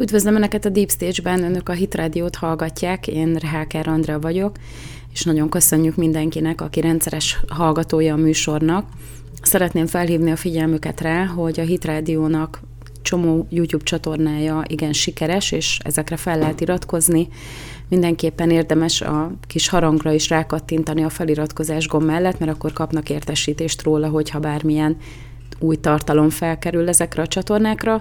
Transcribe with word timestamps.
Üdvözlöm 0.00 0.34
Önöket 0.34 0.64
a 0.64 0.68
Deep 0.68 0.90
Stage-ben, 0.90 1.42
Önök 1.42 1.68
a 1.68 1.72
Hit 1.72 1.94
Radio-t 1.94 2.36
hallgatják, 2.36 3.06
én 3.06 3.34
Reháker 3.34 3.88
Andrea 3.88 4.20
vagyok, 4.20 4.56
és 5.12 5.22
nagyon 5.22 5.48
köszönjük 5.48 5.96
mindenkinek, 5.96 6.60
aki 6.60 6.80
rendszeres 6.80 7.40
hallgatója 7.48 8.14
a 8.14 8.16
műsornak. 8.16 8.88
Szeretném 9.42 9.86
felhívni 9.86 10.30
a 10.30 10.36
figyelmüket 10.36 11.00
rá, 11.00 11.24
hogy 11.24 11.60
a 11.60 11.62
Hit 11.62 11.84
Radio-nak 11.84 12.60
csomó 13.02 13.46
YouTube 13.50 13.84
csatornája 13.84 14.62
igen 14.66 14.92
sikeres, 14.92 15.52
és 15.52 15.78
ezekre 15.84 16.16
fel 16.16 16.38
lehet 16.38 16.60
iratkozni. 16.60 17.28
Mindenképpen 17.88 18.50
érdemes 18.50 19.00
a 19.00 19.32
kis 19.46 19.68
harangra 19.68 20.12
is 20.12 20.28
rákattintani 20.28 21.02
a 21.02 21.08
feliratkozás 21.08 21.88
gomb 21.88 22.06
mellett, 22.06 22.38
mert 22.38 22.52
akkor 22.52 22.72
kapnak 22.72 23.10
értesítést 23.10 23.82
róla, 23.82 24.08
hogyha 24.08 24.38
bármilyen 24.38 24.96
új 25.60 25.76
tartalom 25.76 26.30
felkerül 26.30 26.88
ezekre 26.88 27.22
a 27.22 27.26
csatornákra, 27.26 28.00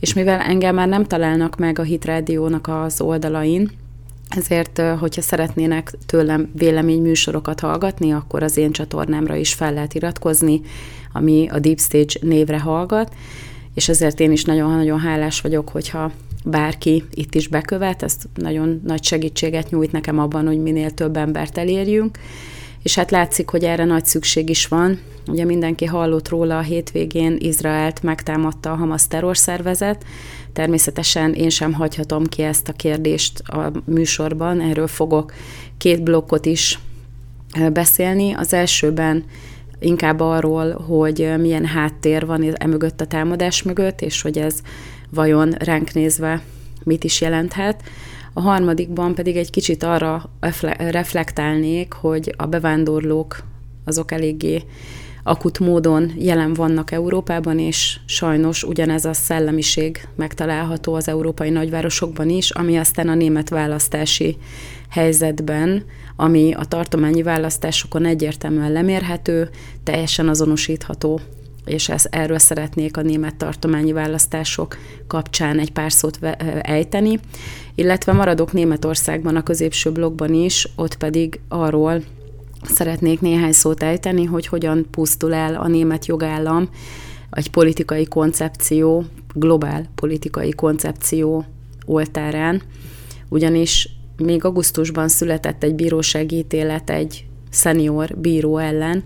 és 0.00 0.12
mivel 0.14 0.40
engem 0.40 0.74
már 0.74 0.88
nem 0.88 1.04
találnak 1.04 1.56
meg 1.56 1.78
a 1.78 1.82
Hit 1.82 2.04
Rádiónak 2.04 2.68
az 2.68 3.00
oldalain, 3.00 3.70
ezért, 4.36 4.82
hogyha 4.98 5.22
szeretnének 5.22 5.92
tőlem 6.06 6.50
véleményműsorokat 6.54 7.60
hallgatni, 7.60 8.12
akkor 8.12 8.42
az 8.42 8.56
én 8.56 8.72
csatornámra 8.72 9.34
is 9.34 9.54
fel 9.54 9.72
lehet 9.72 9.94
iratkozni, 9.94 10.60
ami 11.12 11.48
a 11.48 11.58
Deep 11.58 11.78
Stage 11.78 12.14
névre 12.20 12.60
hallgat, 12.60 13.14
és 13.74 13.88
ezért 13.88 14.20
én 14.20 14.32
is 14.32 14.44
nagyon-nagyon 14.44 14.98
hálás 14.98 15.40
vagyok, 15.40 15.68
hogyha 15.68 16.10
bárki 16.44 17.04
itt 17.10 17.34
is 17.34 17.48
bekövet, 17.48 18.02
ez 18.02 18.16
nagyon 18.34 18.80
nagy 18.84 19.04
segítséget 19.04 19.70
nyújt 19.70 19.92
nekem 19.92 20.18
abban, 20.18 20.46
hogy 20.46 20.58
minél 20.58 20.90
több 20.90 21.16
embert 21.16 21.58
elérjünk, 21.58 22.18
és 22.82 22.94
hát 22.94 23.10
látszik, 23.10 23.48
hogy 23.48 23.64
erre 23.64 23.84
nagy 23.84 24.04
szükség 24.04 24.48
is 24.48 24.66
van. 24.66 25.00
Ugye 25.26 25.44
mindenki 25.44 25.84
hallott 25.84 26.28
róla 26.28 26.58
a 26.58 26.62
hétvégén, 26.62 27.36
Izraelt 27.38 28.02
megtámadta 28.02 28.72
a 28.72 28.76
Hamas 28.76 29.08
terrorszervezet. 29.08 30.04
Természetesen 30.52 31.32
én 31.32 31.48
sem 31.48 31.72
hagyhatom 31.72 32.26
ki 32.26 32.42
ezt 32.42 32.68
a 32.68 32.72
kérdést 32.72 33.38
a 33.38 33.72
műsorban, 33.84 34.60
erről 34.60 34.86
fogok 34.86 35.32
két 35.78 36.02
blokkot 36.02 36.46
is 36.46 36.78
beszélni. 37.72 38.32
Az 38.32 38.52
elsőben 38.52 39.24
inkább 39.78 40.20
arról, 40.20 40.72
hogy 40.72 41.32
milyen 41.38 41.64
háttér 41.64 42.26
van 42.26 42.54
emögött 42.56 43.00
a 43.00 43.06
támadás 43.06 43.62
mögött, 43.62 44.00
és 44.00 44.22
hogy 44.22 44.38
ez 44.38 44.60
vajon 45.10 45.50
ránk 45.50 45.92
nézve 45.92 46.42
mit 46.84 47.04
is 47.04 47.20
jelenthet. 47.20 47.82
A 48.32 48.40
harmadikban 48.40 49.14
pedig 49.14 49.36
egy 49.36 49.50
kicsit 49.50 49.82
arra 49.82 50.30
reflektálnék, 50.78 51.92
hogy 51.92 52.34
a 52.36 52.46
bevándorlók 52.46 53.42
azok 53.84 54.12
eléggé 54.12 54.62
akut 55.22 55.58
módon 55.58 56.12
jelen 56.18 56.54
vannak 56.54 56.92
Európában, 56.92 57.58
és 57.58 58.00
sajnos 58.04 58.62
ugyanez 58.62 59.04
a 59.04 59.12
szellemiség 59.12 60.08
megtalálható 60.16 60.94
az 60.94 61.08
európai 61.08 61.50
nagyvárosokban 61.50 62.28
is, 62.28 62.50
ami 62.50 62.76
aztán 62.76 63.08
a 63.08 63.14
német 63.14 63.48
választási 63.48 64.36
helyzetben, 64.88 65.84
ami 66.16 66.52
a 66.52 66.64
tartományi 66.64 67.22
választásokon 67.22 68.04
egyértelműen 68.04 68.72
lemérhető, 68.72 69.50
teljesen 69.84 70.28
azonosítható 70.28 71.20
és 71.70 71.88
ez, 71.88 72.04
erről 72.10 72.38
szeretnék 72.38 72.96
a 72.96 73.02
német 73.02 73.36
tartományi 73.36 73.92
választások 73.92 74.76
kapcsán 75.06 75.58
egy 75.58 75.72
pár 75.72 75.92
szót 75.92 76.18
ejteni, 76.60 77.18
illetve 77.74 78.12
maradok 78.12 78.52
Németországban 78.52 79.36
a 79.36 79.42
középső 79.42 79.92
blogban 79.92 80.34
is, 80.34 80.68
ott 80.76 80.96
pedig 80.96 81.40
arról 81.48 82.02
szeretnék 82.62 83.20
néhány 83.20 83.52
szót 83.52 83.82
ejteni, 83.82 84.24
hogy 84.24 84.46
hogyan 84.46 84.86
pusztul 84.90 85.34
el 85.34 85.54
a 85.54 85.68
német 85.68 86.06
jogállam 86.06 86.68
egy 87.30 87.50
politikai 87.50 88.04
koncepció, 88.04 89.04
globál 89.34 89.90
politikai 89.94 90.50
koncepció 90.50 91.44
oltárán, 91.86 92.62
ugyanis 93.28 93.88
még 94.16 94.44
augusztusban 94.44 95.08
született 95.08 95.62
egy 95.62 95.74
bírósági 95.74 96.36
ítélet 96.36 96.90
egy 96.90 97.24
szenior 97.50 98.16
bíró 98.16 98.58
ellen, 98.58 99.04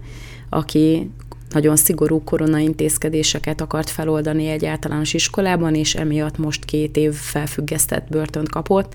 aki 0.49 1.11
nagyon 1.55 1.77
szigorú 1.77 2.25
koronaintézkedéseket 2.25 3.61
akart 3.61 3.91
feloldani 3.91 4.47
egy 4.47 4.65
általános 4.65 5.15
iskolában, 5.15 5.75
és 5.75 5.95
emiatt 5.95 6.39
most 6.39 6.65
két 6.65 6.97
év 6.97 7.13
felfüggesztett 7.13 8.09
börtönt 8.09 8.49
kapott. 8.49 8.95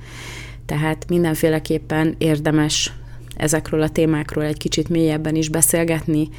Tehát 0.66 1.10
mindenféleképpen 1.10 2.16
érdemes 2.18 2.94
ezekről 3.36 3.82
a 3.82 3.90
témákról 3.90 4.44
egy 4.44 4.58
kicsit 4.58 4.90
mélyebben 4.90 5.36
is 5.36 5.50
beszélgetni, 5.50 6.30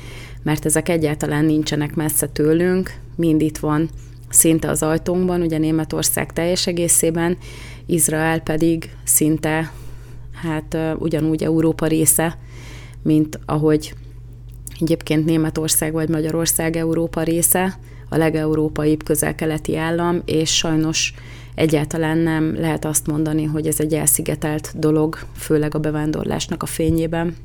mert 0.43 0.65
ezek 0.65 0.89
egyáltalán 0.89 1.45
nincsenek 1.45 1.95
messze 1.95 2.27
tőlünk, 2.27 2.95
mind 3.17 3.41
itt 3.41 3.59
van 3.59 3.89
szinte 4.29 4.69
az 4.69 4.83
ajtónkban, 4.83 5.43
ugye 5.43 5.59
Németország 5.59 6.33
teljes 6.33 6.67
egészében, 6.67 7.37
Izrael 7.87 8.41
pedig 8.41 8.91
szinte 9.05 9.73
hát 10.43 10.77
ugyanúgy 10.99 11.43
Európa 11.43 11.87
része, 11.87 12.39
mint 13.03 13.39
ahogy 13.47 13.95
Egyébként 14.81 15.25
Németország 15.25 15.93
vagy 15.93 16.09
Magyarország 16.09 16.77
Európa 16.77 17.23
része, 17.23 17.79
a 18.09 18.17
legeurópaibb 18.17 19.03
közel-keleti 19.03 19.77
állam, 19.77 20.23
és 20.25 20.57
sajnos 20.57 21.15
egyáltalán 21.55 22.19
nem 22.19 22.55
lehet 22.55 22.85
azt 22.85 23.07
mondani, 23.07 23.45
hogy 23.45 23.67
ez 23.67 23.81
egy 23.81 23.95
elszigetelt 23.95 24.73
dolog, 24.75 25.19
főleg 25.37 25.75
a 25.75 25.79
bevándorlásnak 25.79 26.63
a 26.63 26.67
fényében. 26.67 27.37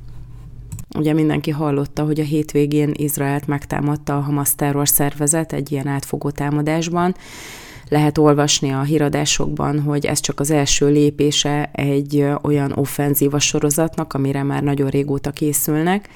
Ugye 0.98 1.14
mindenki 1.14 1.52
hallotta, 1.52 2.04
hogy 2.04 2.20
a 2.20 2.24
hétvégén 2.24 2.92
Izraelt 2.94 3.48
megtámadta 3.48 4.18
a 4.18 4.22
Hamas 4.22 4.56
terror 4.56 4.88
szervezet 4.88 5.54
egy 5.54 5.72
ilyen 5.72 5.88
átfogó 5.88 6.30
támadásban. 6.30 7.16
Lehet 7.90 8.18
olvasni 8.18 8.72
a 8.72 8.82
híradásokban, 8.82 9.82
hogy 9.82 10.06
ez 10.06 10.20
csak 10.20 10.40
az 10.40 10.52
első 10.52 10.90
lépése 10.90 11.70
egy 11.74 12.26
olyan 12.42 12.72
offenzíva 12.72 13.40
sorozatnak, 13.40 14.14
amire 14.14 14.44
már 14.44 14.64
nagyon 14.64 14.90
régóta 14.90 15.32
készülnek 15.32 16.10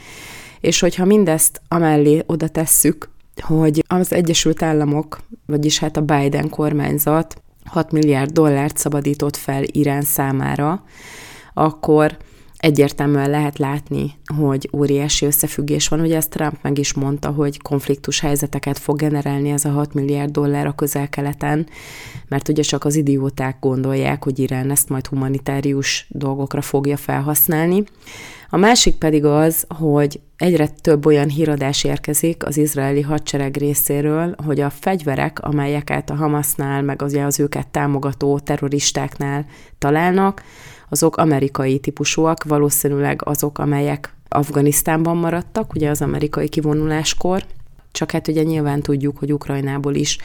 és 0.59 0.79
hogyha 0.79 1.05
mindezt 1.05 1.61
amellé 1.67 2.23
oda 2.25 2.47
tesszük, 2.47 3.09
hogy 3.41 3.83
az 3.87 4.13
Egyesült 4.13 4.61
Államok, 4.61 5.19
vagyis 5.45 5.79
hát 5.79 5.97
a 5.97 6.01
Biden 6.01 6.49
kormányzat 6.49 7.41
6 7.65 7.91
milliárd 7.91 8.31
dollárt 8.31 8.77
szabadított 8.77 9.35
fel 9.35 9.63
Irán 9.65 10.01
számára, 10.01 10.83
akkor 11.53 12.17
egyértelműen 12.59 13.29
lehet 13.29 13.57
látni, 13.57 14.11
hogy 14.35 14.69
óriási 14.73 15.25
összefüggés 15.25 15.87
van. 15.87 15.99
Ugye 15.99 16.15
ezt 16.15 16.29
Trump 16.29 16.57
meg 16.61 16.77
is 16.77 16.93
mondta, 16.93 17.29
hogy 17.29 17.61
konfliktus 17.61 18.19
helyzeteket 18.19 18.77
fog 18.77 18.97
generálni 18.97 19.49
ez 19.49 19.65
a 19.65 19.69
6 19.69 19.93
milliárd 19.93 20.31
dollár 20.31 20.65
a 20.65 20.75
közel-keleten, 20.75 21.67
mert 22.27 22.49
ugye 22.49 22.61
csak 22.61 22.85
az 22.85 22.95
idióták 22.95 23.57
gondolják, 23.59 24.23
hogy 24.23 24.39
Irán 24.39 24.71
ezt 24.71 24.89
majd 24.89 25.07
humanitárius 25.07 26.07
dolgokra 26.09 26.61
fogja 26.61 26.97
felhasználni. 26.97 27.83
A 28.51 28.57
másik 28.57 28.95
pedig 28.95 29.25
az, 29.25 29.65
hogy 29.77 30.19
egyre 30.37 30.67
több 30.67 31.05
olyan 31.05 31.29
híradás 31.29 31.83
érkezik 31.83 32.45
az 32.45 32.57
izraeli 32.57 33.01
hadsereg 33.01 33.57
részéről, 33.57 34.35
hogy 34.45 34.59
a 34.59 34.69
fegyverek, 34.69 35.39
amelyeket 35.41 36.09
a 36.09 36.15
Hamasnál, 36.15 36.81
meg 36.81 37.01
az, 37.01 37.13
az 37.13 37.39
őket 37.39 37.67
támogató 37.67 38.39
terroristáknál 38.39 39.45
találnak, 39.77 40.43
azok 40.89 41.17
amerikai 41.17 41.79
típusúak, 41.79 42.43
valószínűleg 42.43 43.21
azok, 43.23 43.59
amelyek 43.59 44.13
Afganisztánban 44.29 45.17
maradtak, 45.17 45.73
ugye 45.73 45.89
az 45.89 46.01
amerikai 46.01 46.49
kivonuláskor, 46.49 47.45
csak 47.91 48.11
hát 48.11 48.27
ugye 48.27 48.43
nyilván 48.43 48.81
tudjuk, 48.81 49.17
hogy 49.17 49.33
Ukrajnából 49.33 49.95
is 49.95 50.17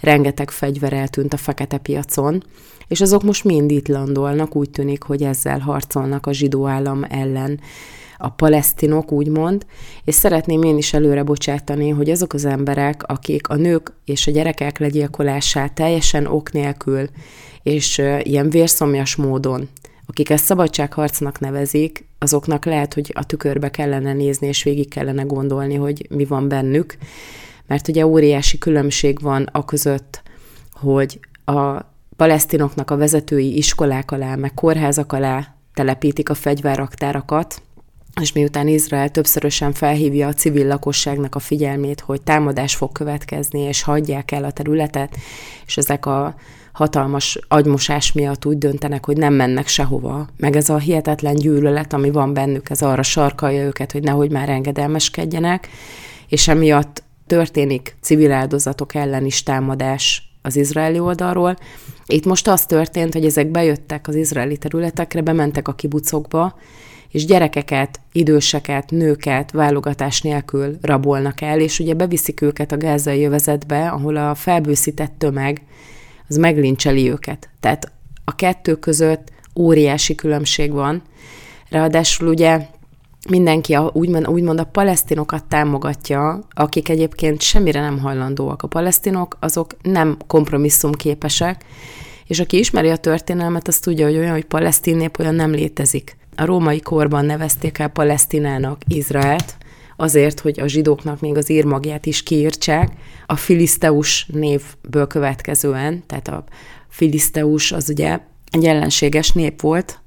rengeteg 0.00 0.50
fegyver 0.50 0.92
eltűnt 0.92 1.32
a 1.32 1.36
fekete 1.36 1.78
piacon, 1.78 2.42
és 2.92 3.00
azok 3.00 3.22
most 3.22 3.44
mind 3.44 3.70
itt 3.70 3.88
landolnak, 3.88 4.56
úgy 4.56 4.70
tűnik, 4.70 5.02
hogy 5.02 5.22
ezzel 5.22 5.58
harcolnak 5.58 6.26
a 6.26 6.32
zsidó 6.32 6.66
állam 6.66 7.04
ellen. 7.08 7.60
A 8.18 8.28
palesztinok, 8.28 9.12
úgymond, 9.12 9.66
és 10.04 10.14
szeretném 10.14 10.62
én 10.62 10.76
is 10.76 10.92
előre 10.92 11.22
bocsátani, 11.22 11.88
hogy 11.88 12.10
azok 12.10 12.32
az 12.32 12.44
emberek, 12.44 13.02
akik 13.06 13.48
a 13.48 13.54
nők 13.54 13.92
és 14.04 14.26
a 14.26 14.30
gyerekek 14.30 14.78
legyilkolását 14.78 15.72
teljesen 15.72 16.26
ok 16.26 16.52
nélkül 16.52 17.08
és 17.62 18.02
ilyen 18.22 18.50
vérszomjas 18.50 19.16
módon 19.16 19.68
akik 20.06 20.30
ezt 20.30 20.44
szabadságharcnak 20.44 21.40
nevezik, 21.40 22.06
azoknak 22.18 22.64
lehet, 22.64 22.94
hogy 22.94 23.12
a 23.14 23.26
tükörbe 23.26 23.70
kellene 23.70 24.12
nézni, 24.12 24.46
és 24.46 24.62
végig 24.62 24.88
kellene 24.88 25.22
gondolni, 25.22 25.74
hogy 25.74 26.06
mi 26.10 26.24
van 26.24 26.48
bennük, 26.48 26.96
mert 27.66 27.88
ugye 27.88 28.06
óriási 28.06 28.58
különbség 28.58 29.20
van 29.20 29.48
a 29.52 29.64
között, 29.64 30.22
hogy 30.72 31.20
a 31.44 31.91
palesztinoknak 32.16 32.90
a 32.90 32.96
vezetői 32.96 33.56
iskolák 33.56 34.10
alá, 34.10 34.34
meg 34.34 34.54
kórházak 34.54 35.12
alá 35.12 35.54
telepítik 35.74 36.28
a 36.28 36.34
fegyverraktárakat, 36.34 37.62
és 38.20 38.32
miután 38.32 38.68
Izrael 38.68 39.10
többszörösen 39.10 39.72
felhívja 39.72 40.28
a 40.28 40.32
civil 40.32 40.66
lakosságnak 40.66 41.34
a 41.34 41.38
figyelmét, 41.38 42.00
hogy 42.00 42.22
támadás 42.22 42.76
fog 42.76 42.92
következni, 42.92 43.60
és 43.60 43.82
hagyják 43.82 44.30
el 44.30 44.44
a 44.44 44.50
területet, 44.50 45.16
és 45.66 45.76
ezek 45.76 46.06
a 46.06 46.34
hatalmas 46.72 47.38
agymosás 47.48 48.12
miatt 48.12 48.46
úgy 48.46 48.58
döntenek, 48.58 49.04
hogy 49.06 49.16
nem 49.16 49.34
mennek 49.34 49.66
sehova, 49.66 50.28
meg 50.36 50.56
ez 50.56 50.68
a 50.68 50.78
hihetetlen 50.78 51.34
gyűlölet, 51.34 51.92
ami 51.92 52.10
van 52.10 52.32
bennük, 52.32 52.70
ez 52.70 52.82
arra 52.82 53.02
sarkalja 53.02 53.62
őket, 53.62 53.92
hogy 53.92 54.02
nehogy 54.02 54.30
már 54.30 54.48
engedelmeskedjenek, 54.48 55.68
és 56.28 56.48
emiatt 56.48 57.02
történik 57.26 57.96
civil 58.00 58.32
áldozatok 58.32 58.94
ellen 58.94 59.24
is 59.24 59.42
támadás 59.42 60.32
az 60.42 60.56
izraeli 60.56 60.98
oldalról. 60.98 61.56
Itt 62.12 62.24
most 62.24 62.48
az 62.48 62.66
történt, 62.66 63.12
hogy 63.12 63.24
ezek 63.24 63.50
bejöttek 63.50 64.08
az 64.08 64.14
izraeli 64.14 64.56
területekre, 64.56 65.20
bementek 65.20 65.68
a 65.68 65.74
kibucokba, 65.74 66.58
és 67.08 67.24
gyerekeket, 67.24 68.00
időseket, 68.12 68.90
nőket 68.90 69.50
válogatás 69.50 70.20
nélkül 70.20 70.78
rabolnak 70.82 71.40
el, 71.40 71.60
és 71.60 71.78
ugye 71.78 71.94
beviszik 71.94 72.40
őket 72.40 72.72
a 72.72 72.76
gázai 72.76 73.20
jövezetbe, 73.20 73.88
ahol 73.88 74.16
a 74.16 74.34
felbőszített 74.34 75.12
tömeg 75.18 75.62
az 76.28 76.36
meglincseli 76.36 77.10
őket. 77.10 77.48
Tehát 77.60 77.92
a 78.24 78.34
kettő 78.34 78.74
között 78.74 79.28
óriási 79.56 80.14
különbség 80.14 80.72
van. 80.72 81.02
Ráadásul 81.70 82.28
ugye 82.28 82.66
mindenki 83.28 83.74
a, 83.74 83.90
úgymond, 83.92 84.28
úgymond 84.28 84.60
a 84.60 84.64
palesztinokat 84.64 85.44
támogatja, 85.44 86.46
akik 86.50 86.88
egyébként 86.88 87.40
semmire 87.40 87.80
nem 87.80 87.98
hajlandóak. 87.98 88.62
A 88.62 88.66
palesztinok 88.66 89.36
azok 89.40 89.76
nem 89.82 90.16
kompromisszumképesek, 90.26 91.64
és 92.26 92.40
aki 92.40 92.58
ismeri 92.58 92.88
a 92.88 92.96
történelmet, 92.96 93.68
az 93.68 93.78
tudja, 93.78 94.06
hogy 94.06 94.16
olyan, 94.16 94.32
hogy 94.32 94.44
palesztin 94.44 94.96
nép 94.96 95.18
olyan 95.18 95.34
nem 95.34 95.50
létezik. 95.50 96.16
A 96.36 96.44
római 96.44 96.80
korban 96.80 97.24
nevezték 97.24 97.78
el 97.78 97.88
Palesztinának 97.88 98.82
Izraelt, 98.86 99.56
azért, 99.96 100.40
hogy 100.40 100.60
a 100.60 100.66
zsidóknak 100.66 101.20
még 101.20 101.36
az 101.36 101.50
írmagját 101.50 102.06
is 102.06 102.22
kiírtsák, 102.22 102.92
a 103.26 103.36
filiszteus 103.36 104.26
névből 104.32 105.06
következően, 105.06 106.02
tehát 106.06 106.28
a 106.28 106.44
filiszteus 106.88 107.72
az 107.72 107.88
ugye 107.88 108.20
egy 108.50 108.64
ellenséges 108.64 109.32
nép 109.32 109.60
volt 109.60 110.00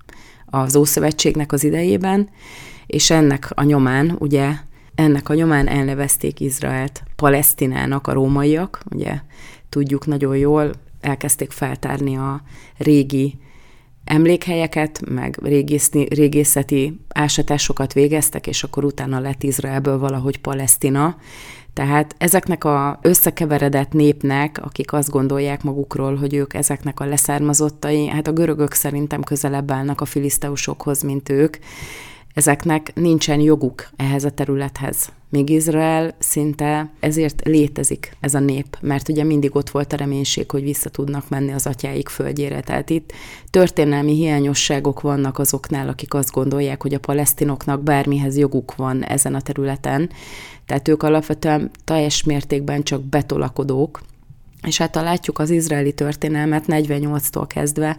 az 0.46 0.76
Ószövetségnek 0.76 1.52
az 1.52 1.64
idejében, 1.64 2.30
és 2.86 3.10
ennek 3.10 3.52
a 3.54 3.64
nyomán, 3.64 4.16
ugye, 4.20 4.52
ennek 4.96 5.30
a 5.30 5.34
nyomán 5.34 5.68
elnevezték 5.68 6.40
Izraelt 6.40 7.04
Palesztinának 7.16 8.08
a 8.08 8.14
rómaiak, 8.14 8.82
ugye 8.92 9.20
tudjuk 9.70 10.06
nagyon 10.06 10.38
jól, 10.38 10.72
elkezdték 11.02 11.52
feltárni 11.52 12.18
a 12.18 12.42
régi 12.78 13.40
emlékhelyeket, 14.04 15.02
meg 15.10 15.40
régészni, 15.44 16.08
régészeti 16.10 17.00
ásatásokat 17.10 17.94
végeztek, 17.94 18.48
és 18.48 18.64
akkor 18.64 18.84
utána 18.84 19.20
lett 19.20 19.44
Izraelből 19.44 20.00
valahogy 20.00 20.40
Palesztina. 20.40 21.18
Tehát 21.74 22.16
ezeknek 22.18 22.64
a 22.64 23.00
összekeveredett 23.02 23.92
népnek, 23.92 24.60
akik 24.64 24.94
azt 24.94 25.10
gondolják 25.10 25.64
magukról, 25.64 26.16
hogy 26.16 26.34
ők 26.34 26.54
ezeknek 26.54 27.00
a 27.00 27.06
leszármazottai, 27.06 28.08
hát 28.08 28.28
a 28.28 28.34
görögök 28.34 28.74
szerintem 28.74 29.24
közelebb 29.24 29.72
állnak 29.72 30.02
a 30.02 30.06
filiszteusokhoz, 30.06 31.02
mint 31.02 31.30
ők, 31.30 31.58
ezeknek 32.36 32.92
nincsen 32.96 33.40
joguk 33.40 33.90
ehhez 33.96 34.24
a 34.24 34.30
területhez. 34.30 35.10
Még 35.30 35.50
Izrael 35.50 36.16
szinte 36.20 36.92
ezért 37.00 37.42
létezik 37.46 38.18
ez 38.20 38.34
a 38.34 38.40
nép, 38.40 38.78
mert 38.82 39.10
ugye 39.10 39.24
mindig 39.24 39.56
ott 39.56 39.70
volt 39.70 39.94
a 39.94 39.96
reménység, 39.96 40.52
hogy 40.52 40.64
vissza 40.64 40.90
tudnak 40.90 41.30
menni 41.30 41.52
az 41.52 41.68
atyáik 41.68 42.10
földjére. 42.10 42.62
Tehát 42.62 42.90
itt 42.90 43.14
történelmi 43.50 44.14
hiányosságok 44.14 45.02
vannak 45.02 45.40
azoknál, 45.40 45.88
akik 45.88 46.14
azt 46.14 46.32
gondolják, 46.32 46.82
hogy 46.82 46.94
a 46.94 47.00
palesztinoknak 47.00 47.84
bármihez 47.84 48.38
joguk 48.38 48.76
van 48.76 49.04
ezen 49.04 49.36
a 49.36 49.42
területen. 49.42 50.10
Tehát 50.66 50.88
ők 50.88 51.04
alapvetően 51.04 51.72
teljes 51.84 52.24
mértékben 52.24 52.84
csak 52.84 53.04
betolakodók, 53.04 54.02
és 54.68 54.78
hát 54.78 54.96
ha 54.96 55.02
látjuk 55.02 55.40
az 55.40 55.50
izraeli 55.50 55.94
történelmet 55.94 56.64
48-tól 56.68 57.46
kezdve, 57.48 57.98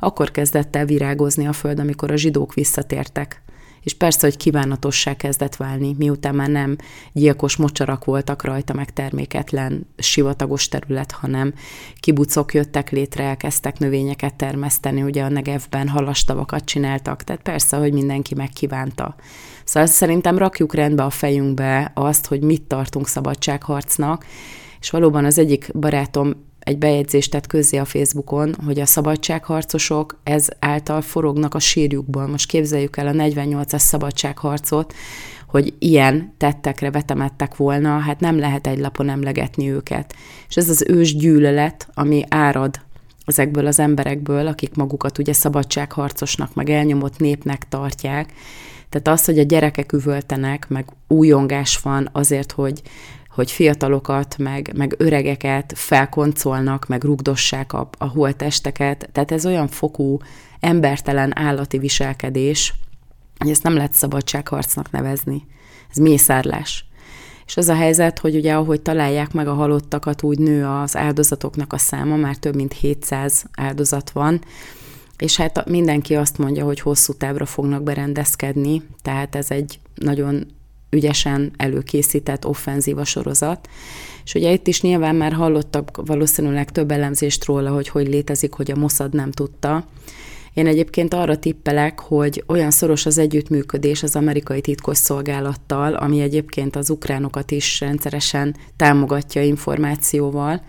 akkor 0.00 0.30
kezdett 0.30 0.76
el 0.76 0.86
virágozni 0.86 1.46
a 1.46 1.52
föld, 1.52 1.78
amikor 1.78 2.10
a 2.10 2.16
zsidók 2.16 2.54
visszatértek 2.54 3.44
és 3.86 3.94
persze, 3.94 4.26
hogy 4.26 4.36
kívánatossá 4.36 5.14
kezdett 5.14 5.56
válni, 5.56 5.94
miután 5.98 6.34
már 6.34 6.48
nem 6.48 6.76
gyilkos 7.12 7.56
mocsarak 7.56 8.04
voltak 8.04 8.44
rajta, 8.44 8.74
meg 8.74 8.92
terméketlen 8.92 9.86
sivatagos 9.98 10.68
terület, 10.68 11.12
hanem 11.12 11.54
kibucok 12.00 12.54
jöttek 12.54 12.90
létre, 12.90 13.24
elkezdtek 13.24 13.78
növényeket 13.78 14.34
termeszteni, 14.34 15.02
ugye 15.02 15.22
a 15.22 15.28
Negevben 15.28 15.88
halastavakat 15.88 16.64
csináltak, 16.64 17.24
tehát 17.24 17.42
persze, 17.42 17.76
hogy 17.76 17.92
mindenki 17.92 18.34
megkívánta. 18.34 19.14
Szóval 19.64 19.88
szerintem 19.88 20.38
rakjuk 20.38 20.74
rendbe 20.74 21.02
a 21.04 21.10
fejünkbe 21.10 21.90
azt, 21.94 22.26
hogy 22.26 22.42
mit 22.42 22.62
tartunk 22.62 23.08
szabadságharcnak, 23.08 24.26
és 24.80 24.90
valóban 24.90 25.24
az 25.24 25.38
egyik 25.38 25.70
barátom 25.78 26.45
egy 26.66 26.78
bejegyzést 26.78 27.30
tett 27.30 27.46
közzé 27.46 27.76
a 27.76 27.84
Facebookon, 27.84 28.54
hogy 28.64 28.80
a 28.80 28.86
szabadságharcosok 28.86 30.20
ez 30.22 30.48
által 30.58 31.00
forognak 31.00 31.54
a 31.54 31.58
sírjukból. 31.58 32.26
Most 32.26 32.48
képzeljük 32.48 32.96
el 32.96 33.06
a 33.06 33.10
48-as 33.10 33.78
szabadságharcot, 33.78 34.94
hogy 35.48 35.74
ilyen 35.78 36.34
tettekre 36.36 36.90
vetemettek 36.90 37.56
volna, 37.56 37.98
hát 37.98 38.20
nem 38.20 38.38
lehet 38.38 38.66
egy 38.66 38.78
lapon 38.78 39.08
emlegetni 39.08 39.70
őket. 39.70 40.14
És 40.48 40.56
ez 40.56 40.68
az 40.68 40.84
ős 40.88 41.16
gyűlölet, 41.16 41.88
ami 41.94 42.24
árad 42.28 42.80
ezekből 43.24 43.66
az 43.66 43.78
emberekből, 43.78 44.46
akik 44.46 44.74
magukat 44.74 45.18
ugye 45.18 45.32
szabadságharcosnak, 45.32 46.54
meg 46.54 46.70
elnyomott 46.70 47.18
népnek 47.18 47.68
tartják. 47.68 48.32
Tehát 48.88 49.18
az, 49.18 49.24
hogy 49.24 49.38
a 49.38 49.42
gyerekek 49.42 49.92
üvöltenek, 49.92 50.68
meg 50.68 50.88
újongás 51.08 51.78
van 51.78 52.08
azért, 52.12 52.52
hogy 52.52 52.82
hogy 53.36 53.50
fiatalokat, 53.50 54.38
meg, 54.38 54.72
meg 54.76 54.94
öregeket 54.98 55.72
felkoncolnak, 55.76 56.86
meg 56.86 57.04
rugdossák 57.04 57.72
a, 57.72 57.88
a 57.98 58.08
holtesteket. 58.08 59.08
Tehát 59.12 59.32
ez 59.32 59.46
olyan 59.46 59.68
fokú 59.68 60.18
embertelen 60.60 61.38
állati 61.38 61.78
viselkedés, 61.78 62.74
hogy 63.38 63.50
ezt 63.50 63.62
nem 63.62 63.74
lehet 63.74 63.94
szabadságharcnak 63.94 64.90
nevezni. 64.90 65.46
Ez 65.90 65.96
mészárlás. 65.96 66.84
És 67.46 67.56
az 67.56 67.68
a 67.68 67.74
helyzet, 67.74 68.18
hogy 68.18 68.36
ugye 68.36 68.54
ahogy 68.54 68.80
találják 68.80 69.32
meg 69.32 69.48
a 69.48 69.54
halottakat, 69.54 70.22
úgy 70.22 70.38
nő 70.38 70.66
az 70.66 70.96
áldozatoknak 70.96 71.72
a 71.72 71.78
száma, 71.78 72.16
már 72.16 72.36
több 72.36 72.54
mint 72.54 72.72
700 72.72 73.44
áldozat 73.56 74.10
van, 74.10 74.40
és 75.18 75.36
hát 75.36 75.68
mindenki 75.68 76.14
azt 76.14 76.38
mondja, 76.38 76.64
hogy 76.64 76.80
hosszú 76.80 77.12
távra 77.12 77.46
fognak 77.46 77.82
berendezkedni, 77.82 78.82
tehát 79.02 79.34
ez 79.34 79.50
egy 79.50 79.80
nagyon 79.94 80.46
ügyesen 80.96 81.52
előkészített 81.56 82.46
offenzíva 82.46 83.04
sorozat. 83.04 83.68
És 84.24 84.34
ugye 84.34 84.52
itt 84.52 84.66
is 84.66 84.80
nyilván 84.80 85.14
már 85.14 85.32
hallottak 85.32 86.02
valószínűleg 86.06 86.70
több 86.70 86.90
elemzést 86.90 87.44
róla, 87.44 87.70
hogy 87.70 87.88
hogy 87.88 88.08
létezik, 88.08 88.52
hogy 88.52 88.70
a 88.70 88.76
Mossad 88.76 89.14
nem 89.14 89.30
tudta. 89.30 89.84
Én 90.54 90.66
egyébként 90.66 91.14
arra 91.14 91.38
tippelek, 91.38 92.00
hogy 92.00 92.44
olyan 92.46 92.70
szoros 92.70 93.06
az 93.06 93.18
együttműködés 93.18 94.02
az 94.02 94.16
amerikai 94.16 94.60
titkosszolgálattal, 94.60 95.94
ami 95.94 96.20
egyébként 96.20 96.76
az 96.76 96.90
ukránokat 96.90 97.50
is 97.50 97.80
rendszeresen 97.80 98.56
támogatja 98.76 99.42
információval, 99.42 100.62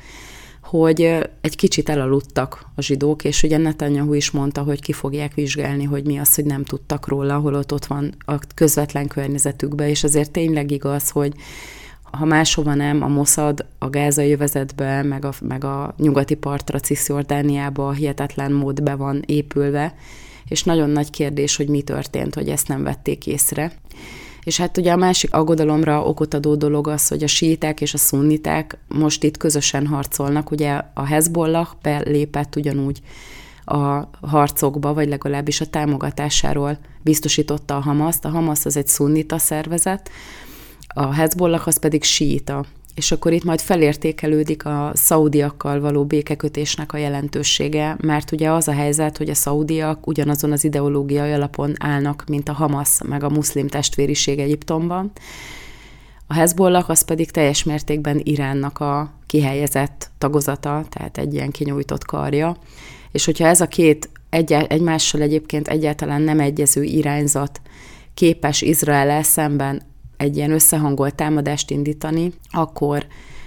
hogy 0.69 1.01
egy 1.41 1.55
kicsit 1.55 1.89
elaludtak 1.89 2.65
a 2.75 2.81
zsidók, 2.81 3.23
és 3.23 3.43
ugye 3.43 3.57
Netanyahu 3.57 4.13
is 4.13 4.31
mondta, 4.31 4.63
hogy 4.63 4.81
ki 4.81 4.93
fogják 4.93 5.33
vizsgálni, 5.33 5.83
hogy 5.83 6.05
mi 6.05 6.17
az, 6.17 6.35
hogy 6.35 6.45
nem 6.45 6.63
tudtak 6.63 7.07
róla, 7.07 7.37
holott 7.37 7.73
ott 7.73 7.85
van 7.85 8.15
a 8.25 8.39
közvetlen 8.55 9.07
környezetükbe, 9.07 9.89
és 9.89 10.03
azért 10.03 10.31
tényleg 10.31 10.71
igaz, 10.71 11.09
hogy 11.09 11.33
ha 12.11 12.25
máshova 12.25 12.73
nem, 12.73 13.03
a 13.03 13.07
Mossad 13.07 13.65
a 13.77 13.89
gázai 13.89 14.29
jövezetbe, 14.29 15.03
meg 15.03 15.25
a, 15.25 15.33
meg 15.41 15.63
a 15.63 15.95
nyugati 15.97 16.35
partra, 16.35 16.79
Cisjordániába 16.79 17.91
hihetetlen 17.91 18.51
mód 18.51 18.83
be 18.83 18.95
van 18.95 19.23
épülve, 19.25 19.95
és 20.47 20.63
nagyon 20.63 20.89
nagy 20.89 21.09
kérdés, 21.09 21.55
hogy 21.55 21.67
mi 21.67 21.81
történt, 21.81 22.35
hogy 22.35 22.49
ezt 22.49 22.67
nem 22.67 22.83
vették 22.83 23.27
észre. 23.27 23.71
És 24.47 24.57
hát 24.57 24.77
ugye 24.77 24.91
a 24.91 24.95
másik 24.95 25.33
aggodalomra 25.33 26.03
okot 26.03 26.33
adó 26.33 26.55
dolog 26.55 26.87
az, 26.87 27.07
hogy 27.07 27.23
a 27.23 27.27
síták 27.27 27.81
és 27.81 27.93
a 27.93 27.97
szunniták 27.97 28.77
most 28.87 29.23
itt 29.23 29.37
közösen 29.37 29.87
harcolnak. 29.87 30.51
Ugye 30.51 30.81
a 30.93 31.05
Hezbollah 31.05 31.67
belépett 31.81 32.55
ugyanúgy 32.55 33.01
a 33.65 34.09
harcokba, 34.21 34.93
vagy 34.93 35.07
legalábbis 35.07 35.61
a 35.61 35.65
támogatásáról 35.65 36.77
biztosította 37.01 37.75
a 37.75 37.79
Hamaszt. 37.79 38.25
A 38.25 38.29
Hamas 38.29 38.65
az 38.65 38.77
egy 38.77 38.87
szunnita 38.87 39.37
szervezet, 39.37 40.09
a 40.87 41.13
Hezbollah 41.13 41.67
az 41.67 41.79
pedig 41.79 42.03
síita 42.03 42.65
és 42.97 43.11
akkor 43.11 43.33
itt 43.33 43.43
majd 43.43 43.59
felértékelődik 43.59 44.65
a 44.65 44.91
szaudiakkal 44.93 45.79
való 45.79 46.05
békekötésnek 46.05 46.93
a 46.93 46.97
jelentősége, 46.97 47.97
mert 48.01 48.31
ugye 48.31 48.51
az 48.51 48.67
a 48.67 48.71
helyzet, 48.71 49.17
hogy 49.17 49.29
a 49.29 49.33
szaudiak 49.33 50.07
ugyanazon 50.07 50.51
az 50.51 50.63
ideológiai 50.63 51.31
alapon 51.31 51.73
állnak, 51.79 52.23
mint 52.27 52.49
a 52.49 52.53
Hamas, 52.53 53.01
meg 53.07 53.23
a 53.23 53.29
muszlim 53.29 53.67
testvériség 53.67 54.39
Egyiptomban. 54.39 55.11
A 56.27 56.33
Hezbollah 56.33 56.89
az 56.89 57.05
pedig 57.05 57.31
teljes 57.31 57.63
mértékben 57.63 58.21
Iránnak 58.23 58.79
a 58.79 59.13
kihelyezett 59.27 60.09
tagozata, 60.17 60.85
tehát 60.89 61.17
egy 61.17 61.33
ilyen 61.33 61.51
kinyújtott 61.51 62.05
karja. 62.05 62.57
És 63.11 63.25
hogyha 63.25 63.47
ez 63.47 63.61
a 63.61 63.67
két 63.67 64.09
egy, 64.29 64.53
egymással 64.53 65.21
egyébként 65.21 65.67
egyáltalán 65.67 66.21
nem 66.21 66.39
egyező 66.39 66.83
irányzat 66.83 67.61
képes 68.13 68.61
Izrael 68.61 69.23
szemben 69.23 69.81
egy 70.17 70.37
ilyen 70.37 70.51
összehangolt 70.51 71.15
támadást 71.15 71.71
indítani, 71.71 72.33
akkor 72.51 73.05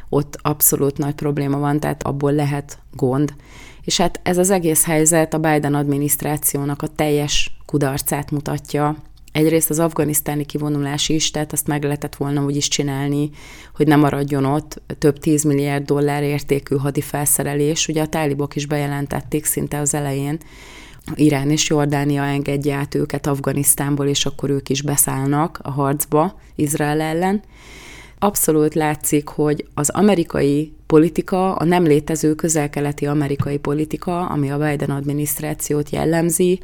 ott 0.09 0.39
abszolút 0.43 0.99
nagy 0.99 1.15
probléma 1.15 1.59
van, 1.59 1.81
tehát 1.81 2.03
abból 2.03 2.33
lehet 2.33 2.79
gond. 2.93 3.35
És 3.83 3.97
hát 3.97 4.21
ez 4.23 4.39
az 4.39 4.51
egész 4.51 4.85
helyzet 4.85 5.35
a 5.35 5.39
Biden 5.39 5.75
adminisztrációnak 5.75 6.83
a 6.83 6.87
teljes 6.87 7.59
kudarcát 7.67 8.31
mutatja 8.31 8.97
egyrészt 9.33 9.71
az 9.71 9.79
afganisztáni 9.79 10.45
kivonulás 10.45 11.09
is, 11.09 11.31
tehát 11.31 11.53
azt 11.53 11.67
meg 11.67 11.83
lehetett 11.83 12.17
volna 12.17 12.45
úgy 12.45 12.57
is 12.57 12.69
csinálni, 12.69 13.31
hogy 13.75 13.87
ne 13.87 13.97
maradjon 13.97 14.45
ott 14.45 14.83
több 14.99 15.19
tíz 15.19 15.45
milliárd 15.45 15.85
dollár 15.85 16.23
értékű 16.23 16.77
hadifelszerelés. 16.77 17.89
Ugye 17.89 18.03
a 18.03 18.07
tálibok 18.07 18.57
is 18.57 18.67
bejelentették 18.67 19.45
szinte 19.45 19.79
az 19.79 19.95
elején, 19.95 20.39
Irán 21.15 21.51
és 21.51 21.69
Jordánia 21.69 22.25
engedje 22.25 22.75
át 22.75 22.95
őket 22.95 23.27
Afganisztánból, 23.27 24.07
és 24.07 24.27
akkor 24.27 24.51
ők 24.51 24.69
is 24.69 24.83
beszállnak 24.83 25.61
a 25.63 25.71
harcba 25.71 26.41
Izrael 26.55 27.01
ellen. 27.01 27.43
Abszolút 28.19 28.75
látszik, 28.75 29.29
hogy 29.29 29.67
az 29.75 29.89
amerikai 29.89 30.73
politika, 30.87 31.55
a 31.55 31.65
nem 31.65 31.85
létező 31.85 32.35
közelkeleti 32.35 33.07
amerikai 33.07 33.59
politika, 33.59 34.27
ami 34.27 34.51
a 34.51 34.59
Biden 34.59 34.91
adminisztrációt 34.91 35.91
jellemzi, 35.91 36.61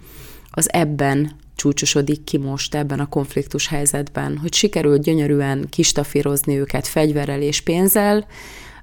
az 0.50 0.73
ebben 0.73 1.37
csúcsosodik 1.55 2.25
ki 2.25 2.38
most 2.38 2.75
ebben 2.75 3.00
a 3.00 3.09
konfliktus 3.09 3.69
helyzetben, 3.69 4.38
hogy 4.38 4.55
sikerült 4.55 5.03
gyönyörűen 5.03 5.67
kistafírozni 5.71 6.59
őket 6.59 6.87
fegyverrel 6.87 7.43
és 7.43 7.61
pénzzel, 7.61 8.26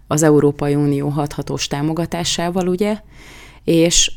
az 0.08 0.24
Európai 0.24 0.76
Unió 0.76 1.08
hathatós 1.08 1.68
támogatásával, 1.68 2.68
ugye, 2.68 2.98
és 3.64 4.12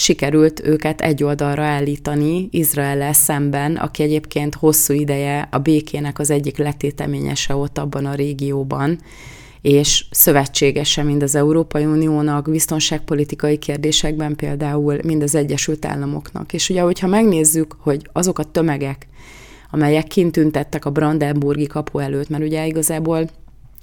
sikerült 0.00 0.66
őket 0.66 1.00
egy 1.00 1.24
oldalra 1.24 1.62
állítani 1.62 2.48
izrael 2.50 3.12
szemben, 3.12 3.76
aki 3.76 4.02
egyébként 4.02 4.54
hosszú 4.54 4.94
ideje 4.94 5.48
a 5.50 5.58
békének 5.58 6.18
az 6.18 6.30
egyik 6.30 6.56
letéteményese 6.56 7.54
ott 7.54 7.78
abban 7.78 8.06
a 8.06 8.14
régióban, 8.14 9.00
és 9.60 10.04
szövetségese 10.10 11.02
mind 11.02 11.22
az 11.22 11.34
Európai 11.34 11.84
Uniónak, 11.84 12.50
biztonságpolitikai 12.50 13.58
kérdésekben 13.58 14.36
például 14.36 14.98
mind 15.02 15.22
az 15.22 15.34
Egyesült 15.34 15.84
Államoknak. 15.84 16.52
És 16.52 16.70
ugye, 16.70 16.80
hogyha 16.80 17.06
megnézzük, 17.06 17.76
hogy 17.78 18.08
azok 18.12 18.38
a 18.38 18.44
tömegek, 18.44 19.06
amelyek 19.70 20.06
kint 20.06 20.32
tüntettek 20.32 20.84
a 20.84 20.90
Brandenburgi 20.90 21.66
kapu 21.66 21.98
előtt, 21.98 22.28
mert 22.28 22.44
ugye 22.44 22.66
igazából 22.66 23.28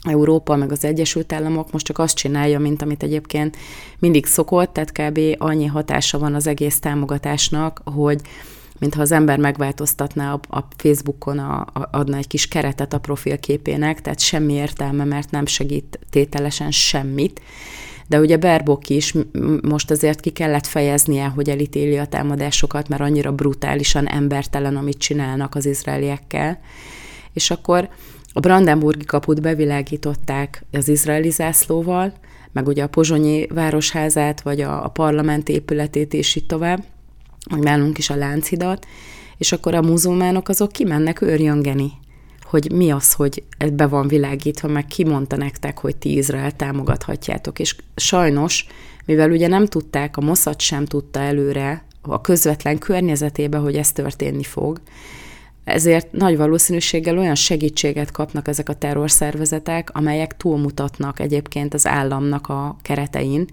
Európa, 0.03 0.55
meg 0.55 0.71
az 0.71 0.83
Egyesült 0.83 1.33
Államok 1.33 1.71
most 1.71 1.85
csak 1.85 1.99
azt 1.99 2.15
csinálja, 2.15 2.59
mint 2.59 2.81
amit 2.81 3.03
egyébként 3.03 3.57
mindig 3.99 4.25
szokott, 4.25 4.73
tehát 4.73 4.91
kb. 4.91 5.19
annyi 5.37 5.65
hatása 5.65 6.19
van 6.19 6.35
az 6.35 6.47
egész 6.47 6.79
támogatásnak, 6.79 7.81
hogy 7.83 8.21
mintha 8.79 9.01
az 9.01 9.11
ember 9.11 9.37
megváltoztatná 9.37 10.33
a, 10.33 10.39
a 10.57 10.67
Facebookon, 10.77 11.39
a, 11.39 11.59
a, 11.59 11.89
adna 11.91 12.17
egy 12.17 12.27
kis 12.27 12.47
keretet 12.47 12.93
a 12.93 12.99
profilképének, 12.99 14.01
tehát 14.01 14.19
semmi 14.19 14.53
értelme, 14.53 15.03
mert 15.03 15.31
nem 15.31 15.45
segít 15.45 15.99
tételesen 16.09 16.71
semmit. 16.71 17.41
De 18.07 18.19
ugye 18.19 18.37
Berbok 18.37 18.89
is 18.89 19.13
most 19.61 19.91
azért 19.91 20.19
ki 20.19 20.29
kellett 20.29 20.65
fejeznie, 20.67 21.25
hogy 21.25 21.49
elítéli 21.49 21.97
a 21.97 22.05
támadásokat, 22.05 22.87
mert 22.87 23.01
annyira 23.01 23.31
brutálisan 23.31 24.07
embertelen, 24.07 24.75
amit 24.75 24.97
csinálnak 24.97 25.55
az 25.55 25.65
izraeliekkel. 25.65 26.59
És 27.33 27.51
akkor 27.51 27.89
a 28.37 28.39
Brandenburgi 28.39 29.05
kaput 29.05 29.41
bevilágították 29.41 30.65
az 30.71 30.87
izraeli 30.87 31.29
zászlóval, 31.29 32.13
meg 32.51 32.67
ugye 32.67 32.83
a 32.83 32.87
Pozsonyi 32.87 33.47
városházát, 33.47 34.41
vagy 34.41 34.61
a, 34.61 34.83
a 34.83 34.87
parlament 34.87 35.49
épületét, 35.49 36.13
és 36.13 36.35
így 36.35 36.45
tovább, 36.45 36.83
vagy 37.49 37.59
nálunk 37.59 37.97
is 37.97 38.09
a 38.09 38.15
Lánchidat, 38.15 38.85
és 39.37 39.51
akkor 39.51 39.75
a 39.75 39.81
muzulmánok 39.81 40.49
azok 40.49 40.71
kimennek 40.71 41.21
őrjöngeni, 41.21 41.91
hogy 42.43 42.71
mi 42.71 42.91
az, 42.91 43.13
hogy 43.13 43.43
be 43.73 43.87
van 43.87 44.07
világítva, 44.07 44.67
meg 44.67 44.85
ki 44.85 45.03
mondta 45.03 45.35
nektek, 45.37 45.77
hogy 45.77 45.95
ti 45.95 46.17
Izrael 46.17 46.51
támogathatjátok. 46.51 47.59
És 47.59 47.75
sajnos, 47.95 48.65
mivel 49.05 49.31
ugye 49.31 49.47
nem 49.47 49.65
tudták, 49.65 50.17
a 50.17 50.21
Mossad 50.21 50.59
sem 50.59 50.85
tudta 50.85 51.19
előre 51.19 51.85
a 52.01 52.21
közvetlen 52.21 52.77
környezetébe, 52.77 53.57
hogy 53.57 53.75
ez 53.75 53.91
történni 53.91 54.43
fog, 54.43 54.81
ezért 55.67 56.11
nagy 56.11 56.37
valószínűséggel 56.37 57.17
olyan 57.17 57.35
segítséget 57.35 58.11
kapnak 58.11 58.47
ezek 58.47 58.69
a 58.69 58.73
terrorszervezetek, 58.73 59.89
amelyek 59.93 60.37
túlmutatnak 60.37 61.19
egyébként 61.19 61.73
az 61.73 61.87
államnak 61.87 62.47
a 62.47 62.75
keretein, 62.81 63.45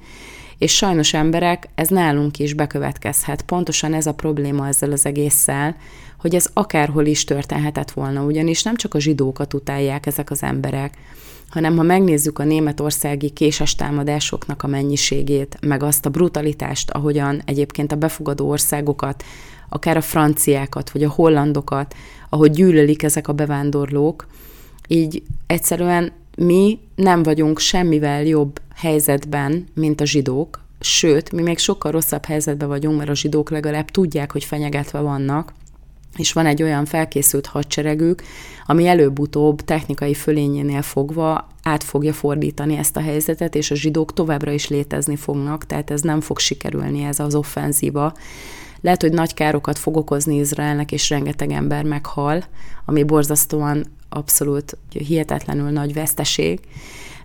és 0.58 0.74
sajnos 0.74 1.14
emberek, 1.14 1.68
ez 1.74 1.88
nálunk 1.88 2.38
is 2.38 2.54
bekövetkezhet. 2.54 3.42
Pontosan 3.42 3.94
ez 3.94 4.06
a 4.06 4.14
probléma 4.14 4.68
ezzel 4.68 4.92
az 4.92 5.06
egésszel, 5.06 5.76
hogy 6.18 6.34
ez 6.34 6.50
akárhol 6.52 7.06
is 7.06 7.24
történhetett 7.24 7.90
volna, 7.90 8.24
ugyanis 8.24 8.62
nem 8.62 8.76
csak 8.76 8.94
a 8.94 9.00
zsidókat 9.00 9.54
utálják 9.54 10.06
ezek 10.06 10.30
az 10.30 10.42
emberek, 10.42 10.94
hanem 11.48 11.76
ha 11.76 11.82
megnézzük 11.82 12.38
a 12.38 12.44
németországi 12.44 13.30
késes 13.30 13.74
támadásoknak 13.74 14.62
a 14.62 14.66
mennyiségét, 14.66 15.58
meg 15.60 15.82
azt 15.82 16.06
a 16.06 16.10
brutalitást, 16.10 16.90
ahogyan 16.90 17.42
egyébként 17.44 17.92
a 17.92 17.96
befogadó 17.96 18.48
országokat 18.48 19.24
akár 19.68 19.96
a 19.96 20.00
franciákat, 20.00 20.90
vagy 20.90 21.02
a 21.02 21.10
hollandokat, 21.10 21.94
ahogy 22.28 22.50
gyűlölik 22.50 23.02
ezek 23.02 23.28
a 23.28 23.32
bevándorlók, 23.32 24.26
így 24.88 25.22
egyszerűen 25.46 26.12
mi 26.36 26.78
nem 26.94 27.22
vagyunk 27.22 27.58
semmivel 27.58 28.22
jobb 28.22 28.60
helyzetben, 28.74 29.66
mint 29.74 30.00
a 30.00 30.06
zsidók, 30.06 30.64
sőt, 30.80 31.32
mi 31.32 31.42
még 31.42 31.58
sokkal 31.58 31.90
rosszabb 31.90 32.24
helyzetben 32.24 32.68
vagyunk, 32.68 32.98
mert 32.98 33.10
a 33.10 33.14
zsidók 33.14 33.50
legalább 33.50 33.90
tudják, 33.90 34.32
hogy 34.32 34.44
fenyegetve 34.44 35.00
vannak, 35.00 35.52
és 36.16 36.32
van 36.32 36.46
egy 36.46 36.62
olyan 36.62 36.84
felkészült 36.84 37.46
hadseregük, 37.46 38.22
ami 38.66 38.86
előbb-utóbb 38.86 39.60
technikai 39.60 40.14
fölényénél 40.14 40.82
fogva 40.82 41.48
át 41.62 41.82
fogja 41.82 42.12
fordítani 42.12 42.76
ezt 42.76 42.96
a 42.96 43.00
helyzetet, 43.00 43.54
és 43.54 43.70
a 43.70 43.74
zsidók 43.74 44.12
továbbra 44.12 44.50
is 44.50 44.68
létezni 44.68 45.16
fognak, 45.16 45.66
tehát 45.66 45.90
ez 45.90 46.00
nem 46.00 46.20
fog 46.20 46.38
sikerülni 46.38 47.04
ez 47.04 47.20
az 47.20 47.34
offenzíva, 47.34 48.14
lehet, 48.84 49.02
hogy 49.02 49.12
nagy 49.12 49.34
károkat 49.34 49.78
fog 49.78 49.96
okozni 49.96 50.36
Izraelnek, 50.36 50.92
és 50.92 51.10
rengeteg 51.10 51.50
ember 51.50 51.84
meghal, 51.84 52.44
ami 52.84 53.04
borzasztóan 53.04 53.86
abszolút 54.08 54.76
hihetetlenül 54.90 55.70
nagy 55.70 55.94
veszteség, 55.94 56.60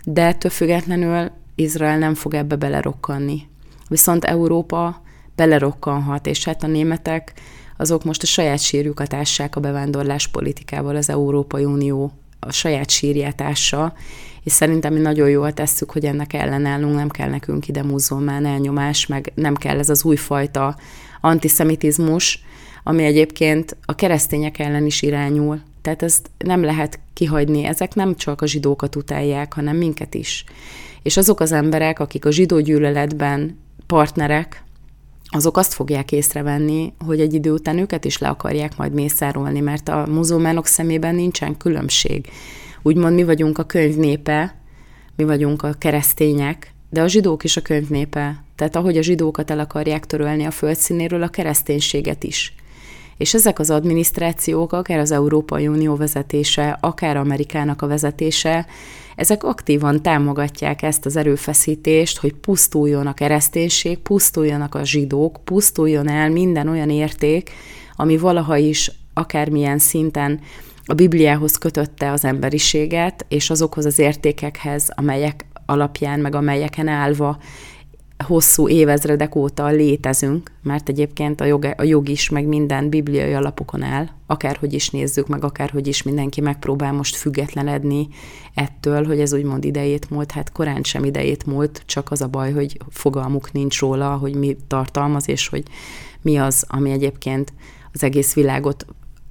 de 0.04 0.26
ettől 0.26 0.50
függetlenül 0.50 1.30
Izrael 1.54 1.98
nem 1.98 2.14
fog 2.14 2.34
ebbe 2.34 2.56
belerokkanni. 2.56 3.48
Viszont 3.88 4.24
Európa 4.24 5.02
belerokkanhat, 5.34 6.26
és 6.26 6.44
hát 6.44 6.62
a 6.62 6.66
németek 6.66 7.32
azok 7.76 8.04
most 8.04 8.22
a 8.22 8.26
saját 8.26 8.60
sírjukat 8.60 9.14
ássák 9.14 9.56
a 9.56 9.60
bevándorlás 9.60 10.28
politikával, 10.28 10.96
az 10.96 11.10
Európai 11.10 11.64
Unió 11.64 12.12
a 12.38 12.52
saját 12.52 12.90
sírját 12.90 13.40
ássa, 13.40 13.94
és 14.42 14.52
szerintem 14.52 14.92
mi 14.92 15.00
nagyon 15.00 15.28
jól 15.28 15.52
tesszük, 15.52 15.90
hogy 15.90 16.04
ennek 16.04 16.32
ellenállunk, 16.32 16.94
nem 16.94 17.08
kell 17.08 17.28
nekünk 17.28 17.68
ide 17.68 17.82
muzulmán 17.82 18.46
elnyomás, 18.46 19.06
meg 19.06 19.32
nem 19.34 19.54
kell 19.54 19.78
ez 19.78 19.90
az 19.90 20.04
újfajta 20.04 20.76
antiszemitizmus, 21.20 22.42
ami 22.84 23.04
egyébként 23.04 23.76
a 23.84 23.94
keresztények 23.94 24.58
ellen 24.58 24.86
is 24.86 25.02
irányul. 25.02 25.60
Tehát 25.82 26.02
ezt 26.02 26.30
nem 26.38 26.62
lehet 26.62 26.98
kihagyni. 27.12 27.64
Ezek 27.64 27.94
nem 27.94 28.16
csak 28.16 28.40
a 28.40 28.46
zsidókat 28.46 28.96
utálják, 28.96 29.54
hanem 29.54 29.76
minket 29.76 30.14
is. 30.14 30.44
És 31.02 31.16
azok 31.16 31.40
az 31.40 31.52
emberek, 31.52 31.98
akik 31.98 32.24
a 32.24 32.30
zsidó 32.30 32.60
gyűlöletben 32.60 33.58
partnerek, 33.86 34.64
azok 35.32 35.56
azt 35.56 35.72
fogják 35.72 36.12
észrevenni, 36.12 36.92
hogy 37.04 37.20
egy 37.20 37.34
idő 37.34 37.52
után 37.52 37.78
őket 37.78 38.04
is 38.04 38.18
le 38.18 38.28
akarják 38.28 38.76
majd 38.76 38.92
mészárolni, 38.92 39.60
mert 39.60 39.88
a 39.88 40.06
muzulmánok 40.08 40.66
szemében 40.66 41.14
nincsen 41.14 41.56
különbség. 41.56 42.28
Úgymond 42.82 43.14
mi 43.14 43.24
vagyunk 43.24 43.58
a 43.58 43.64
könyvnépe, 43.64 44.54
mi 45.16 45.24
vagyunk 45.24 45.62
a 45.62 45.72
keresztények, 45.78 46.72
de 46.90 47.02
a 47.02 47.08
zsidók 47.08 47.44
is 47.44 47.56
a 47.56 47.62
könyvnépe. 47.62 48.44
Tehát 48.56 48.76
ahogy 48.76 48.96
a 48.96 49.02
zsidókat 49.02 49.50
el 49.50 49.58
akarják 49.58 50.06
törölni 50.06 50.44
a 50.44 50.50
földszínéről, 50.50 51.22
a 51.22 51.28
kereszténységet 51.28 52.24
is. 52.24 52.54
És 53.16 53.34
ezek 53.34 53.58
az 53.58 53.70
adminisztrációk, 53.70 54.72
akár 54.72 54.98
az 54.98 55.10
Európai 55.10 55.68
Unió 55.68 55.96
vezetése, 55.96 56.78
akár 56.80 57.16
Amerikának 57.16 57.82
a 57.82 57.86
vezetése, 57.86 58.66
ezek 59.16 59.44
aktívan 59.44 60.02
támogatják 60.02 60.82
ezt 60.82 61.06
az 61.06 61.16
erőfeszítést, 61.16 62.18
hogy 62.18 62.34
pusztuljon 62.34 63.06
a 63.06 63.14
kereszténység, 63.14 63.98
pusztuljanak 63.98 64.74
a 64.74 64.84
zsidók, 64.84 65.44
pusztuljon 65.44 66.08
el 66.08 66.30
minden 66.30 66.68
olyan 66.68 66.90
érték, 66.90 67.50
ami 67.96 68.16
valaha 68.16 68.56
is 68.56 68.90
akármilyen 69.14 69.78
szinten 69.78 70.40
a 70.84 70.94
Bibliához 70.94 71.56
kötötte 71.56 72.10
az 72.10 72.24
emberiséget, 72.24 73.26
és 73.28 73.50
azokhoz 73.50 73.84
az 73.84 73.98
értékekhez, 73.98 74.88
amelyek 74.94 75.44
alapján, 75.70 76.20
meg 76.20 76.34
amelyeken 76.34 76.88
állva 76.88 77.38
hosszú 78.24 78.68
évezredek 78.68 79.34
óta 79.34 79.66
létezünk, 79.66 80.50
mert 80.62 80.88
egyébként 80.88 81.40
a 81.40 81.44
jog, 81.44 81.74
a 81.76 81.82
jog 81.82 82.08
is, 82.08 82.28
meg 82.28 82.46
minden 82.46 82.88
bibliai 82.88 83.32
alapokon 83.32 83.82
áll, 83.82 84.08
akárhogy 84.26 84.72
is 84.72 84.90
nézzük, 84.90 85.28
meg 85.28 85.44
akárhogy 85.44 85.86
is 85.86 86.02
mindenki 86.02 86.40
megpróbál 86.40 86.92
most 86.92 87.16
függetlenedni 87.16 88.08
ettől, 88.54 89.04
hogy 89.04 89.20
ez 89.20 89.32
úgymond 89.32 89.64
idejét 89.64 90.10
múlt, 90.10 90.32
hát 90.32 90.52
korán 90.52 90.82
sem 90.82 91.04
idejét 91.04 91.46
múlt, 91.46 91.82
csak 91.86 92.10
az 92.10 92.22
a 92.22 92.28
baj, 92.28 92.52
hogy 92.52 92.78
fogalmuk 92.90 93.52
nincs 93.52 93.80
róla, 93.80 94.16
hogy 94.16 94.34
mi 94.34 94.56
tartalmaz, 94.66 95.28
és 95.28 95.48
hogy 95.48 95.62
mi 96.22 96.36
az, 96.36 96.64
ami 96.68 96.90
egyébként 96.90 97.52
az 97.92 98.02
egész 98.02 98.34
világot 98.34 98.86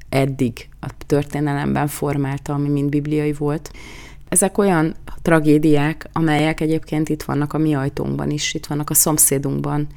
eddig 0.10 0.70
a 0.80 0.90
történelemben 1.06 1.88
formálta, 1.88 2.54
ami 2.54 2.70
mind 2.70 2.90
bibliai 2.90 3.34
volt. 3.34 3.72
Ezek 4.30 4.58
olyan 4.58 4.96
tragédiák, 5.22 6.10
amelyek 6.14 6.62
egyébként 6.62 7.10
itt 7.10 7.24
vannak 7.24 7.54
a 7.54 7.58
mi 7.58 7.74
ajtónkban 7.74 8.30
is, 8.30 8.54
itt 8.54 8.66
vannak 8.66 8.90
a 8.90 8.94
szomszédunkban, 8.94 9.88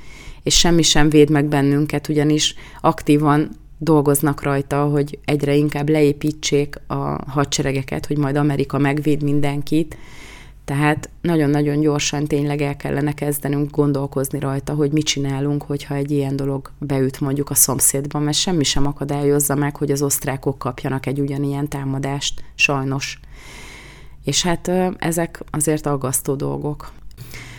és 0.42 0.58
semmi 0.58 0.82
sem 0.82 1.08
véd 1.08 1.30
meg 1.30 1.44
bennünket, 1.44 2.08
ugyanis 2.08 2.54
aktívan 2.80 3.50
dolgoznak 3.78 4.42
rajta, 4.42 4.84
hogy 4.84 5.18
egyre 5.24 5.54
inkább 5.54 5.88
leépítsék 5.88 6.80
a 6.86 7.18
hadseregeket, 7.26 8.06
hogy 8.06 8.18
majd 8.18 8.36
Amerika 8.36 8.78
megvéd 8.78 9.22
mindenkit, 9.22 9.96
tehát 10.64 11.10
nagyon-nagyon 11.20 11.80
gyorsan 11.80 12.24
tényleg 12.24 12.60
el 12.60 12.76
kellene 12.76 13.12
kezdenünk 13.12 13.70
gondolkozni 13.70 14.38
rajta, 14.38 14.74
hogy 14.74 14.92
mit 14.92 15.04
csinálunk, 15.04 15.62
hogyha 15.62 15.94
egy 15.94 16.10
ilyen 16.10 16.36
dolog 16.36 16.70
beüt 16.78 17.20
mondjuk 17.20 17.50
a 17.50 17.54
szomszédban, 17.54 18.22
mert 18.22 18.36
semmi 18.36 18.64
sem 18.64 18.86
akadályozza 18.86 19.54
meg, 19.54 19.76
hogy 19.76 19.90
az 19.90 20.02
osztrákok 20.02 20.58
kapjanak 20.58 21.06
egy 21.06 21.20
ugyanilyen 21.20 21.68
támadást, 21.68 22.42
sajnos. 22.54 23.20
És 24.24 24.42
hát 24.42 24.70
ezek 24.98 25.42
azért 25.50 25.86
aggasztó 25.86 26.34
dolgok. 26.34 26.92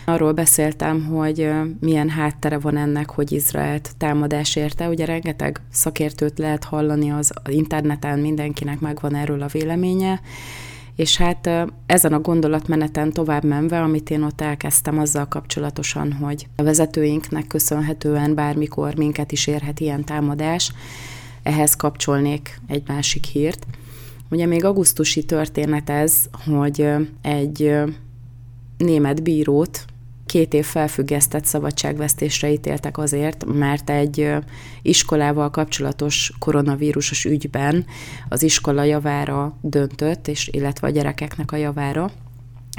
Arról 0.06 0.32
beszéltem, 0.32 1.04
hogy 1.04 1.50
milyen 1.80 2.08
háttere 2.08 2.58
van 2.58 2.76
ennek, 2.76 3.10
hogy 3.10 3.32
Izraelt 3.32 3.90
támadás 3.98 4.56
érte. 4.56 4.88
Ugye 4.88 5.04
rengeteg 5.04 5.60
szakértőt 5.72 6.38
lehet 6.38 6.64
hallani 6.64 7.10
az 7.10 7.32
interneten, 7.48 8.18
mindenkinek 8.18 8.80
megvan 8.80 9.14
erről 9.14 9.42
a 9.42 9.46
véleménye, 9.46 10.20
és 10.96 11.16
hát 11.16 11.50
ezen 11.86 12.12
a 12.12 12.20
gondolatmeneten 12.20 13.12
tovább 13.12 13.44
menve, 13.44 13.82
amit 13.82 14.10
én 14.10 14.22
ott 14.22 14.40
elkezdtem 14.40 14.98
azzal 14.98 15.28
kapcsolatosan, 15.28 16.12
hogy 16.12 16.46
a 16.56 16.62
vezetőinknek 16.62 17.46
köszönhetően 17.46 18.34
bármikor 18.34 18.94
minket 18.94 19.32
is 19.32 19.46
érhet 19.46 19.80
ilyen 19.80 20.04
támadás, 20.04 20.72
ehhez 21.42 21.76
kapcsolnék 21.76 22.60
egy 22.66 22.82
másik 22.86 23.24
hírt. 23.24 23.66
Ugye 24.30 24.46
még 24.46 24.64
augusztusi 24.64 25.24
történet 25.24 25.90
ez, 25.90 26.24
hogy 26.46 26.86
egy 27.22 27.72
német 28.78 29.22
bírót 29.22 29.84
két 30.26 30.54
év 30.54 30.64
felfüggesztett 30.64 31.44
szabadságvesztésre 31.44 32.52
ítéltek 32.52 32.98
azért, 32.98 33.44
mert 33.44 33.90
egy 33.90 34.32
iskolával 34.82 35.50
kapcsolatos 35.50 36.32
koronavírusos 36.38 37.24
ügyben 37.24 37.86
az 38.28 38.42
iskola 38.42 38.82
javára 38.82 39.56
döntött, 39.60 40.28
és 40.28 40.48
illetve 40.52 40.86
a 40.86 40.90
gyerekeknek 40.90 41.52
a 41.52 41.56
javára. 41.56 42.10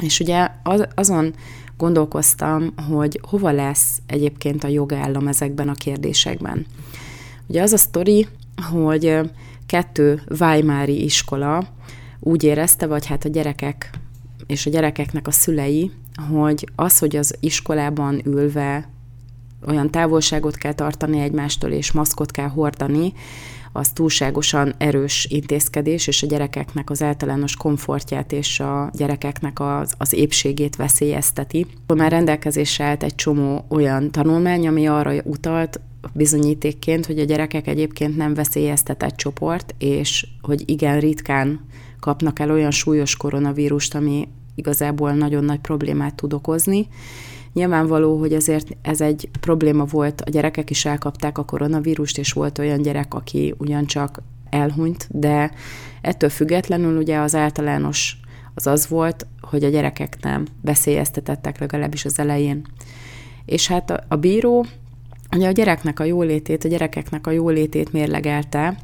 És 0.02 0.20
ugye 0.20 0.48
az, 0.64 0.88
azon 0.96 1.34
gondolkoztam, 1.78 2.74
hogy 2.90 3.20
hova 3.30 3.52
lesz 3.52 4.02
egyébként 4.06 4.64
a 4.64 4.68
jogállam 4.68 5.28
ezekben 5.28 5.70
a 5.70 5.74
kérdésekben. 5.74 6.66
Ugye 7.48 7.62
az 7.62 7.74
a 7.74 7.78
sztori, 7.78 8.28
hogy 8.72 9.20
kettő 9.66 10.22
Weimári 10.40 11.04
iskola 11.04 11.68
úgy 12.20 12.44
érezte, 12.44 12.88
vagy 12.88 13.06
hát 13.06 13.26
a 13.26 13.30
gyerekek 13.30 13.90
és 14.48 14.66
a 14.66 14.70
gyerekeknek 14.70 15.28
a 15.28 15.32
szülei, 15.32 15.92
hogy 16.30 16.70
az, 16.76 17.00
hogy 17.00 17.16
az 17.16 17.36
iskolában 17.40 18.22
ülve 18.26 18.90
olyan 19.68 19.92
távolságot 19.92 20.56
kell 20.56 20.74
tartani 20.74 21.20
egymástól, 21.20 21.72
és 21.72 21.92
maszkot 21.92 22.32
kell 22.32 22.48
hordani, 22.48 23.14
az 23.72 23.90
túlságosan 23.90 24.74
erős 24.78 25.28
intézkedés, 25.30 26.08
és 26.08 26.24
a 26.24 26.28
gyerekeknek 26.28 26.90
az 26.90 27.02
általános 27.02 27.56
komfortját 27.56 28.32
és 28.32 28.60
a 28.60 28.90
gyerekeknek 28.94 29.60
az, 29.60 29.94
az 29.98 30.14
épségét 30.14 30.76
veszélyezteti. 30.76 31.66
Már 31.96 32.12
rendelkezésre 32.12 32.86
állt 32.86 33.04
egy 33.04 33.16
csomó 33.16 33.66
olyan 33.70 34.12
tanulmány, 34.12 34.68
ami 34.68 34.88
arra 34.88 35.14
utalt, 35.24 35.80
bizonyítékként, 36.14 37.06
hogy 37.06 37.20
a 37.20 37.24
gyerekek 37.24 37.68
egyébként 37.68 38.18
nem 38.18 38.34
veszélyeztetett 38.34 39.16
csoport, 39.16 39.76
és 39.78 40.28
hogy 40.42 40.64
igen 40.66 41.00
ritkán 41.00 41.66
kapnak 42.00 42.40
el 42.40 42.52
olyan 42.52 42.72
súlyos 42.72 43.16
koronavírust, 43.16 43.96
ami 43.96 44.28
igazából 44.56 45.12
nagyon 45.12 45.44
nagy 45.44 45.60
problémát 45.60 46.16
tud 46.16 46.34
okozni. 46.34 46.88
Nyilvánvaló, 47.54 48.20
hogy 48.20 48.34
azért 48.34 48.78
ez 48.82 49.02
egy 49.02 49.30
probléma 49.40 49.86
volt, 49.86 50.22
a 50.22 50.30
gyerekek 50.30 50.70
is 50.70 50.86
elkapták 50.86 51.38
a 51.38 51.46
koronavírust, 51.46 52.18
és 52.18 52.32
volt 52.32 52.60
olyan 52.60 52.82
gyerek, 52.82 53.14
aki 53.14 53.54
ugyancsak 53.58 54.22
elhunyt, 54.50 55.08
de 55.12 55.52
ettől 56.02 56.30
függetlenül 56.30 56.98
ugye 56.98 57.18
az 57.18 57.36
általános 57.36 58.18
az 58.54 58.68
az 58.68 58.88
volt, 58.88 59.28
hogy 59.42 59.64
a 59.64 59.70
gyerekek 59.70 60.18
nem 60.22 60.46
veszélyeztetettek 60.62 61.60
legalábbis 61.60 62.06
az 62.06 62.20
elején. 62.20 62.66
És 63.46 63.68
hát 63.68 63.90
a, 63.90 64.04
a 64.08 64.16
bíró 64.16 64.66
ugye 65.36 65.48
a 65.48 65.52
gyereknek 65.52 66.00
a 66.00 66.04
jólétét, 66.04 66.64
a 66.64 66.68
gyerekeknek 66.68 67.28
a 67.28 67.32
jólétét 67.32 67.94
mérlegelte, 67.94 68.78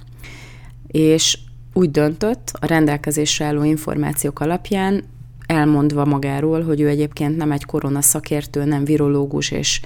és 0.87 1.37
úgy 1.73 1.91
döntött 1.91 2.51
a 2.59 2.65
rendelkezésre 2.65 3.45
álló 3.45 3.63
információk 3.63 4.39
alapján, 4.39 5.03
elmondva 5.45 6.05
magáról, 6.05 6.63
hogy 6.63 6.81
ő 6.81 6.87
egyébként 6.87 7.37
nem 7.37 7.51
egy 7.51 7.65
korona 7.65 8.01
szakértő, 8.01 8.63
nem 8.63 8.83
virológus, 8.83 9.51
és 9.51 9.81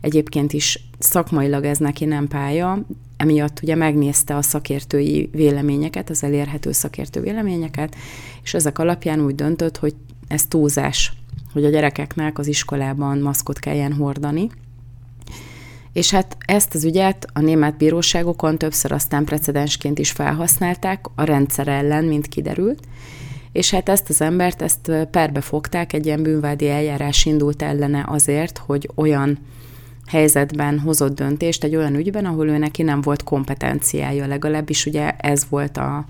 egyébként 0.00 0.52
is 0.52 0.88
szakmailag 0.98 1.64
ez 1.64 1.78
neki 1.78 2.04
nem 2.04 2.28
pálya, 2.28 2.78
emiatt 3.16 3.60
ugye 3.62 3.74
megnézte 3.74 4.36
a 4.36 4.42
szakértői 4.42 5.28
véleményeket, 5.32 6.10
az 6.10 6.24
elérhető 6.24 6.72
szakértő 6.72 7.20
véleményeket, 7.20 7.96
és 8.42 8.54
ezek 8.54 8.78
alapján 8.78 9.24
úgy 9.24 9.34
döntött, 9.34 9.76
hogy 9.76 9.94
ez 10.28 10.46
túlzás, 10.46 11.12
hogy 11.52 11.64
a 11.64 11.70
gyerekeknek 11.70 12.38
az 12.38 12.46
iskolában 12.46 13.18
maszkot 13.18 13.58
kelljen 13.58 13.92
hordani. 13.92 14.50
És 15.92 16.10
hát 16.10 16.36
ezt 16.46 16.74
az 16.74 16.84
ügyet 16.84 17.26
a 17.32 17.40
német 17.40 17.76
bíróságokon 17.76 18.58
többször 18.58 18.92
aztán 18.92 19.24
precedensként 19.24 19.98
is 19.98 20.10
felhasználták 20.10 21.04
a 21.14 21.24
rendszer 21.24 21.68
ellen, 21.68 22.04
mint 22.04 22.28
kiderült, 22.28 22.80
és 23.52 23.70
hát 23.70 23.88
ezt 23.88 24.08
az 24.08 24.20
embert, 24.20 24.62
ezt 24.62 24.92
perbe 25.10 25.40
fogták, 25.40 25.92
egy 25.92 26.06
ilyen 26.06 26.22
bűnvádi 26.22 26.68
eljárás 26.68 27.24
indult 27.24 27.62
ellene 27.62 28.04
azért, 28.08 28.58
hogy 28.58 28.90
olyan 28.94 29.38
helyzetben 30.06 30.78
hozott 30.78 31.14
döntést 31.14 31.64
egy 31.64 31.76
olyan 31.76 31.94
ügyben, 31.94 32.24
ahol 32.24 32.48
ő 32.48 32.58
neki 32.58 32.82
nem 32.82 33.00
volt 33.00 33.22
kompetenciája, 33.22 34.26
legalábbis 34.26 34.86
ugye 34.86 35.10
ez 35.10 35.46
volt 35.48 35.76
a 35.76 36.04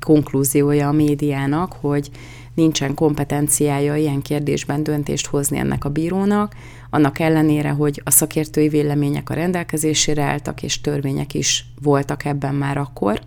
konklúziója 0.00 0.88
a 0.88 0.92
médiának, 0.92 1.72
hogy 1.80 2.10
nincsen 2.54 2.94
kompetenciája 2.94 3.96
ilyen 3.96 4.22
kérdésben 4.22 4.82
döntést 4.82 5.26
hozni 5.26 5.58
ennek 5.58 5.84
a 5.84 5.88
bírónak, 5.88 6.54
annak 6.94 7.18
ellenére, 7.18 7.70
hogy 7.70 8.00
a 8.04 8.10
szakértői 8.10 8.68
vélemények 8.68 9.30
a 9.30 9.34
rendelkezésére 9.34 10.22
álltak, 10.22 10.62
és 10.62 10.80
törvények 10.80 11.34
is 11.34 11.66
voltak 11.82 12.24
ebben 12.24 12.54
már 12.54 12.76
akkor, 12.76 13.20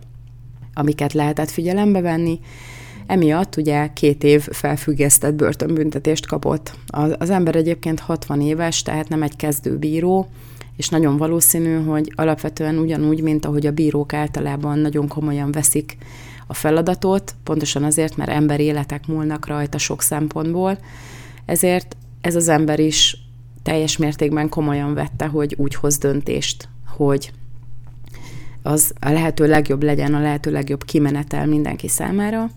amiket 0.74 1.14
lehetett 1.14 1.50
figyelembe 1.50 2.02
venni, 2.02 2.40
Emiatt 3.08 3.58
ugye 3.58 3.94
két 3.94 4.24
év 4.24 4.42
felfüggesztett 4.52 5.34
börtönbüntetést 5.34 6.26
kapott. 6.28 6.74
Az, 6.88 7.30
ember 7.30 7.56
egyébként 7.56 8.00
60 8.00 8.42
éves, 8.42 8.82
tehát 8.82 9.10
nem 9.10 9.24
egy 9.24 9.36
kezdőbíró, 9.36 10.28
és 10.78 10.90
nagyon 10.90 11.18
valószínű, 11.18 11.84
hogy 11.84 12.14
alapvetően 12.16 12.78
ugyanúgy, 12.78 13.22
mint 13.22 13.46
ahogy 13.46 13.66
a 13.66 13.72
bírók 13.72 14.14
általában 14.14 14.80
nagyon 14.80 15.08
komolyan 15.08 15.52
veszik 15.52 15.98
a 16.48 16.54
feladatot, 16.54 17.36
pontosan 17.44 17.84
azért, 17.84 18.18
mert 18.18 18.30
emberi 18.30 18.64
életek 18.64 19.08
múlnak 19.08 19.48
rajta 19.48 19.78
sok 19.78 20.02
szempontból, 20.02 20.78
ezért 21.46 21.96
ez 22.22 22.36
az 22.36 22.48
ember 22.48 22.80
is 22.80 23.25
teljes 23.66 23.98
mértékben 23.98 24.50
komolyan 24.50 24.94
vette, 24.94 25.26
hogy 25.26 25.56
úgy 25.58 25.76
hoz 25.76 25.98
döntést, 25.98 26.70
hogy 26.88 27.32
az 28.62 28.94
a 29.00 29.10
lehető 29.10 29.48
legjobb 29.48 29.84
legyen, 29.84 30.14
a 30.14 30.22
lehető 30.22 30.52
legjobb 30.52 30.84
kimenetel 30.84 31.46
mindenki 31.46 31.88
számára, 31.88 32.50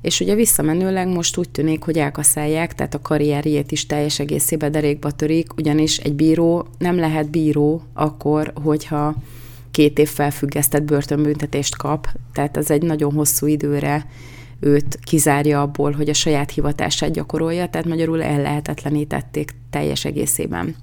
és 0.00 0.20
ugye 0.20 0.34
visszamenőleg 0.34 1.08
most 1.08 1.36
úgy 1.36 1.50
tűnik, 1.50 1.82
hogy 1.82 1.98
elkaszálják, 1.98 2.74
tehát 2.74 2.94
a 2.94 3.00
karrierjét 3.02 3.72
is 3.72 3.86
teljes 3.86 4.18
egészében 4.18 4.72
derékba 4.72 5.10
törik, 5.10 5.56
ugyanis 5.56 5.98
egy 5.98 6.14
bíró 6.14 6.66
nem 6.78 6.96
lehet 6.96 7.30
bíró 7.30 7.82
akkor, 7.92 8.52
hogyha 8.62 9.14
két 9.70 9.98
év 9.98 10.08
felfüggesztett 10.08 10.82
börtönbüntetést 10.82 11.76
kap, 11.76 12.08
tehát 12.32 12.56
ez 12.56 12.70
egy 12.70 12.82
nagyon 12.82 13.12
hosszú 13.12 13.46
időre 13.46 14.06
őt 14.60 14.98
kizárja 15.02 15.60
abból, 15.60 15.92
hogy 15.92 16.08
a 16.08 16.14
saját 16.14 16.50
hivatását 16.50 17.10
gyakorolja, 17.10 17.68
tehát 17.68 17.86
magyarul 17.86 18.22
ellehetetlenítették 18.22 19.54
teljes 19.70 20.04
egészében. 20.04 20.74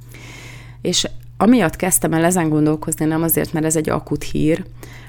És 0.82 1.08
amiatt 1.38 1.76
kezdtem 1.76 2.14
el 2.14 2.24
ezen 2.24 2.50
gondolkozni, 2.50 3.06
nem 3.06 3.24
azért, 3.24 3.54
mert 3.54 3.66
ez 3.66 3.76
egy 3.76 3.90
akut 3.90 4.24
hír, 4.24 4.66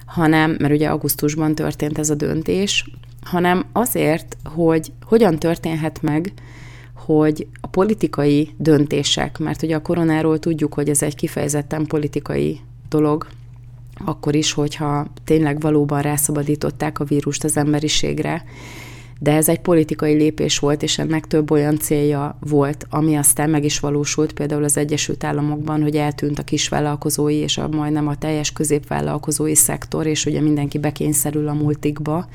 hanem, 0.07 0.57
mert 0.59 0.73
ugye 0.75 0.89
augusztusban 0.89 1.55
történt 1.55 1.99
ez 1.99 2.11
a 2.11 2.15
döntés, 2.15 2.91
hanem 3.23 3.65
azért, 3.73 4.37
hogy 4.45 4.93
hogyan 5.05 5.39
történhet 5.39 6.03
meg, 6.03 6.33
hogy 6.95 7.47
a 7.61 7.67
politikai 7.67 8.51
döntések, 8.57 9.39
mert 9.39 9.63
ugye 9.63 9.77
a 9.77 9.83
koronáról 9.83 10.39
tudjuk, 10.39 10.75
hogy 10.75 10.89
ez 10.89 11.03
egy 11.03 11.15
kifejezetten 11.15 11.87
politikai 11.87 12.61
dolog, 12.89 13.27
akkor 14.05 14.35
is, 14.35 14.53
hogyha 14.53 15.07
tényleg 15.25 15.61
valóban 15.61 16.03
rászabadították 16.03 16.99
a 16.99 17.05
vírust 17.05 17.45
az 17.45 17.57
emberiségre, 17.57 18.45
de 19.19 19.33
ez 19.33 19.49
egy 19.49 19.61
politikai 19.61 20.15
lépés 20.15 20.59
volt, 20.59 20.83
és 20.83 20.99
ennek 20.99 21.27
több 21.27 21.51
olyan 21.51 21.79
célja 21.79 22.39
volt, 22.41 22.87
ami 22.91 23.17
aztán 23.17 23.51
meg 23.51 23.65
is 23.65 23.81
valósult, 23.81 24.33
például 24.33 24.65
az 24.65 24.77
Egyesült 24.77 25.25
Államokban, 25.25 25.83
hogy 25.83 25.97
eltűnt 25.97 26.39
a 26.39 26.43
kisvállalkozói 26.43 27.35
és 27.35 27.59
a 27.59 27.69
majdnem 27.69 28.09
a 28.09 28.17
teljes 28.17 28.53
középvállalkozói 28.53 29.55
szektor, 29.55 30.07
és 30.07 30.27
ugye 30.27 30.41
mindenki 30.41 30.79
bekényszerül 30.79 31.49
a 31.49 31.53
multikba, 31.53 32.29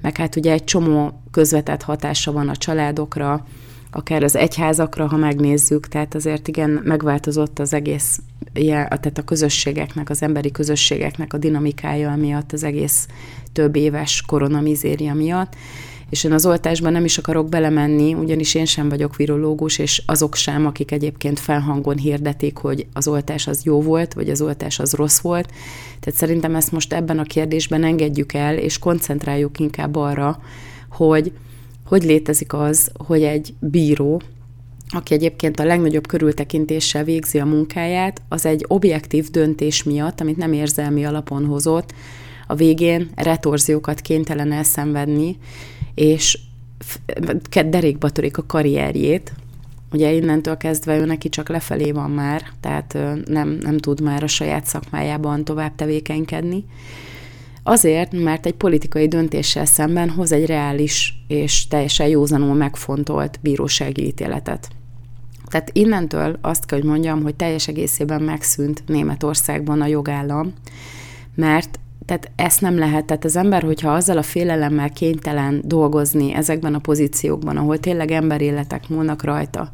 meg 0.00 0.16
hát 0.16 0.36
ugye 0.36 0.52
egy 0.52 0.64
csomó 0.64 1.22
közvetett 1.30 1.82
hatása 1.82 2.32
van 2.32 2.48
a 2.48 2.56
családokra, 2.56 3.46
akár 3.90 4.22
az 4.22 4.36
egyházakra, 4.36 5.06
ha 5.06 5.16
megnézzük, 5.16 5.88
tehát 5.88 6.14
azért 6.14 6.48
igen, 6.48 6.80
megváltozott 6.84 7.58
az 7.58 7.72
egész, 7.72 8.20
tehát 8.52 9.18
a 9.18 9.24
közösségeknek, 9.24 10.10
az 10.10 10.22
emberi 10.22 10.50
közösségeknek 10.50 11.32
a 11.32 11.38
dinamikája 11.38 12.16
miatt, 12.16 12.52
az 12.52 12.64
egész 12.64 13.06
több 13.52 13.76
éves 13.76 14.22
koronamizéria 14.26 15.14
miatt, 15.14 15.54
és 16.10 16.24
én 16.24 16.32
az 16.32 16.46
oltásban 16.46 16.92
nem 16.92 17.04
is 17.04 17.18
akarok 17.18 17.48
belemenni, 17.48 18.14
ugyanis 18.14 18.54
én 18.54 18.64
sem 18.64 18.88
vagyok 18.88 19.16
virológus, 19.16 19.78
és 19.78 20.02
azok 20.06 20.34
sem, 20.34 20.66
akik 20.66 20.90
egyébként 20.90 21.38
felhangon 21.38 21.96
hirdetik, 21.96 22.56
hogy 22.56 22.86
az 22.92 23.08
oltás 23.08 23.46
az 23.46 23.64
jó 23.64 23.82
volt, 23.82 24.12
vagy 24.12 24.30
az 24.30 24.40
oltás 24.40 24.78
az 24.78 24.92
rossz 24.92 25.18
volt. 25.18 25.52
Tehát 26.00 26.18
szerintem 26.18 26.54
ezt 26.54 26.72
most 26.72 26.92
ebben 26.92 27.18
a 27.18 27.22
kérdésben 27.22 27.84
engedjük 27.84 28.32
el, 28.32 28.56
és 28.56 28.78
koncentráljuk 28.78 29.58
inkább 29.58 29.96
arra, 29.96 30.42
hogy 30.90 31.32
hogy 31.90 32.02
létezik 32.02 32.52
az, 32.52 32.90
hogy 33.06 33.22
egy 33.22 33.54
bíró, 33.58 34.20
aki 34.88 35.14
egyébként 35.14 35.60
a 35.60 35.64
legnagyobb 35.64 36.06
körültekintéssel 36.06 37.04
végzi 37.04 37.38
a 37.38 37.44
munkáját, 37.44 38.22
az 38.28 38.46
egy 38.46 38.64
objektív 38.68 39.30
döntés 39.30 39.82
miatt, 39.82 40.20
amit 40.20 40.36
nem 40.36 40.52
érzelmi 40.52 41.04
alapon 41.04 41.44
hozott, 41.44 41.94
a 42.46 42.54
végén 42.54 43.10
retorziókat 43.14 44.00
kénytelen 44.00 44.52
elszenvedni, 44.52 45.38
és 45.94 46.38
derékba 47.66 48.10
törik 48.10 48.38
a 48.38 48.46
karrierjét, 48.46 49.32
ugye 49.92 50.12
innentől 50.12 50.56
kezdve 50.56 50.98
ő 50.98 51.04
neki 51.04 51.28
csak 51.28 51.48
lefelé 51.48 51.90
van 51.90 52.10
már, 52.10 52.42
tehát 52.60 52.98
nem, 53.24 53.58
nem 53.60 53.78
tud 53.78 54.00
már 54.00 54.22
a 54.22 54.26
saját 54.26 54.66
szakmájában 54.66 55.44
tovább 55.44 55.74
tevékenykedni. 55.74 56.64
Azért, 57.62 58.12
mert 58.12 58.46
egy 58.46 58.54
politikai 58.54 59.08
döntéssel 59.08 59.64
szemben 59.64 60.10
hoz 60.10 60.32
egy 60.32 60.46
reális 60.46 61.14
és 61.28 61.66
teljesen 61.68 62.06
józanul 62.06 62.54
megfontolt 62.54 63.38
bírósági 63.42 64.06
ítéletet. 64.06 64.68
Tehát 65.46 65.70
innentől 65.72 66.38
azt 66.40 66.66
kell, 66.66 66.78
hogy 66.78 66.88
mondjam, 66.88 67.22
hogy 67.22 67.34
teljes 67.34 67.68
egészében 67.68 68.22
megszűnt 68.22 68.82
Németországban 68.86 69.80
a 69.80 69.86
jogállam, 69.86 70.52
mert 71.34 71.78
tehát 72.06 72.30
ezt 72.36 72.60
nem 72.60 72.78
lehet. 72.78 73.04
Tehát 73.04 73.24
az 73.24 73.36
ember, 73.36 73.62
hogyha 73.62 73.92
azzal 73.92 74.18
a 74.18 74.22
félelemmel 74.22 74.90
kénytelen 74.90 75.62
dolgozni 75.64 76.34
ezekben 76.34 76.74
a 76.74 76.78
pozíciókban, 76.78 77.56
ahol 77.56 77.78
tényleg 77.78 78.10
emberéletek 78.10 78.88
múlnak 78.88 79.24
rajta, 79.24 79.70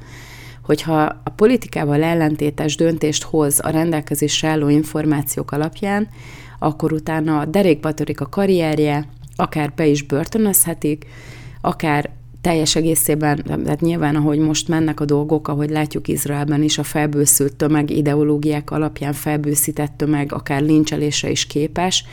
hogyha 0.62 1.02
a 1.24 1.30
politikával 1.36 2.02
ellentétes 2.02 2.76
döntést 2.76 3.22
hoz 3.22 3.60
a 3.62 3.70
rendelkezésre 3.70 4.48
álló 4.48 4.68
információk 4.68 5.50
alapján, 5.50 6.08
akkor 6.58 6.92
utána 6.92 7.44
derékba 7.44 7.92
törik 7.92 8.20
a 8.20 8.26
karrierje, 8.26 9.08
akár 9.36 9.72
be 9.76 9.86
is 9.86 10.02
börtönözhetik, 10.02 11.06
akár 11.60 12.10
teljes 12.40 12.76
egészében, 12.76 13.42
tehát 13.44 13.80
nyilván, 13.80 14.16
ahogy 14.16 14.38
most 14.38 14.68
mennek 14.68 15.00
a 15.00 15.04
dolgok, 15.04 15.48
ahogy 15.48 15.70
látjuk 15.70 16.08
Izraelben 16.08 16.62
is, 16.62 16.78
a 16.78 16.82
felbőszült 16.82 17.56
tömeg 17.56 17.90
ideológiák 17.90 18.70
alapján 18.70 19.12
felbőszített 19.12 19.92
tömeg 19.96 20.32
akár 20.32 20.62
lincselésre 20.62 21.30
is 21.30 21.46
képes. 21.46 22.04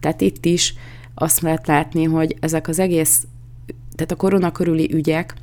Tehát 0.00 0.20
itt 0.20 0.44
is 0.44 0.74
azt 1.14 1.40
lehet 1.40 1.66
látni, 1.66 2.04
hogy 2.04 2.36
ezek 2.40 2.68
az 2.68 2.78
egész, 2.78 3.26
tehát 3.94 4.10
a 4.10 4.16
korona 4.16 4.52
körüli 4.52 4.90
ügyek, 4.92 5.34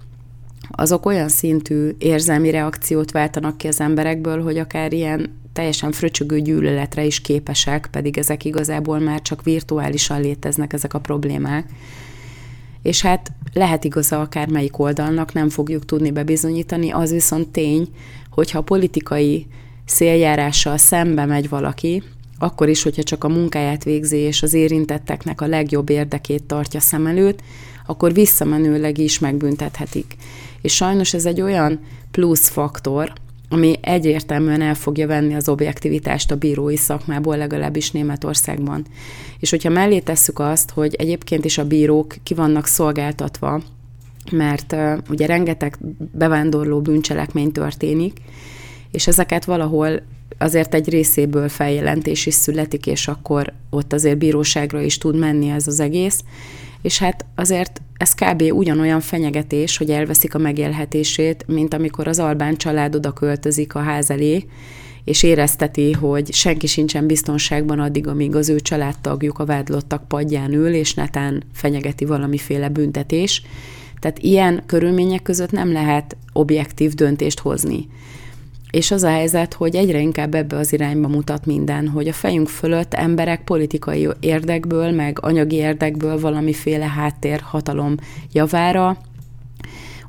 azok 0.71 1.05
olyan 1.05 1.29
szintű 1.29 1.89
érzelmi 1.97 2.49
reakciót 2.49 3.11
váltanak 3.11 3.57
ki 3.57 3.67
az 3.67 3.79
emberekből, 3.79 4.43
hogy 4.43 4.57
akár 4.57 4.93
ilyen 4.93 5.41
teljesen 5.53 5.91
fröcsögő 5.91 6.41
gyűlöletre 6.41 7.03
is 7.03 7.21
képesek, 7.21 7.87
pedig 7.91 8.17
ezek 8.17 8.45
igazából 8.45 8.99
már 8.99 9.21
csak 9.21 9.43
virtuálisan 9.43 10.21
léteznek 10.21 10.73
ezek 10.73 10.93
a 10.93 10.99
problémák 10.99 11.65
és 12.83 13.01
hát 13.01 13.31
lehet 13.53 13.83
igaza 13.83 14.19
akármelyik 14.19 14.79
oldalnak, 14.79 15.33
nem 15.33 15.49
fogjuk 15.49 15.85
tudni 15.85 16.11
bebizonyítani, 16.11 16.91
az 16.91 17.11
viszont 17.11 17.49
tény, 17.49 17.87
hogyha 18.29 18.57
a 18.57 18.61
politikai 18.61 19.47
széljárással 19.85 20.77
szembe 20.77 21.25
megy 21.25 21.49
valaki, 21.49 22.03
akkor 22.37 22.69
is, 22.69 22.83
hogyha 22.83 23.03
csak 23.03 23.23
a 23.23 23.29
munkáját 23.29 23.83
végzi, 23.83 24.17
és 24.17 24.43
az 24.43 24.53
érintetteknek 24.53 25.41
a 25.41 25.47
legjobb 25.47 25.89
érdekét 25.89 26.43
tartja 26.43 26.79
szem 26.79 27.05
előtt, 27.05 27.39
akkor 27.85 28.13
visszamenőleg 28.13 28.97
is 28.97 29.19
megbüntethetik. 29.19 30.15
És 30.63 30.75
sajnos 30.75 31.13
ez 31.13 31.25
egy 31.25 31.41
olyan 31.41 31.79
plusz 32.11 32.47
faktor, 32.47 33.13
ami 33.49 33.75
egyértelműen 33.81 34.61
el 34.61 34.75
fogja 34.75 35.07
venni 35.07 35.35
az 35.35 35.49
objektivitást 35.49 36.31
a 36.31 36.35
bírói 36.35 36.75
szakmából, 36.75 37.37
legalábbis 37.37 37.91
Németországban. 37.91 38.85
És 39.39 39.49
hogyha 39.49 39.69
mellé 39.69 39.99
tesszük 39.99 40.39
azt, 40.39 40.71
hogy 40.71 40.95
egyébként 40.95 41.45
is 41.45 41.57
a 41.57 41.67
bírók 41.67 42.15
ki 42.23 42.33
vannak 42.33 42.65
szolgáltatva, 42.65 43.61
mert 44.31 44.73
uh, 44.73 44.97
ugye 45.09 45.25
rengeteg 45.25 45.77
bevándorló 46.11 46.81
bűncselekmény 46.81 47.51
történik, 47.51 48.17
és 48.91 49.07
ezeket 49.07 49.45
valahol 49.45 50.01
azért 50.37 50.73
egy 50.73 50.89
részéből 50.89 51.49
feljelentés 51.49 52.25
is 52.25 52.33
születik, 52.33 52.87
és 52.87 53.07
akkor 53.07 53.53
ott 53.69 53.93
azért 53.93 54.17
bíróságra 54.17 54.81
is 54.81 54.97
tud 54.97 55.17
menni 55.17 55.49
ez 55.49 55.67
az 55.67 55.79
egész, 55.79 56.23
és 56.83 56.99
hát 56.99 57.25
azért 57.35 57.81
ez 57.97 58.13
kb. 58.13 58.41
ugyanolyan 58.51 58.99
fenyegetés, 58.99 59.77
hogy 59.77 59.89
elveszik 59.89 60.35
a 60.35 60.37
megélhetését, 60.37 61.45
mint 61.47 61.73
amikor 61.73 62.07
az 62.07 62.19
albán 62.19 62.55
család 62.55 62.95
oda 62.95 63.11
költözik 63.11 63.75
a 63.75 63.79
ház 63.79 64.09
elé, 64.09 64.45
és 65.03 65.23
érezteti, 65.23 65.91
hogy 65.91 66.33
senki 66.33 66.67
sincsen 66.67 67.07
biztonságban 67.07 67.79
addig, 67.79 68.07
amíg 68.07 68.35
az 68.35 68.49
ő 68.49 68.59
családtagjuk 68.59 69.39
a 69.39 69.45
vádlottak 69.45 70.07
padján 70.07 70.53
ül, 70.53 70.73
és 70.73 70.93
netán 70.93 71.43
fenyegeti 71.53 72.05
valamiféle 72.05 72.69
büntetés. 72.69 73.41
Tehát 73.99 74.19
ilyen 74.19 74.63
körülmények 74.65 75.21
között 75.21 75.51
nem 75.51 75.71
lehet 75.71 76.17
objektív 76.33 76.93
döntést 76.93 77.39
hozni. 77.39 77.87
És 78.73 78.91
az 78.91 79.03
a 79.03 79.09
helyzet, 79.09 79.53
hogy 79.53 79.75
egyre 79.75 79.99
inkább 79.99 80.35
ebbe 80.35 80.57
az 80.57 80.73
irányba 80.73 81.07
mutat 81.07 81.45
minden, 81.45 81.87
hogy 81.87 82.07
a 82.07 82.13
fejünk 82.13 82.47
fölött 82.47 82.93
emberek 82.93 83.43
politikai 83.43 84.07
érdekből, 84.19 84.91
meg 84.91 85.17
anyagi 85.21 85.55
érdekből 85.55 86.19
valamiféle 86.19 86.85
háttér 86.85 87.39
hatalom 87.39 87.95
javára 88.31 88.97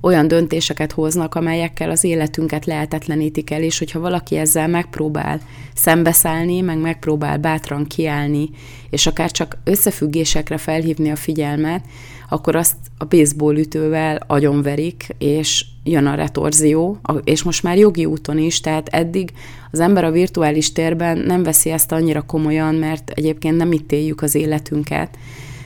olyan 0.01 0.29
döntéseket 0.29 0.93
hoznak, 0.93 1.35
amelyekkel 1.35 1.91
az 1.91 2.05
életünket 2.05 2.67
lehetetlenítik 2.67 3.51
el, 3.51 3.63
és 3.63 3.79
hogyha 3.79 4.01
valaki 4.01 4.37
ezzel 4.37 4.69
megpróbál 4.69 5.41
szembeszállni, 5.75 6.61
meg 6.61 6.79
megpróbál 6.79 7.39
bátran 7.39 7.87
kiállni, 7.87 8.51
és 8.91 9.07
akár 9.07 9.31
csak 9.31 9.57
összefüggésekre 9.65 10.57
felhívni 10.57 11.11
a 11.11 11.17
figyelmet, 11.17 11.85
akkor 12.29 12.57
azt 12.57 12.77
a 12.99 13.05
baseball 13.05 13.57
ütővel 13.57 14.21
agyonverik, 14.27 15.07
és 15.19 15.65
jön 15.85 16.07
a 16.07 16.15
retorzió, 16.15 16.99
és 17.25 17.43
most 17.43 17.63
már 17.63 17.79
jogi 17.79 18.05
úton 18.05 18.39
is, 18.39 18.61
tehát 18.61 18.89
eddig 18.89 19.33
az 19.71 19.81
ember 19.81 20.05
a 20.05 20.11
virtuális 20.11 20.73
térben 20.73 21.19
nem 21.19 21.43
veszi 21.43 21.71
ezt 21.71 21.93
annyira 21.93 22.23
komolyan, 22.23 22.75
mert 22.75 23.11
egyébként 23.11 23.57
nem 23.57 23.73
éljük 23.89 24.23
az 24.23 24.35
életünket. 24.35 25.19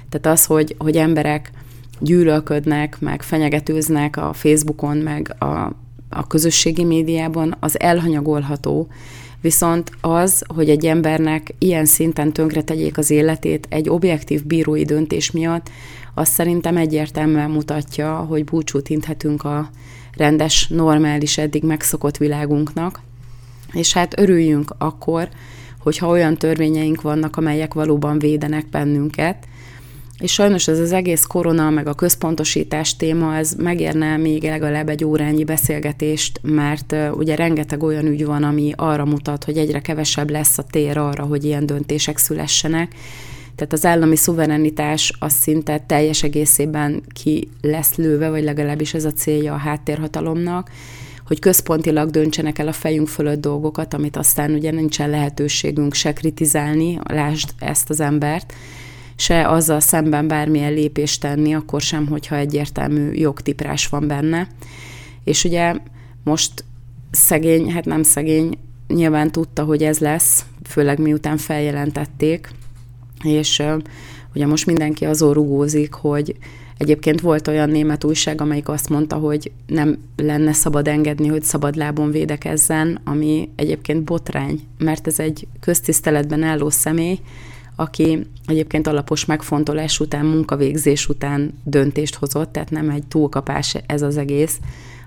Tehát 0.09 0.39
az, 0.39 0.45
hogy, 0.45 0.75
hogy 0.79 0.97
emberek 0.97 1.51
gyűlölködnek, 2.01 2.97
meg 3.01 3.23
fenyegetőznek 3.23 4.17
a 4.17 4.33
Facebookon, 4.33 4.97
meg 4.97 5.35
a, 5.39 5.73
a 6.11 6.27
közösségi 6.27 6.85
médiában, 6.85 7.57
az 7.61 7.81
elhanyagolható, 7.81 8.89
Viszont 9.41 9.91
az, 10.01 10.45
hogy 10.55 10.71
egy 10.71 10.87
embernek 10.87 11.55
ilyen 11.59 11.85
szinten 11.85 12.33
tönkre 12.33 12.63
tegyék 12.63 12.99
az 12.99 13.11
életét 13.11 13.67
egy 13.71 13.89
objektív 13.89 14.45
bírói 14.45 14.85
döntés 14.85 15.31
miatt, 15.31 15.71
az 16.15 16.29
szerintem 16.29 16.77
egyértelműen 16.77 17.51
mutatja, 17.51 18.17
hogy 18.17 18.45
búcsút 18.45 18.89
inthetünk 18.89 19.45
a 19.45 19.71
rendes, 20.19 20.67
normális, 20.69 21.39
eddig 21.39 21.63
megszokott 21.63 22.17
világunknak, 22.17 23.01
és 23.73 23.93
hát 23.93 24.21
örüljünk 24.21 24.75
akkor, 24.79 25.29
hogyha 25.79 26.07
olyan 26.07 26.37
törvényeink 26.37 27.03
vannak, 27.03 27.37
amelyek 27.37 27.75
valóban 27.75 28.19
védenek 28.19 28.69
bennünket, 28.69 29.47
és 30.19 30.33
sajnos 30.33 30.69
ez 30.69 30.79
az 30.79 30.93
egész 30.93 31.25
korona, 31.25 31.71
meg 31.71 31.87
a 31.87 31.95
központosítás 31.95 32.97
téma, 32.97 33.37
ez 33.37 33.53
megérne 33.53 34.17
még 34.17 34.43
legalább 34.43 34.89
egy 34.89 35.05
órányi 35.05 35.45
beszélgetést, 35.45 36.41
mert 36.43 36.95
ugye 37.13 37.35
rengeteg 37.35 37.83
olyan 37.83 38.07
ügy 38.07 38.25
van, 38.25 38.43
ami 38.43 38.73
arra 38.77 39.05
mutat, 39.05 39.45
hogy 39.45 39.57
egyre 39.57 39.81
kevesebb 39.81 40.31
lesz 40.31 40.59
a 40.59 40.63
tér 40.63 40.99
arra, 40.99 41.25
hogy 41.25 41.45
ilyen 41.45 41.67
döntések 41.67 42.19
szülessenek. 42.19 42.95
Tehát 43.59 43.73
az 43.73 43.85
állami 43.85 44.16
szuverenitás 44.16 45.12
az 45.18 45.33
szinte 45.33 45.79
teljes 45.79 46.23
egészében 46.23 47.03
ki 47.12 47.49
lesz 47.61 47.94
lőve, 47.94 48.31
vagy 48.31 48.42
legalábbis 48.42 48.94
ez 48.94 49.05
a 49.05 49.12
célja 49.12 49.53
a 49.53 49.57
háttérhatalomnak, 49.57 50.71
hogy 51.27 51.38
központilag 51.38 52.11
döntsenek 52.11 52.59
el 52.59 52.68
a 52.68 52.73
fejünk 52.73 53.09
fölött 53.09 53.40
dolgokat, 53.40 53.94
amit 53.94 54.16
aztán 54.16 54.53
ugye 54.53 54.71
nincsen 54.71 55.11
lehetőségünk 55.11 55.94
se 55.94 56.12
kritizálni, 56.12 56.99
lásd 57.05 57.51
ezt 57.59 57.90
az 57.90 58.01
embert, 58.01 58.53
se 59.16 59.49
azzal 59.49 59.81
szemben 59.81 60.29
bármilyen 60.29 60.73
lépést 60.73 61.21
tenni, 61.21 61.55
akkor 61.55 61.81
sem, 61.81 62.07
hogyha 62.07 62.37
egyértelmű 62.37 63.12
jogtiprás 63.12 63.87
van 63.87 64.07
benne. 64.07 64.49
És 65.25 65.44
ugye 65.44 65.75
most 66.25 66.64
szegény, 67.11 67.73
hát 67.73 67.85
nem 67.85 68.03
szegény, 68.03 68.59
nyilván 68.88 69.33
tudta, 69.33 69.64
hogy 69.64 69.83
ez 69.83 69.99
lesz, 69.99 70.44
főleg 70.64 70.99
miután 70.99 71.37
feljelentették, 71.37 72.49
és 73.25 73.63
ugye 74.35 74.47
most 74.47 74.67
mindenki 74.67 75.05
azon 75.05 75.33
rugózik, 75.33 75.93
hogy 75.93 76.37
Egyébként 76.79 77.21
volt 77.21 77.49
olyan 77.49 77.71
német 77.71 78.05
újság, 78.05 78.41
amelyik 78.41 78.69
azt 78.69 78.89
mondta, 78.89 79.17
hogy 79.17 79.51
nem 79.67 79.99
lenne 80.17 80.53
szabad 80.53 80.89
engedni, 80.89 81.29
hogy 81.29 81.43
szabad 81.43 81.77
lábon 81.77 82.11
védekezzen, 82.11 83.01
ami 83.05 83.49
egyébként 83.57 84.03
botrány, 84.03 84.61
mert 84.79 85.07
ez 85.07 85.19
egy 85.19 85.47
köztiszteletben 85.61 86.43
álló 86.43 86.71
személy, 86.71 87.19
aki 87.77 88.27
egyébként 88.47 88.87
alapos 88.87 89.25
megfontolás 89.25 90.01
után, 90.01 90.27
munkavégzés 90.27 91.09
után 91.09 91.59
döntést 91.65 92.15
hozott, 92.15 92.53
tehát 92.53 92.71
nem 92.71 92.91
egy 92.91 93.07
túlkapás 93.07 93.77
ez 93.87 94.03
az 94.03 94.17
egész, 94.17 94.59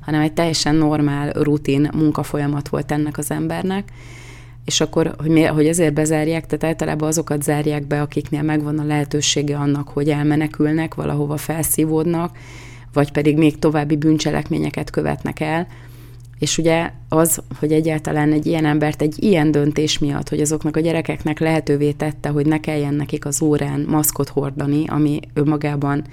hanem 0.02 0.22
egy 0.22 0.34
teljesen 0.34 0.76
normál, 0.76 1.32
rutin 1.32 1.90
munkafolyamat 1.94 2.70
volt 2.70 2.92
ennek 2.92 3.18
az 3.18 3.32
embernek, 3.32 3.92
és 4.66 4.82
akkor, 4.82 5.16
hogy, 5.18 5.30
mi, 5.30 5.44
hogy 5.44 5.68
ezért 5.68 5.94
bezárják, 5.94 6.46
tehát 6.46 6.64
általában 6.64 7.08
azokat 7.08 7.44
zárják 7.44 7.88
be, 7.88 8.02
akiknél 8.02 8.42
megvan 8.42 8.80
a 8.80 8.84
lehetősége 8.84 9.58
annak, 9.58 9.88
hogy 9.88 10.10
elmenekülnek, 10.10 10.96
valahova 10.96 11.38
felszívódnak, 11.38 12.38
vagy 12.94 13.12
pedig 13.12 13.38
még 13.38 13.60
további 13.60 13.96
bűncselekményeket 13.96 14.90
követnek 14.90 15.40
el, 15.40 15.68
és 16.40 16.58
ugye 16.58 16.92
az, 17.10 17.42
hogy 17.60 17.72
egyáltalán 17.72 18.32
egy 18.32 18.46
ilyen 18.46 18.66
embert 18.66 19.02
egy 19.02 19.24
ilyen 19.24 19.52
döntés 19.52 20.00
miatt, 20.00 20.30
hogy 20.30 20.42
azoknak 20.42 20.76
a 20.78 20.80
gyerekeknek 20.80 21.40
lehetővé 21.40 21.92
tette, 21.92 22.30
hogy 22.30 22.46
ne 22.46 22.60
kelljen 22.60 22.94
nekik 22.94 23.26
az 23.26 23.42
órán 23.42 23.86
maszkot 23.88 24.30
hordani, 24.30 24.88
ami 24.88 25.20
önmagában 25.34 26.04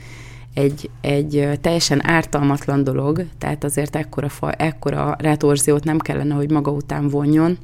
egy, 0.55 0.91
egy 1.01 1.49
teljesen 1.61 2.07
ártalmatlan 2.07 2.85
dolog, 2.85 3.25
tehát 3.39 3.65
azért 3.65 3.97
ekkora, 3.97 4.29
fa, 4.29 4.53
ekkora 4.53 5.17
retorziót 5.19 5.85
nem 5.85 5.99
kellene, 5.99 6.35
hogy 6.35 6.51
maga 6.51 6.71
után 6.71 7.09
vonjon. 7.09 7.59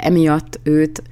Emiatt 0.00 0.60
őt 0.62 1.02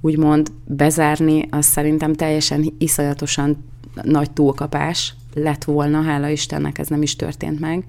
úgymond 0.00 0.52
bezárni, 0.66 1.48
az 1.50 1.66
szerintem 1.66 2.12
teljesen 2.12 2.74
iszonyatosan 2.78 3.64
nagy 4.02 4.30
túlkapás 4.30 5.14
lett 5.34 5.64
volna, 5.64 6.02
hála 6.02 6.28
Istennek 6.28 6.78
ez 6.78 6.88
nem 6.88 7.02
is 7.02 7.16
történt 7.16 7.60
meg. 7.60 7.84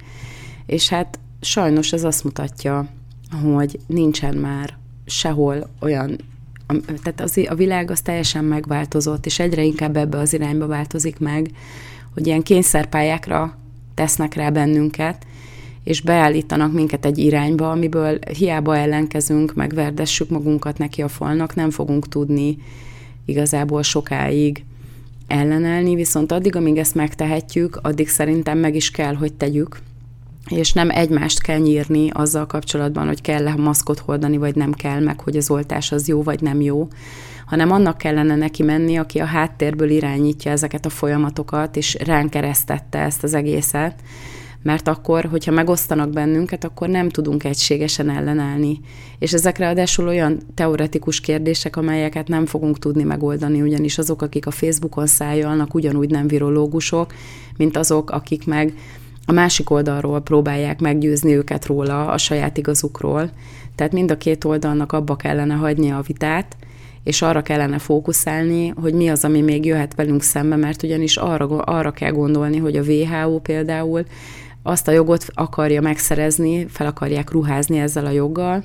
És 0.65 0.89
hát 0.89 1.19
sajnos 1.41 1.93
ez 1.93 2.03
azt 2.03 2.23
mutatja, 2.23 2.87
hogy 3.43 3.79
nincsen 3.87 4.37
már 4.37 4.77
sehol 5.05 5.69
olyan, 5.79 6.17
tehát 7.03 7.21
az, 7.21 7.41
a 7.47 7.55
világ 7.55 7.91
az 7.91 8.01
teljesen 8.01 8.43
megváltozott, 8.43 9.25
és 9.25 9.39
egyre 9.39 9.63
inkább 9.63 9.97
ebbe 9.97 10.17
az 10.17 10.33
irányba 10.33 10.67
változik 10.67 11.19
meg, 11.19 11.51
hogy 12.13 12.27
ilyen 12.27 12.41
kényszerpályákra 12.41 13.57
tesznek 13.93 14.33
rá 14.33 14.49
bennünket, 14.49 15.25
és 15.85 16.01
beállítanak 16.01 16.73
minket 16.73 17.05
egy 17.05 17.17
irányba, 17.17 17.71
amiből 17.71 18.19
hiába 18.37 18.77
ellenkezünk, 18.77 19.53
megverdessük 19.53 20.29
magunkat 20.29 20.77
neki 20.77 21.01
a 21.01 21.07
falnak, 21.07 21.55
nem 21.55 21.69
fogunk 21.69 22.07
tudni 22.07 22.57
igazából 23.25 23.83
sokáig 23.83 24.63
ellenállni, 25.27 25.95
viszont 25.95 26.31
addig, 26.31 26.55
amíg 26.55 26.77
ezt 26.77 26.95
megtehetjük, 26.95 27.79
addig 27.81 28.09
szerintem 28.09 28.57
meg 28.57 28.75
is 28.75 28.91
kell, 28.91 29.13
hogy 29.13 29.33
tegyük, 29.33 29.79
és 30.49 30.73
nem 30.73 30.89
egymást 30.89 31.41
kell 31.41 31.59
nyírni 31.59 32.09
azzal 32.09 32.45
kapcsolatban, 32.45 33.07
hogy 33.07 33.21
kell-e 33.21 33.55
maszkot 33.55 33.99
hordani, 33.99 34.37
vagy 34.37 34.55
nem 34.55 34.71
kell, 34.71 34.99
meg 34.99 35.19
hogy 35.19 35.37
az 35.37 35.49
oltás 35.49 35.91
az 35.91 36.07
jó, 36.07 36.23
vagy 36.23 36.41
nem 36.41 36.61
jó, 36.61 36.87
hanem 37.45 37.71
annak 37.71 37.97
kellene 37.97 38.35
neki 38.35 38.63
menni, 38.63 38.97
aki 38.97 39.19
a 39.19 39.25
háttérből 39.25 39.89
irányítja 39.89 40.51
ezeket 40.51 40.85
a 40.85 40.89
folyamatokat, 40.89 41.75
és 41.75 41.97
ránk 42.05 42.29
keresztette 42.29 42.99
ezt 42.99 43.23
az 43.23 43.33
egészet, 43.33 43.99
mert 44.65 44.87
akkor, 44.87 45.25
hogyha 45.25 45.51
megosztanak 45.51 46.09
bennünket, 46.09 46.63
akkor 46.63 46.89
nem 46.89 47.09
tudunk 47.09 47.43
egységesen 47.43 48.09
ellenállni. 48.09 48.79
És 49.19 49.33
ezek 49.33 49.57
ráadásul 49.57 50.07
olyan 50.07 50.39
teoretikus 50.53 51.19
kérdések, 51.19 51.75
amelyeket 51.75 52.27
nem 52.27 52.45
fogunk 52.45 52.79
tudni 52.79 53.03
megoldani, 53.03 53.61
ugyanis 53.61 53.97
azok, 53.97 54.21
akik 54.21 54.45
a 54.45 54.51
Facebookon 54.51 55.07
szájolnak, 55.07 55.73
ugyanúgy 55.73 56.09
nem 56.09 56.27
virológusok, 56.27 57.13
mint 57.57 57.77
azok, 57.77 58.09
akik 58.09 58.45
meg 58.45 58.73
a 59.25 59.31
másik 59.31 59.69
oldalról 59.69 60.21
próbálják 60.21 60.79
meggyőzni 60.79 61.35
őket 61.35 61.65
róla, 61.65 62.07
a 62.07 62.17
saját 62.17 62.57
igazukról. 62.57 63.29
Tehát 63.75 63.93
mind 63.93 64.11
a 64.11 64.17
két 64.17 64.43
oldalnak 64.43 64.91
abba 64.91 65.15
kellene 65.15 65.53
hagyni 65.53 65.91
a 65.91 66.03
vitát, 66.07 66.57
és 67.03 67.21
arra 67.21 67.41
kellene 67.41 67.77
fókuszálni, 67.77 68.67
hogy 68.67 68.93
mi 68.93 69.07
az, 69.09 69.23
ami 69.23 69.41
még 69.41 69.65
jöhet 69.65 69.95
velünk 69.95 70.21
szembe, 70.21 70.55
mert 70.55 70.83
ugyanis 70.83 71.17
arra, 71.17 71.45
arra 71.47 71.91
kell 71.91 72.11
gondolni, 72.11 72.57
hogy 72.57 72.75
a 72.75 72.81
WHO 72.81 73.39
például 73.39 74.05
azt 74.67 74.87
a 74.87 74.91
jogot 74.91 75.25
akarja 75.33 75.81
megszerezni, 75.81 76.67
fel 76.67 76.87
akarják 76.87 77.31
ruházni 77.31 77.79
ezzel 77.79 78.05
a 78.05 78.09
joggal, 78.09 78.63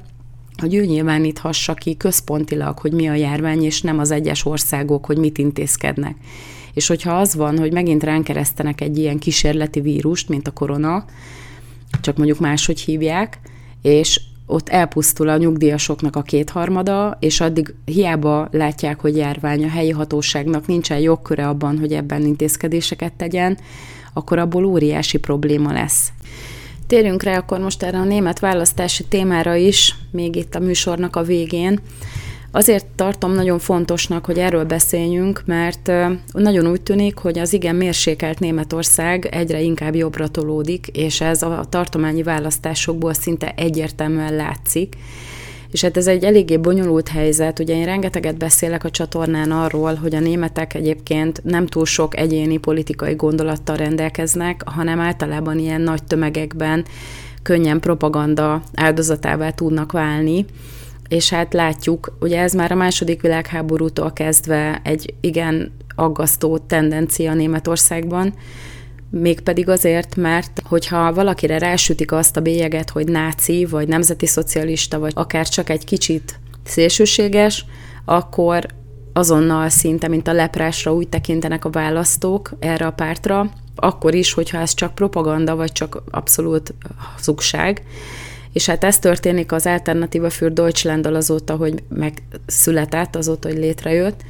hogy 0.56 0.74
ő 0.74 0.84
nyilváníthassa 0.84 1.74
ki 1.74 1.96
központilag, 1.96 2.78
hogy 2.78 2.92
mi 2.92 3.08
a 3.08 3.14
járvány, 3.14 3.64
és 3.64 3.80
nem 3.80 3.98
az 3.98 4.10
egyes 4.10 4.44
országok, 4.44 5.06
hogy 5.06 5.18
mit 5.18 5.38
intézkednek. 5.38 6.16
És 6.74 6.86
hogyha 6.86 7.12
az 7.12 7.34
van, 7.34 7.58
hogy 7.58 7.72
megint 7.72 8.02
ránk 8.02 8.24
keresztenek 8.24 8.80
egy 8.80 8.98
ilyen 8.98 9.18
kísérleti 9.18 9.80
vírust, 9.80 10.28
mint 10.28 10.48
a 10.48 10.50
korona, 10.50 11.04
csak 12.00 12.16
mondjuk 12.16 12.38
máshogy 12.38 12.80
hívják, 12.80 13.38
és 13.82 14.20
ott 14.46 14.68
elpusztul 14.68 15.28
a 15.28 15.36
nyugdíjasoknak 15.36 16.16
a 16.16 16.22
kétharmada, 16.22 17.16
és 17.20 17.40
addig 17.40 17.74
hiába 17.84 18.48
látják, 18.50 19.00
hogy 19.00 19.16
járvány 19.16 19.64
a 19.64 19.68
helyi 19.68 19.90
hatóságnak 19.90 20.66
nincsen 20.66 20.98
jogköre 20.98 21.48
abban, 21.48 21.78
hogy 21.78 21.92
ebben 21.92 22.26
intézkedéseket 22.26 23.12
tegyen, 23.12 23.58
akkor 24.12 24.38
abból 24.38 24.64
óriási 24.64 25.18
probléma 25.18 25.73
lesz. 25.73 26.12
Térjünk 26.87 27.23
rá 27.23 27.37
akkor 27.37 27.59
most 27.59 27.83
erre 27.83 27.99
a 27.99 28.05
német 28.05 28.38
választási 28.38 29.05
témára 29.05 29.55
is, 29.55 29.94
még 30.11 30.37
itt 30.37 30.55
a 30.55 30.59
műsornak 30.59 31.16
a 31.16 31.23
végén. 31.23 31.81
Azért 32.53 32.87
tartom 32.87 33.33
nagyon 33.33 33.59
fontosnak, 33.59 34.25
hogy 34.25 34.38
erről 34.38 34.64
beszéljünk, 34.64 35.42
mert 35.46 35.92
nagyon 36.33 36.66
úgy 36.66 36.83
tűnik, 36.83 37.16
hogy 37.16 37.38
az 37.38 37.53
igen 37.53 37.75
mérsékelt 37.75 38.38
Németország 38.38 39.27
egyre 39.27 39.61
inkább 39.61 39.94
jobbra 39.94 40.29
tolódik, 40.29 40.87
és 40.87 41.20
ez 41.20 41.42
a 41.42 41.64
tartományi 41.68 42.23
választásokból 42.23 43.14
szinte 43.14 43.53
egyértelműen 43.57 44.35
látszik. 44.35 44.96
És 45.70 45.80
hát 45.80 45.96
ez 45.96 46.06
egy 46.06 46.24
eléggé 46.24 46.56
bonyolult 46.56 47.09
helyzet. 47.09 47.59
Ugye 47.59 47.74
én 47.74 47.85
rengeteget 47.85 48.37
beszélek 48.37 48.85
a 48.85 48.90
csatornán 48.90 49.50
arról, 49.50 49.94
hogy 49.94 50.14
a 50.14 50.20
németek 50.20 50.74
egyébként 50.74 51.44
nem 51.44 51.66
túl 51.66 51.87
sok 51.87 52.16
egyéni 52.16 52.56
politikai 52.56 53.14
gondolattal 53.14 53.76
rendelkeznek, 53.76 54.62
hanem 54.64 55.00
általában 55.00 55.59
ilyen 55.59 55.80
nagy 55.80 56.04
tömegekben 56.04 56.85
könnyen 57.42 57.80
propaganda 57.80 58.62
áldozatává 58.74 59.50
tudnak 59.50 59.92
válni 59.92 60.44
és 61.11 61.30
hát 61.30 61.54
látjuk, 61.54 62.16
ugye 62.20 62.40
ez 62.40 62.52
már 62.52 62.72
a 62.72 62.74
második 62.74 63.22
világháborútól 63.22 64.12
kezdve 64.12 64.80
egy 64.85 65.14
igen 65.20 65.72
aggasztó 65.94 66.59
tendencia 66.59 67.35
Németországban, 67.35 68.35
mégpedig 69.11 69.68
azért, 69.68 70.16
mert 70.16 70.62
hogyha 70.64 71.12
valakire 71.12 71.59
rásütik 71.59 72.12
azt 72.12 72.37
a 72.37 72.40
bélyeget, 72.40 72.90
hogy 72.90 73.09
náci, 73.09 73.64
vagy 73.64 73.88
nemzeti 73.88 74.27
szocialista, 74.27 74.99
vagy 74.99 75.12
akár 75.14 75.49
csak 75.49 75.70
egy 75.70 75.85
kicsit 75.85 76.38
szélsőséges, 76.64 77.64
akkor 78.05 78.66
azonnal 79.12 79.68
szinte, 79.68 80.09
mint 80.09 80.29
a 80.29 80.33
leprásra 80.33 80.94
úgy 80.94 81.09
tekintenek 81.09 81.64
a 81.64 81.70
választók 81.70 82.53
erre 82.59 82.87
a 82.87 82.92
pártra, 82.92 83.51
akkor 83.75 84.14
is, 84.14 84.33
hogyha 84.33 84.59
ez 84.59 84.75
csak 84.75 84.94
propaganda, 84.94 85.57
vagy 85.57 85.73
csak 85.73 86.03
abszolút 86.11 86.75
hazugság. 86.96 87.83
És 88.53 88.66
hát 88.66 88.85
ez 88.85 88.99
történik 88.99 89.53
az 89.53 89.66
Alternativa 89.66 90.31
für 90.31 90.49
deutschland 90.49 91.07
azóta, 91.07 91.57
hogy 91.57 91.83
megszületett, 91.88 93.16
azóta, 93.16 93.49
hogy 93.49 93.59
létrejött, 93.59 94.20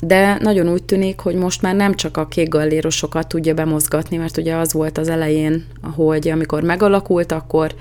de 0.00 0.38
nagyon 0.40 0.68
úgy 0.68 0.82
tűnik, 0.82 1.20
hogy 1.20 1.34
most 1.34 1.62
már 1.62 1.74
nem 1.74 1.94
csak 1.94 2.16
a 2.16 2.26
kék 2.26 2.48
gallérosokat 2.48 3.28
tudja 3.28 3.54
bemozgatni, 3.54 4.16
mert 4.16 4.36
ugye 4.36 4.54
az 4.54 4.72
volt 4.72 4.98
az 4.98 5.08
elején, 5.08 5.66
hogy 5.94 6.28
amikor 6.28 6.62
megalakult, 6.62 7.32
akkor 7.32 7.74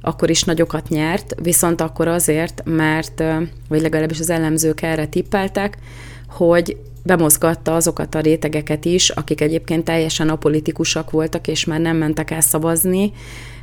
akkor 0.00 0.30
is 0.30 0.42
nagyokat 0.42 0.88
nyert, 0.88 1.34
viszont 1.42 1.80
akkor 1.80 2.08
azért, 2.08 2.62
mert, 2.64 3.22
vagy 3.68 3.80
legalábbis 3.80 4.20
az 4.20 4.30
elemzők 4.30 4.82
erre 4.82 5.06
tippeltek, 5.06 5.78
hogy 6.28 6.76
bemozgatta 7.02 7.74
azokat 7.74 8.14
a 8.14 8.20
rétegeket 8.20 8.84
is, 8.84 9.10
akik 9.10 9.40
egyébként 9.40 9.84
teljesen 9.84 10.28
apolitikusak 10.28 11.10
voltak, 11.10 11.48
és 11.48 11.64
már 11.64 11.80
nem 11.80 11.96
mentek 11.96 12.30
el 12.30 12.40
szavazni, 12.40 13.12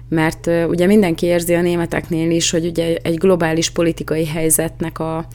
mert 0.09 0.49
ugye 0.67 0.85
mindenki 0.85 1.25
érzi 1.25 1.53
a 1.53 1.61
németeknél 1.61 2.31
is, 2.31 2.49
hogy 2.49 2.65
ugye 2.65 2.97
egy 3.01 3.17
globális 3.17 3.69
politikai 3.69 4.25
helyzetnek 4.25 4.99
a 4.99 5.27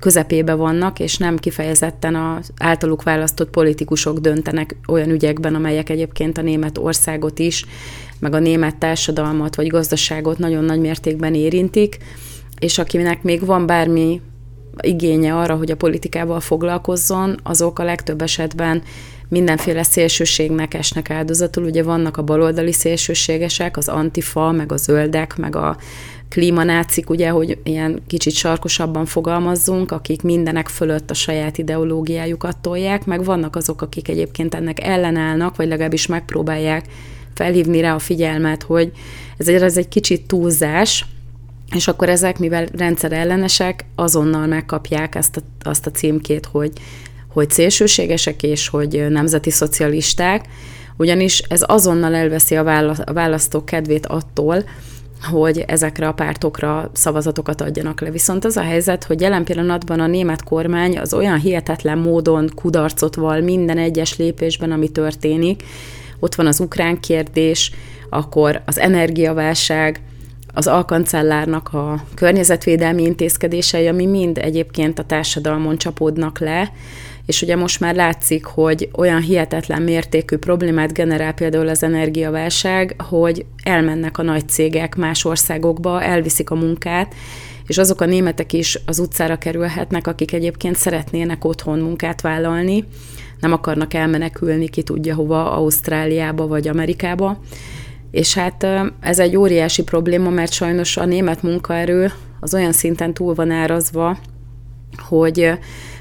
közepébe 0.00 0.54
vannak, 0.54 0.98
és 0.98 1.16
nem 1.16 1.36
kifejezetten 1.36 2.14
az 2.14 2.52
általuk 2.58 3.02
választott 3.02 3.50
politikusok 3.50 4.18
döntenek 4.18 4.76
olyan 4.88 5.10
ügyekben, 5.10 5.54
amelyek 5.54 5.88
egyébként 5.88 6.38
a 6.38 6.42
német 6.42 6.78
országot 6.78 7.38
is, 7.38 7.64
meg 8.18 8.34
a 8.34 8.38
német 8.38 8.76
társadalmat 8.76 9.54
vagy 9.54 9.66
gazdaságot 9.66 10.38
nagyon 10.38 10.64
nagy 10.64 10.80
mértékben 10.80 11.34
érintik, 11.34 11.98
és 12.58 12.78
akinek 12.78 13.22
még 13.22 13.44
van 13.44 13.66
bármi 13.66 14.20
igénye 14.80 15.36
arra, 15.36 15.56
hogy 15.56 15.70
a 15.70 15.76
politikával 15.76 16.40
foglalkozzon, 16.40 17.40
azok 17.42 17.78
a 17.78 17.84
legtöbb 17.84 18.22
esetben 18.22 18.82
mindenféle 19.28 19.82
szélsőségnek 19.82 20.74
esnek 20.74 21.10
áldozatul. 21.10 21.64
Ugye 21.64 21.82
vannak 21.82 22.16
a 22.16 22.22
baloldali 22.22 22.72
szélsőségesek, 22.72 23.76
az 23.76 23.88
antifa, 23.88 24.50
meg 24.50 24.72
a 24.72 24.76
zöldek, 24.76 25.36
meg 25.36 25.56
a 25.56 25.76
klímanácik, 26.30 27.10
ugye, 27.10 27.28
hogy 27.28 27.58
ilyen 27.62 28.02
kicsit 28.06 28.34
sarkosabban 28.34 29.06
fogalmazzunk, 29.06 29.90
akik 29.90 30.22
mindenek 30.22 30.68
fölött 30.68 31.10
a 31.10 31.14
saját 31.14 31.58
ideológiájukat 31.58 32.58
tolják, 32.58 33.04
meg 33.04 33.24
vannak 33.24 33.56
azok, 33.56 33.82
akik 33.82 34.08
egyébként 34.08 34.54
ennek 34.54 34.84
ellenállnak, 34.84 35.56
vagy 35.56 35.68
legalábbis 35.68 36.06
megpróbálják 36.06 36.84
felhívni 37.34 37.80
rá 37.80 37.94
a 37.94 37.98
figyelmet, 37.98 38.62
hogy 38.62 38.92
ez 39.36 39.48
egy, 39.48 39.62
ez 39.62 39.76
egy 39.76 39.88
kicsit 39.88 40.26
túlzás, 40.26 41.06
és 41.74 41.88
akkor 41.88 42.08
ezek, 42.08 42.38
mivel 42.38 42.66
rendszer 42.76 43.12
ellenesek, 43.12 43.84
azonnal 43.94 44.46
megkapják 44.46 45.14
ezt 45.14 45.36
a, 45.36 45.40
azt 45.68 45.86
a 45.86 45.90
címkét, 45.90 46.46
hogy, 46.46 46.72
hogy 47.32 47.50
szélsőségesek 47.50 48.42
és 48.42 48.68
hogy 48.68 49.06
nemzeti 49.08 49.50
szocialisták, 49.50 50.48
ugyanis 50.96 51.38
ez 51.38 51.62
azonnal 51.66 52.14
elveszi 52.14 52.56
a 52.56 52.92
választók 53.12 53.64
kedvét 53.64 54.06
attól, 54.06 54.64
hogy 55.22 55.64
ezekre 55.66 56.08
a 56.08 56.12
pártokra 56.12 56.90
szavazatokat 56.92 57.60
adjanak 57.60 58.00
le. 58.00 58.10
Viszont 58.10 58.44
az 58.44 58.56
a 58.56 58.62
helyzet, 58.62 59.04
hogy 59.04 59.20
jelen 59.20 59.44
pillanatban 59.44 60.00
a 60.00 60.06
német 60.06 60.44
kormány 60.44 60.98
az 60.98 61.14
olyan 61.14 61.38
hihetetlen 61.38 61.98
módon 61.98 62.50
kudarcot 62.54 63.14
val 63.14 63.40
minden 63.40 63.78
egyes 63.78 64.16
lépésben, 64.16 64.72
ami 64.72 64.88
történik. 64.88 65.62
Ott 66.18 66.34
van 66.34 66.46
az 66.46 66.60
ukrán 66.60 67.00
kérdés, 67.00 67.72
akkor 68.10 68.62
az 68.66 68.78
energiaválság, 68.78 70.00
az 70.54 70.66
alkancellárnak 70.66 71.72
a 71.72 72.04
környezetvédelmi 72.14 73.02
intézkedései, 73.02 73.86
ami 73.86 74.06
mind 74.06 74.38
egyébként 74.38 74.98
a 74.98 75.04
társadalmon 75.04 75.76
csapódnak 75.76 76.38
le, 76.38 76.72
és 77.30 77.42
ugye 77.42 77.56
most 77.56 77.80
már 77.80 77.94
látszik, 77.94 78.44
hogy 78.44 78.88
olyan 78.96 79.20
hihetetlen 79.20 79.82
mértékű 79.82 80.36
problémát 80.36 80.92
generál 80.92 81.32
például 81.32 81.68
az 81.68 81.82
energiaválság, 81.82 83.02
hogy 83.08 83.44
elmennek 83.62 84.18
a 84.18 84.22
nagy 84.22 84.48
cégek 84.48 84.96
más 84.96 85.24
országokba, 85.24 86.02
elviszik 86.02 86.50
a 86.50 86.54
munkát, 86.54 87.14
és 87.66 87.78
azok 87.78 88.00
a 88.00 88.04
németek 88.04 88.52
is 88.52 88.78
az 88.86 88.98
utcára 88.98 89.36
kerülhetnek, 89.36 90.06
akik 90.06 90.32
egyébként 90.32 90.76
szeretnének 90.76 91.44
otthon 91.44 91.78
munkát 91.78 92.20
vállalni, 92.20 92.84
nem 93.40 93.52
akarnak 93.52 93.94
elmenekülni 93.94 94.68
ki 94.68 94.82
tudja 94.82 95.14
hova, 95.14 95.52
Ausztráliába 95.52 96.46
vagy 96.46 96.68
Amerikába. 96.68 97.38
És 98.10 98.34
hát 98.34 98.66
ez 99.00 99.18
egy 99.18 99.36
óriási 99.36 99.82
probléma, 99.82 100.30
mert 100.30 100.52
sajnos 100.52 100.96
a 100.96 101.04
német 101.04 101.42
munkaerő 101.42 102.12
az 102.40 102.54
olyan 102.54 102.72
szinten 102.72 103.14
túl 103.14 103.34
van 103.34 103.50
árazva, 103.50 104.18
hogy 105.08 105.52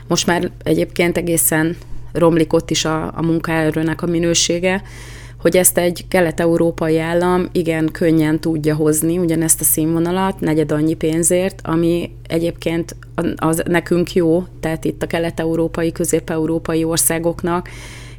most 0.09 0.25
már 0.25 0.51
egyébként 0.63 1.17
egészen 1.17 1.77
romlik 2.11 2.53
ott 2.53 2.69
is 2.69 2.85
a, 2.85 3.03
a 3.15 3.21
munkaerőnek 3.21 4.01
a 4.01 4.05
minősége, 4.05 4.81
hogy 5.41 5.57
ezt 5.57 5.77
egy 5.77 6.05
kelet-európai 6.07 6.99
állam 6.99 7.47
igen 7.51 7.89
könnyen 7.91 8.39
tudja 8.39 8.75
hozni, 8.75 9.17
ugyanezt 9.17 9.61
a 9.61 9.63
színvonalat, 9.63 10.39
negyed 10.39 10.71
annyi 10.71 10.93
pénzért, 10.93 11.61
ami 11.63 12.11
egyébként 12.27 12.95
az 13.35 13.63
nekünk 13.65 14.13
jó, 14.13 14.43
tehát 14.59 14.85
itt 14.85 15.03
a 15.03 15.07
kelet-európai, 15.07 15.91
közép-európai 15.91 16.83
országoknak 16.83 17.69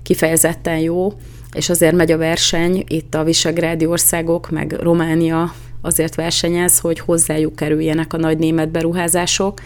kifejezetten 0.03 0.79
jó, 0.79 1.12
és 1.53 1.68
azért 1.68 1.94
megy 1.94 2.12
a 2.12 2.16
verseny, 2.16 2.85
itt 2.88 3.14
a 3.14 3.24
Visegrádi 3.24 3.87
országok, 3.87 4.50
meg 4.50 4.76
Románia 4.81 5.55
azért 5.83 6.14
versenyez, 6.14 6.79
hogy 6.79 6.98
hozzájuk 6.98 7.57
kerüljenek 7.57 8.12
a 8.12 8.16
nagy 8.16 8.38
német 8.38 8.68
beruházások, 8.68 9.61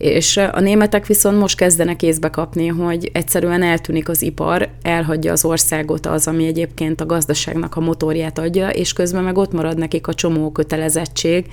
és 0.00 0.36
a 0.36 0.60
németek 0.60 1.06
viszont 1.06 1.38
most 1.38 1.56
kezdenek 1.56 2.02
észbe 2.02 2.30
kapni, 2.30 2.66
hogy 2.66 3.10
egyszerűen 3.12 3.62
eltűnik 3.62 4.08
az 4.08 4.22
ipar, 4.22 4.68
elhagyja 4.82 5.32
az 5.32 5.44
országot 5.44 6.06
az, 6.06 6.26
ami 6.26 6.46
egyébként 6.46 7.00
a 7.00 7.06
gazdaságnak 7.06 7.76
a 7.76 7.80
motorját 7.80 8.38
adja, 8.38 8.68
és 8.68 8.92
közben 8.92 9.24
meg 9.24 9.38
ott 9.38 9.52
marad 9.52 9.78
nekik 9.78 10.06
a 10.06 10.14
csomó 10.14 10.50
kötelezettség, 10.50 11.46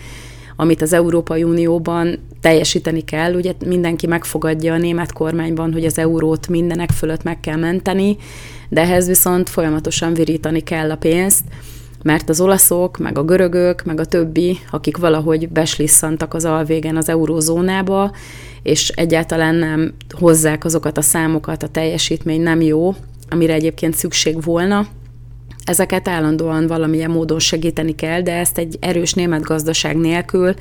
amit 0.55 0.81
az 0.81 0.93
Európai 0.93 1.43
Unióban 1.43 2.19
teljesíteni 2.41 3.01
kell. 3.01 3.33
Ugye 3.33 3.53
mindenki 3.65 4.07
megfogadja 4.07 4.73
a 4.73 4.77
német 4.77 5.13
kormányban, 5.13 5.73
hogy 5.73 5.85
az 5.85 5.97
eurót 5.97 6.47
mindenek 6.47 6.91
fölött 6.91 7.23
meg 7.23 7.39
kell 7.39 7.57
menteni, 7.57 8.17
de 8.69 8.81
ehhez 8.81 9.07
viszont 9.07 9.49
folyamatosan 9.49 10.13
virítani 10.13 10.59
kell 10.59 10.91
a 10.91 10.95
pénzt, 10.95 11.43
mert 12.03 12.29
az 12.29 12.41
olaszok, 12.41 12.97
meg 12.97 13.17
a 13.17 13.23
görögök, 13.23 13.83
meg 13.83 13.99
a 13.99 14.05
többi, 14.05 14.57
akik 14.71 14.97
valahogy 14.97 15.49
beslisszantak 15.49 16.33
az 16.33 16.45
alvégen 16.45 16.97
az 16.97 17.09
eurózónába, 17.09 18.11
és 18.63 18.89
egyáltalán 18.89 19.55
nem 19.55 19.93
hozzák 20.09 20.65
azokat 20.65 20.97
a 20.97 21.01
számokat, 21.01 21.63
a 21.63 21.67
teljesítmény 21.67 22.41
nem 22.41 22.61
jó, 22.61 22.95
amire 23.29 23.53
egyébként 23.53 23.95
szükség 23.95 24.43
volna, 24.43 24.87
ezeket 25.63 26.07
állandóan 26.07 26.67
valamilyen 26.67 27.11
módon 27.11 27.39
segíteni 27.39 27.95
kell, 27.95 28.21
de 28.21 28.33
ezt 28.33 28.57
egy 28.57 28.77
erős 28.79 29.13
német 29.13 29.41
gazdaság 29.41 29.97
nélkül, 29.97 30.53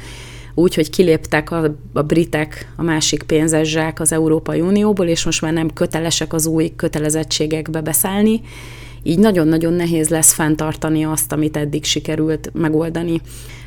úgy, 0.55 0.75
hogy 0.75 0.91
kiléptek 0.91 1.51
a, 1.51 1.77
a 1.93 2.03
britek, 2.03 2.73
a 2.77 2.83
másik 2.83 3.23
pénzes 3.23 3.69
zsák 3.69 4.01
az 4.01 4.13
Európai 4.13 4.61
Unióból, 4.61 5.07
és 5.07 5.25
most 5.25 5.43
már 5.43 5.53
nem 5.53 5.73
kötelesek 5.73 6.33
az 6.33 6.47
új 6.47 6.73
kötelezettségekbe 6.77 7.81
beszállni, 7.81 8.41
így 9.07 9.19
nagyon-nagyon 9.19 9.73
nehéz 9.73 10.09
lesz 10.09 10.33
fenntartani 10.33 11.05
azt, 11.05 11.33
amit 11.33 11.57
eddig 11.57 11.85
sikerült 11.85 12.51
megoldani. 12.53 13.21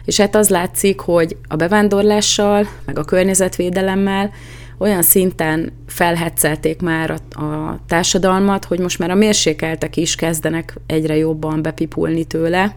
És 0.05 0.19
hát 0.19 0.35
az 0.35 0.49
látszik, 0.49 0.99
hogy 0.99 1.37
a 1.47 1.55
bevándorlással, 1.55 2.67
meg 2.85 2.99
a 2.99 3.03
környezetvédelemmel 3.03 4.31
olyan 4.77 5.01
szinten 5.01 5.71
felhetszelték 5.87 6.81
már 6.81 7.11
a, 7.11 7.43
a 7.43 7.79
társadalmat, 7.87 8.65
hogy 8.65 8.79
most 8.79 8.99
már 8.99 9.11
a 9.11 9.15
mérsékeltek 9.15 9.97
is 9.97 10.15
kezdenek 10.15 10.77
egyre 10.85 11.15
jobban 11.15 11.61
bepipulni 11.61 12.23
tőle, 12.23 12.75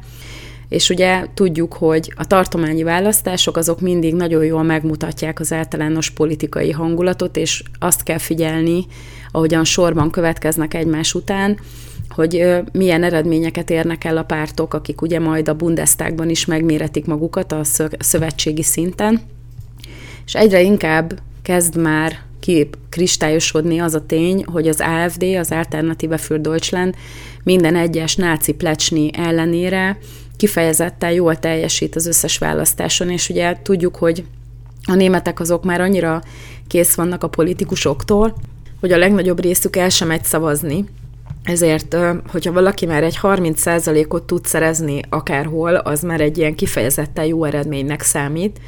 és 0.68 0.90
ugye 0.90 1.24
tudjuk, 1.34 1.72
hogy 1.72 2.12
a 2.16 2.26
tartományi 2.26 2.82
választások 2.82 3.56
azok 3.56 3.80
mindig 3.80 4.14
nagyon 4.14 4.44
jól 4.44 4.62
megmutatják 4.62 5.40
az 5.40 5.52
általános 5.52 6.10
politikai 6.10 6.70
hangulatot, 6.70 7.36
és 7.36 7.62
azt 7.78 8.02
kell 8.02 8.18
figyelni, 8.18 8.86
ahogyan 9.30 9.64
sorban 9.64 10.10
következnek 10.10 10.74
egymás 10.74 11.14
után, 11.14 11.58
hogy 12.14 12.46
milyen 12.72 13.02
eredményeket 13.02 13.70
érnek 13.70 14.04
el 14.04 14.16
a 14.16 14.22
pártok, 14.22 14.74
akik 14.74 15.02
ugye 15.02 15.18
majd 15.18 15.48
a 15.48 15.54
Bundestagban 15.54 16.30
is 16.30 16.44
megméretik 16.44 17.06
magukat 17.06 17.52
a 17.52 17.60
szövetségi 17.98 18.62
szinten, 18.62 19.20
és 20.26 20.34
egyre 20.34 20.60
inkább 20.60 21.18
kezd 21.42 21.76
már 21.76 22.18
kép 22.40 22.76
kristályosodni 22.88 23.78
az 23.78 23.94
a 23.94 24.06
tény, 24.06 24.44
hogy 24.44 24.68
az 24.68 24.80
AFD, 24.80 25.22
az 25.22 25.50
Alternative 25.50 26.16
für 26.16 26.36
Deutschland 26.36 26.94
minden 27.44 27.76
egyes 27.76 28.16
náci 28.16 28.52
plecsni 28.52 29.10
ellenére 29.16 29.98
kifejezetten 30.36 31.10
jól 31.10 31.38
teljesít 31.38 31.96
az 31.96 32.06
összes 32.06 32.38
választáson, 32.38 33.10
és 33.10 33.28
ugye 33.28 33.56
tudjuk, 33.62 33.96
hogy 33.96 34.24
a 34.84 34.94
németek 34.94 35.40
azok 35.40 35.64
már 35.64 35.80
annyira 35.80 36.22
kész 36.66 36.94
vannak 36.94 37.22
a 37.22 37.28
politikusoktól, 37.28 38.34
hogy 38.80 38.92
a 38.92 38.98
legnagyobb 38.98 39.40
részük 39.40 39.76
el 39.76 39.88
sem 39.88 40.08
megy 40.08 40.24
szavazni, 40.24 40.84
ezért, 41.44 41.96
hogyha 42.28 42.52
valaki 42.52 42.86
már 42.86 43.02
egy 43.02 43.18
30%-ot 43.22 44.22
tud 44.22 44.46
szerezni 44.46 45.00
akárhol, 45.08 45.74
az 45.74 46.02
már 46.02 46.20
egy 46.20 46.38
ilyen 46.38 46.54
kifejezetten 46.54 47.24
jó 47.24 47.44
eredménynek 47.44 48.02
számít, 48.02 48.60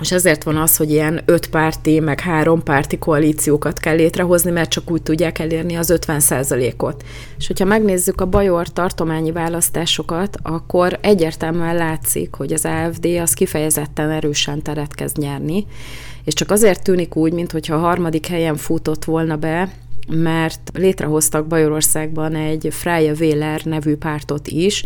és 0.00 0.12
ezért 0.12 0.42
van 0.42 0.56
az, 0.56 0.76
hogy 0.76 0.90
ilyen 0.90 1.20
öt 1.24 1.46
párti, 1.50 2.00
meg 2.00 2.20
három 2.20 2.62
párti 2.62 2.98
koalíciókat 2.98 3.78
kell 3.78 3.94
létrehozni, 3.94 4.50
mert 4.50 4.70
csak 4.70 4.90
úgy 4.90 5.02
tudják 5.02 5.38
elérni 5.38 5.74
az 5.74 5.92
50%-ot. 6.06 7.04
És 7.38 7.46
hogyha 7.46 7.64
megnézzük 7.64 8.20
a 8.20 8.26
Bajor 8.26 8.68
tartományi 8.68 9.32
választásokat, 9.32 10.36
akkor 10.42 10.98
egyértelműen 11.00 11.76
látszik, 11.76 12.34
hogy 12.34 12.52
az 12.52 12.64
AFD 12.64 13.04
az 13.04 13.34
kifejezetten 13.34 14.10
erősen 14.10 14.62
teret 14.62 14.94
kezd 14.94 15.16
nyerni, 15.18 15.66
és 16.24 16.34
csak 16.34 16.50
azért 16.50 16.82
tűnik 16.82 17.16
úgy, 17.16 17.32
mintha 17.32 17.74
a 17.74 17.78
harmadik 17.78 18.26
helyen 18.26 18.56
futott 18.56 19.04
volna 19.04 19.36
be, 19.36 19.68
mert 20.08 20.70
létrehoztak 20.74 21.46
Bajorországban 21.46 22.34
egy 22.34 22.68
Freie 22.70 23.12
Wähler 23.12 23.60
nevű 23.64 23.96
pártot 23.96 24.48
is, 24.48 24.84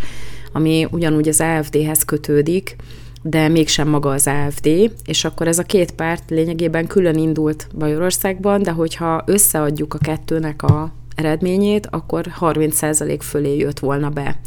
ami 0.52 0.86
ugyanúgy 0.90 1.28
az 1.28 1.40
AFD-hez 1.40 2.04
kötődik, 2.04 2.76
de 3.22 3.48
mégsem 3.48 3.88
maga 3.88 4.10
az 4.10 4.26
AFD, 4.26 4.92
és 5.04 5.24
akkor 5.24 5.48
ez 5.48 5.58
a 5.58 5.62
két 5.62 5.90
párt 5.92 6.30
lényegében 6.30 6.86
külön 6.86 7.16
indult 7.16 7.68
Bajorországban, 7.78 8.62
de 8.62 8.70
hogyha 8.70 9.22
összeadjuk 9.26 9.94
a 9.94 9.98
kettőnek 9.98 10.62
a 10.62 10.92
eredményét, 11.14 11.86
akkor 11.90 12.26
30% 12.40 13.18
fölé 13.20 13.56
jött 13.56 13.78
volna 13.78 14.08
be. 14.08 14.40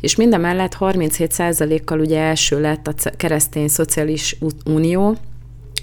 És 0.00 0.16
mindemellett 0.16 0.76
37%-kal 0.80 2.00
ugye 2.00 2.18
első 2.18 2.60
lett 2.60 2.86
a 2.86 3.10
Keresztény 3.16 3.68
Szociális 3.68 4.36
Unió, 4.64 5.16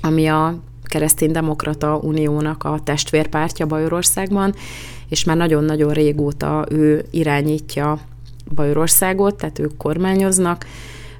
ami 0.01 0.27
a 0.27 0.59
Keresztény-Demokrata 0.97 1.97
Uniónak 1.97 2.63
a 2.63 2.79
testvérpártja 2.83 3.65
Bajorországban, 3.65 4.53
és 5.09 5.23
már 5.23 5.37
nagyon-nagyon 5.37 5.93
régóta 5.93 6.65
ő 6.69 7.05
irányítja 7.11 7.99
Bajorországot, 8.55 9.35
tehát 9.35 9.59
ők 9.59 9.77
kormányoznak, 9.77 10.65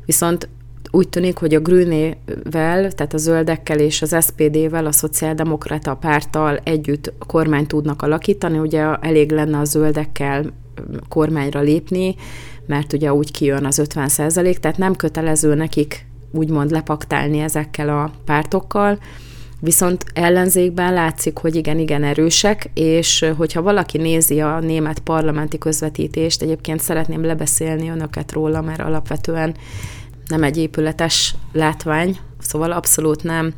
viszont 0.05 0.49
úgy 0.91 1.09
tűnik, 1.09 1.37
hogy 1.37 1.53
a 1.53 1.59
Grünével, 1.59 2.91
tehát 2.91 3.13
a 3.13 3.17
zöldekkel 3.17 3.79
és 3.79 4.01
az 4.01 4.15
SPD-vel, 4.21 4.85
a 4.85 4.91
szociáldemokrata 4.91 5.95
párttal 5.95 6.59
együtt 6.63 7.13
kormányt 7.27 7.67
tudnak 7.67 8.01
alakítani. 8.01 8.57
Ugye 8.59 8.95
elég 8.95 9.31
lenne 9.31 9.57
a 9.57 9.65
zöldekkel 9.65 10.45
kormányra 11.09 11.59
lépni, 11.59 12.15
mert 12.65 12.93
ugye 12.93 13.13
úgy 13.13 13.31
kijön 13.31 13.65
az 13.65 13.81
50% 13.83 14.55
tehát 14.55 14.77
nem 14.77 14.95
kötelező 14.95 15.53
nekik 15.53 16.05
úgymond 16.31 16.71
lepaktálni 16.71 17.39
ezekkel 17.39 17.89
a 17.89 18.11
pártokkal, 18.25 18.99
Viszont 19.59 20.05
ellenzékben 20.13 20.93
látszik, 20.93 21.37
hogy 21.37 21.55
igen, 21.55 21.79
igen 21.79 22.03
erősek, 22.03 22.69
és 22.73 23.25
hogyha 23.37 23.61
valaki 23.61 23.97
nézi 23.97 24.41
a 24.41 24.59
német 24.59 24.99
parlamenti 24.99 25.57
közvetítést, 25.57 26.41
egyébként 26.41 26.79
szeretném 26.79 27.25
lebeszélni 27.25 27.89
önöket 27.89 28.31
róla, 28.31 28.61
mert 28.61 28.81
alapvetően 28.81 29.55
nem 30.27 30.43
egy 30.43 30.57
épületes 30.57 31.35
látvány, 31.53 32.17
szóval 32.39 32.71
abszolút 32.71 33.23
nem 33.23 33.53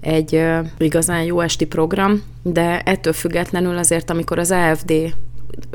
egy 0.00 0.42
igazán 0.78 1.22
jó 1.22 1.40
esti 1.40 1.64
program, 1.64 2.22
de 2.42 2.80
ettől 2.80 3.12
függetlenül 3.12 3.76
azért, 3.76 4.10
amikor 4.10 4.38
az 4.38 4.50
AFD 4.50 4.92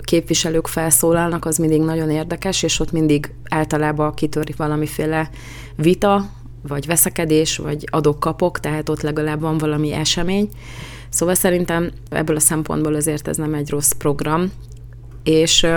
képviselők 0.01 0.67
felszólalnak, 0.67 1.45
az 1.45 1.57
mindig 1.57 1.81
nagyon 1.81 2.09
érdekes, 2.09 2.63
és 2.63 2.79
ott 2.79 2.91
mindig 2.91 3.33
általában 3.49 4.13
kitörik 4.13 4.55
valamiféle 4.55 5.29
vita, 5.75 6.29
vagy 6.67 6.85
veszekedés, 6.85 7.57
vagy 7.57 7.87
adok-kapok, 7.89 8.59
tehát 8.59 8.89
ott 8.89 9.01
legalább 9.01 9.41
van 9.41 9.57
valami 9.57 9.91
esemény. 9.93 10.49
Szóval 11.09 11.35
szerintem 11.35 11.91
ebből 12.09 12.35
a 12.35 12.39
szempontból 12.39 12.95
azért 12.95 13.27
ez 13.27 13.37
nem 13.37 13.53
egy 13.53 13.69
rossz 13.69 13.91
program, 13.91 14.51
és 15.23 15.67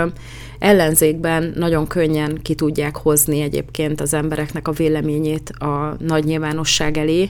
ellenzékben 0.59 1.53
nagyon 1.55 1.87
könnyen 1.87 2.39
ki 2.41 2.55
tudják 2.55 2.95
hozni 2.95 3.41
egyébként 3.41 4.01
az 4.01 4.13
embereknek 4.13 4.67
a 4.67 4.71
véleményét 4.71 5.49
a 5.49 5.95
nagy 5.99 6.23
nyilvánosság 6.23 6.97
elé, 6.97 7.29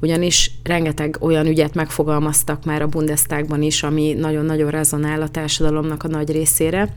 ugyanis 0.00 0.50
rengeteg 0.62 1.16
olyan 1.20 1.46
ügyet 1.46 1.74
megfogalmaztak 1.74 2.64
már 2.64 2.82
a 2.82 2.86
Bundestagban 2.86 3.62
is, 3.62 3.82
ami 3.82 4.12
nagyon-nagyon 4.12 4.70
rezonál 4.70 5.22
a 5.22 5.28
társadalomnak 5.28 6.02
a 6.02 6.08
nagy 6.08 6.30
részére. 6.30 6.94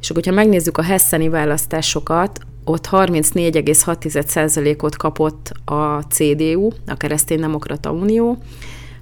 És 0.00 0.10
akkor, 0.10 0.22
hogyha 0.24 0.40
megnézzük 0.40 0.78
a 0.78 0.82
hesseni 0.82 1.28
választásokat, 1.28 2.40
ott 2.68 2.88
34,6%-ot 2.90 4.96
kapott 4.96 5.52
a 5.64 6.00
CDU, 6.00 6.70
a 6.86 6.96
Kereszténydemokrata 6.96 7.92
Unió, 7.92 8.38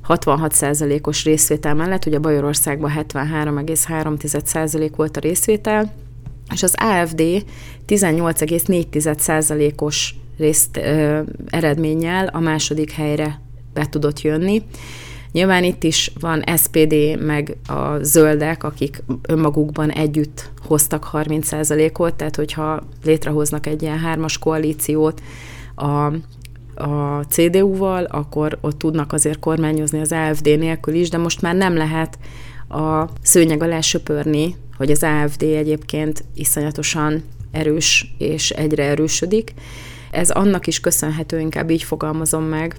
66%-os 0.09 1.25
részvétel 1.25 1.75
mellett, 1.75 2.07
ugye 2.07 2.19
Bajorországban 2.19 2.93
73,3% 2.97 4.91
volt 4.97 5.17
a 5.17 5.21
részvétel, 5.21 5.93
és 6.53 6.63
az 6.63 6.75
AFD 6.77 7.23
18,4%-os 7.87 10.15
részt 10.39 10.77
ö, 10.77 11.21
eredménnyel 11.47 12.27
a 12.27 12.41
második 12.41 12.91
helyre 12.91 13.41
be 13.73 13.87
tudott 13.87 14.21
jönni. 14.21 14.63
Nyilván 15.35 15.65
itt 15.65 15.83
is 15.83 16.13
van 16.21 16.45
SPD, 16.57 16.95
meg 17.21 17.57
a 17.67 18.03
zöldek, 18.03 18.65
akik 18.65 19.03
önmagukban 19.29 19.91
együtt 19.91 20.51
hoztak 20.67 21.11
30%-ot, 21.13 22.15
tehát 22.15 22.37
hogyha 22.37 22.83
létrehoznak 23.05 23.67
egy 23.67 23.83
ilyen 23.83 23.99
hármas 23.99 24.39
koalíciót 24.39 25.23
a, 25.75 26.05
a 26.85 27.25
CDU-val, 27.29 28.05
akkor 28.05 28.59
ott 28.61 28.79
tudnak 28.79 29.13
azért 29.13 29.39
kormányozni 29.39 30.01
az 30.01 30.13
AFD 30.13 30.45
nélkül 30.45 30.95
is, 30.95 31.09
de 31.11 31.19
most 31.19 31.43
már 31.43 31.55
nem 31.55 31.77
lehet 31.77 32.19
a 32.69 33.09
szőnyeg 33.23 33.63
alá 33.63 33.81
söpörni, 33.81 34.57
hogy 34.77 34.91
az 34.91 35.03
AFD 35.03 35.43
egyébként 35.43 36.25
iszonyatosan 36.35 37.23
erős 37.51 38.15
és 38.19 38.51
egyre 38.51 38.85
erősödik. 38.85 39.55
Ez 40.11 40.31
annak 40.31 40.67
is 40.67 40.81
köszönhető, 40.81 41.41
inkább 41.41 41.71
így 41.71 41.83
fogalmazom 41.83 42.45
meg, 42.45 42.77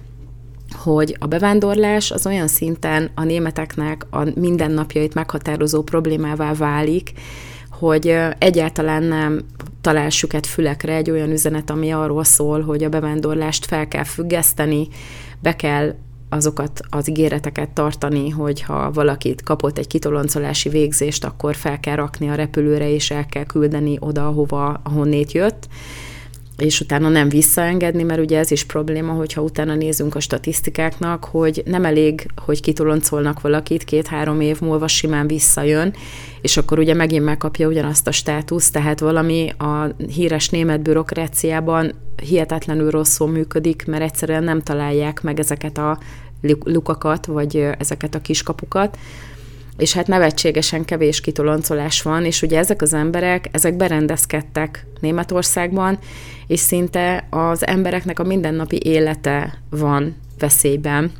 hogy 0.72 1.16
a 1.18 1.26
bevándorlás 1.26 2.10
az 2.10 2.26
olyan 2.26 2.48
szinten 2.48 3.10
a 3.14 3.24
németeknek 3.24 4.06
a 4.10 4.22
mindennapjait 4.34 5.14
meghatározó 5.14 5.82
problémává 5.82 6.54
válik, 6.54 7.12
hogy 7.70 8.16
egyáltalán 8.38 9.02
nem 9.02 9.44
talál 9.80 10.10
süket 10.10 10.46
fülekre 10.46 10.94
egy 10.94 11.10
olyan 11.10 11.30
üzenet, 11.30 11.70
ami 11.70 11.90
arról 11.90 12.24
szól, 12.24 12.62
hogy 12.62 12.84
a 12.84 12.88
bevándorlást 12.88 13.66
fel 13.66 13.88
kell 13.88 14.04
függeszteni, 14.04 14.88
be 15.40 15.56
kell 15.56 15.94
azokat 16.28 16.80
az 16.90 17.08
ígéreteket 17.08 17.70
tartani, 17.70 18.30
hogy 18.30 18.62
ha 18.62 18.90
valakit 18.92 19.42
kapott 19.42 19.78
egy 19.78 19.86
kitoloncolási 19.86 20.68
végzést, 20.68 21.24
akkor 21.24 21.54
fel 21.54 21.80
kell 21.80 21.94
rakni 21.94 22.28
a 22.28 22.34
repülőre, 22.34 22.90
és 22.90 23.10
el 23.10 23.26
kell 23.26 23.44
küldeni 23.44 23.96
oda, 24.00 24.26
ahova, 24.26 24.80
ahonnét 24.84 25.32
jött 25.32 25.68
és 26.58 26.80
utána 26.80 27.08
nem 27.08 27.28
visszaengedni, 27.28 28.02
mert 28.02 28.20
ugye 28.20 28.38
ez 28.38 28.50
is 28.50 28.64
probléma, 28.64 29.12
hogyha 29.12 29.42
utána 29.42 29.74
nézünk 29.74 30.14
a 30.14 30.20
statisztikáknak, 30.20 31.24
hogy 31.24 31.62
nem 31.64 31.84
elég, 31.84 32.30
hogy 32.44 32.60
kitoloncolnak 32.60 33.40
valakit, 33.40 33.84
két-három 33.84 34.40
év 34.40 34.60
múlva 34.60 34.88
simán 34.88 35.26
visszajön, 35.26 35.94
és 36.40 36.56
akkor 36.56 36.78
ugye 36.78 36.94
megint 36.94 37.24
megkapja 37.24 37.68
ugyanazt 37.68 38.06
a 38.06 38.12
státuszt, 38.12 38.72
tehát 38.72 39.00
valami 39.00 39.48
a 39.58 39.94
híres 40.08 40.48
német 40.48 40.82
bürokráciában 40.82 41.92
hihetetlenül 42.22 42.90
rosszul 42.90 43.28
működik, 43.28 43.86
mert 43.86 44.02
egyszerűen 44.02 44.44
nem 44.44 44.62
találják 44.62 45.22
meg 45.22 45.38
ezeket 45.38 45.78
a 45.78 45.98
lukakat, 46.64 47.26
vagy 47.26 47.68
ezeket 47.78 48.14
a 48.14 48.20
kiskapukat, 48.20 48.98
és 49.76 49.92
hát 49.92 50.06
nevetségesen 50.06 50.84
kevés 50.84 51.20
kitoloncolás 51.20 52.02
van, 52.02 52.24
és 52.24 52.42
ugye 52.42 52.58
ezek 52.58 52.82
az 52.82 52.92
emberek, 52.92 53.48
ezek 53.52 53.76
berendezkedtek 53.76 54.86
Németországban, 55.00 55.98
és 56.46 56.60
szinte 56.60 57.26
az 57.30 57.66
embereknek 57.66 58.18
a 58.18 58.24
mindennapi 58.24 58.80
élete 58.82 59.58
van 59.70 60.16
veszélyben. 60.38 61.10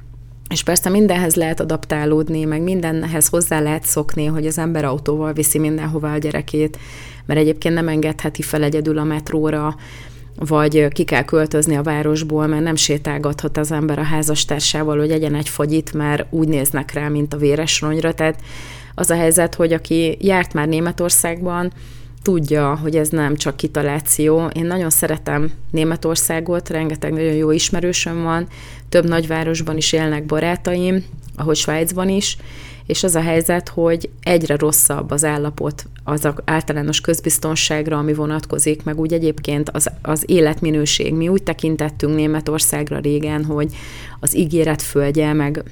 És 0.48 0.62
persze 0.62 0.88
mindenhez 0.88 1.34
lehet 1.34 1.60
adaptálódni, 1.60 2.44
meg 2.44 2.62
mindenhez 2.62 3.28
hozzá 3.28 3.60
lehet 3.60 3.84
szokni, 3.84 4.24
hogy 4.24 4.46
az 4.46 4.58
ember 4.58 4.84
autóval 4.84 5.32
viszi 5.32 5.58
mindenhova 5.58 6.12
a 6.12 6.18
gyerekét, 6.18 6.78
mert 7.26 7.40
egyébként 7.40 7.74
nem 7.74 7.88
engedheti 7.88 8.42
fel 8.42 8.62
egyedül 8.62 8.98
a 8.98 9.04
metróra, 9.04 9.76
vagy 10.38 10.88
ki 10.88 11.04
kell 11.04 11.24
költözni 11.24 11.76
a 11.76 11.82
városból, 11.82 12.46
mert 12.46 12.62
nem 12.62 12.74
sétálgathat 12.74 13.56
az 13.56 13.72
ember 13.72 13.98
a 13.98 14.02
házastársával, 14.02 14.98
hogy 14.98 15.10
egyen 15.10 15.34
egy 15.34 15.48
fagyit, 15.48 15.92
mert 15.92 16.26
úgy 16.30 16.48
néznek 16.48 16.92
rá, 16.92 17.08
mint 17.08 17.34
a 17.34 17.36
véres 17.36 17.80
ronyra. 17.80 18.14
Tehát 18.14 18.40
az 18.94 19.10
a 19.10 19.14
helyzet, 19.14 19.54
hogy 19.54 19.72
aki 19.72 20.16
járt 20.20 20.52
már 20.52 20.68
Németországban, 20.68 21.72
tudja, 22.26 22.78
hogy 22.82 22.96
ez 22.96 23.08
nem 23.08 23.36
csak 23.36 23.56
kitaláció. 23.56 24.46
Én 24.46 24.66
nagyon 24.66 24.90
szeretem 24.90 25.52
Németországot, 25.70 26.68
rengeteg 26.68 27.12
nagyon 27.12 27.32
jó 27.32 27.50
ismerősöm 27.50 28.22
van, 28.22 28.46
több 28.88 29.08
nagyvárosban 29.08 29.76
is 29.76 29.92
élnek 29.92 30.24
barátaim, 30.24 31.04
ahogy 31.36 31.56
Svájcban 31.56 32.08
is, 32.08 32.36
és 32.86 33.04
az 33.04 33.14
a 33.14 33.20
helyzet, 33.20 33.68
hogy 33.68 34.10
egyre 34.22 34.56
rosszabb 34.56 35.10
az 35.10 35.24
állapot 35.24 35.86
az 36.04 36.28
általános 36.44 37.00
közbiztonságra, 37.00 37.98
ami 37.98 38.14
vonatkozik, 38.14 38.82
meg 38.84 38.98
úgy 39.00 39.12
egyébként 39.12 39.70
az, 39.70 39.90
az 40.02 40.22
életminőség. 40.26 41.14
Mi 41.14 41.28
úgy 41.28 41.42
tekintettünk 41.42 42.14
Németországra 42.14 42.98
régen, 42.98 43.44
hogy 43.44 43.76
az 44.20 44.36
ígéret 44.36 44.82
földje, 44.82 45.32
meg 45.32 45.62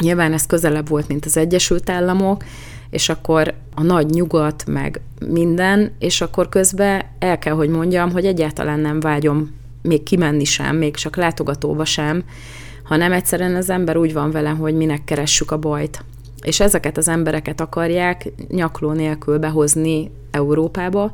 nyilván 0.00 0.32
ez 0.32 0.46
közelebb 0.46 0.88
volt, 0.88 1.08
mint 1.08 1.24
az 1.24 1.36
Egyesült 1.36 1.90
Államok, 1.90 2.44
és 2.92 3.08
akkor 3.08 3.54
a 3.74 3.82
nagy 3.82 4.06
nyugat, 4.06 4.64
meg 4.66 5.00
minden, 5.26 5.92
és 5.98 6.20
akkor 6.20 6.48
közben 6.48 7.02
el 7.18 7.38
kell, 7.38 7.54
hogy 7.54 7.68
mondjam, 7.68 8.10
hogy 8.10 8.26
egyáltalán 8.26 8.80
nem 8.80 9.00
vágyom 9.00 9.50
még 9.82 10.02
kimenni 10.02 10.44
sem, 10.44 10.76
még 10.76 10.94
csak 10.94 11.16
látogatóba 11.16 11.84
sem, 11.84 12.24
hanem 12.82 13.12
egyszerűen 13.12 13.54
az 13.54 13.70
ember 13.70 13.96
úgy 13.96 14.12
van 14.12 14.30
vele, 14.30 14.48
hogy 14.48 14.74
minek 14.74 15.04
keressük 15.04 15.50
a 15.50 15.58
bajt. 15.58 16.04
És 16.42 16.60
ezeket 16.60 16.96
az 16.96 17.08
embereket 17.08 17.60
akarják 17.60 18.32
nyakló 18.48 18.92
nélkül 18.92 19.38
behozni 19.38 20.10
Európába, 20.30 21.10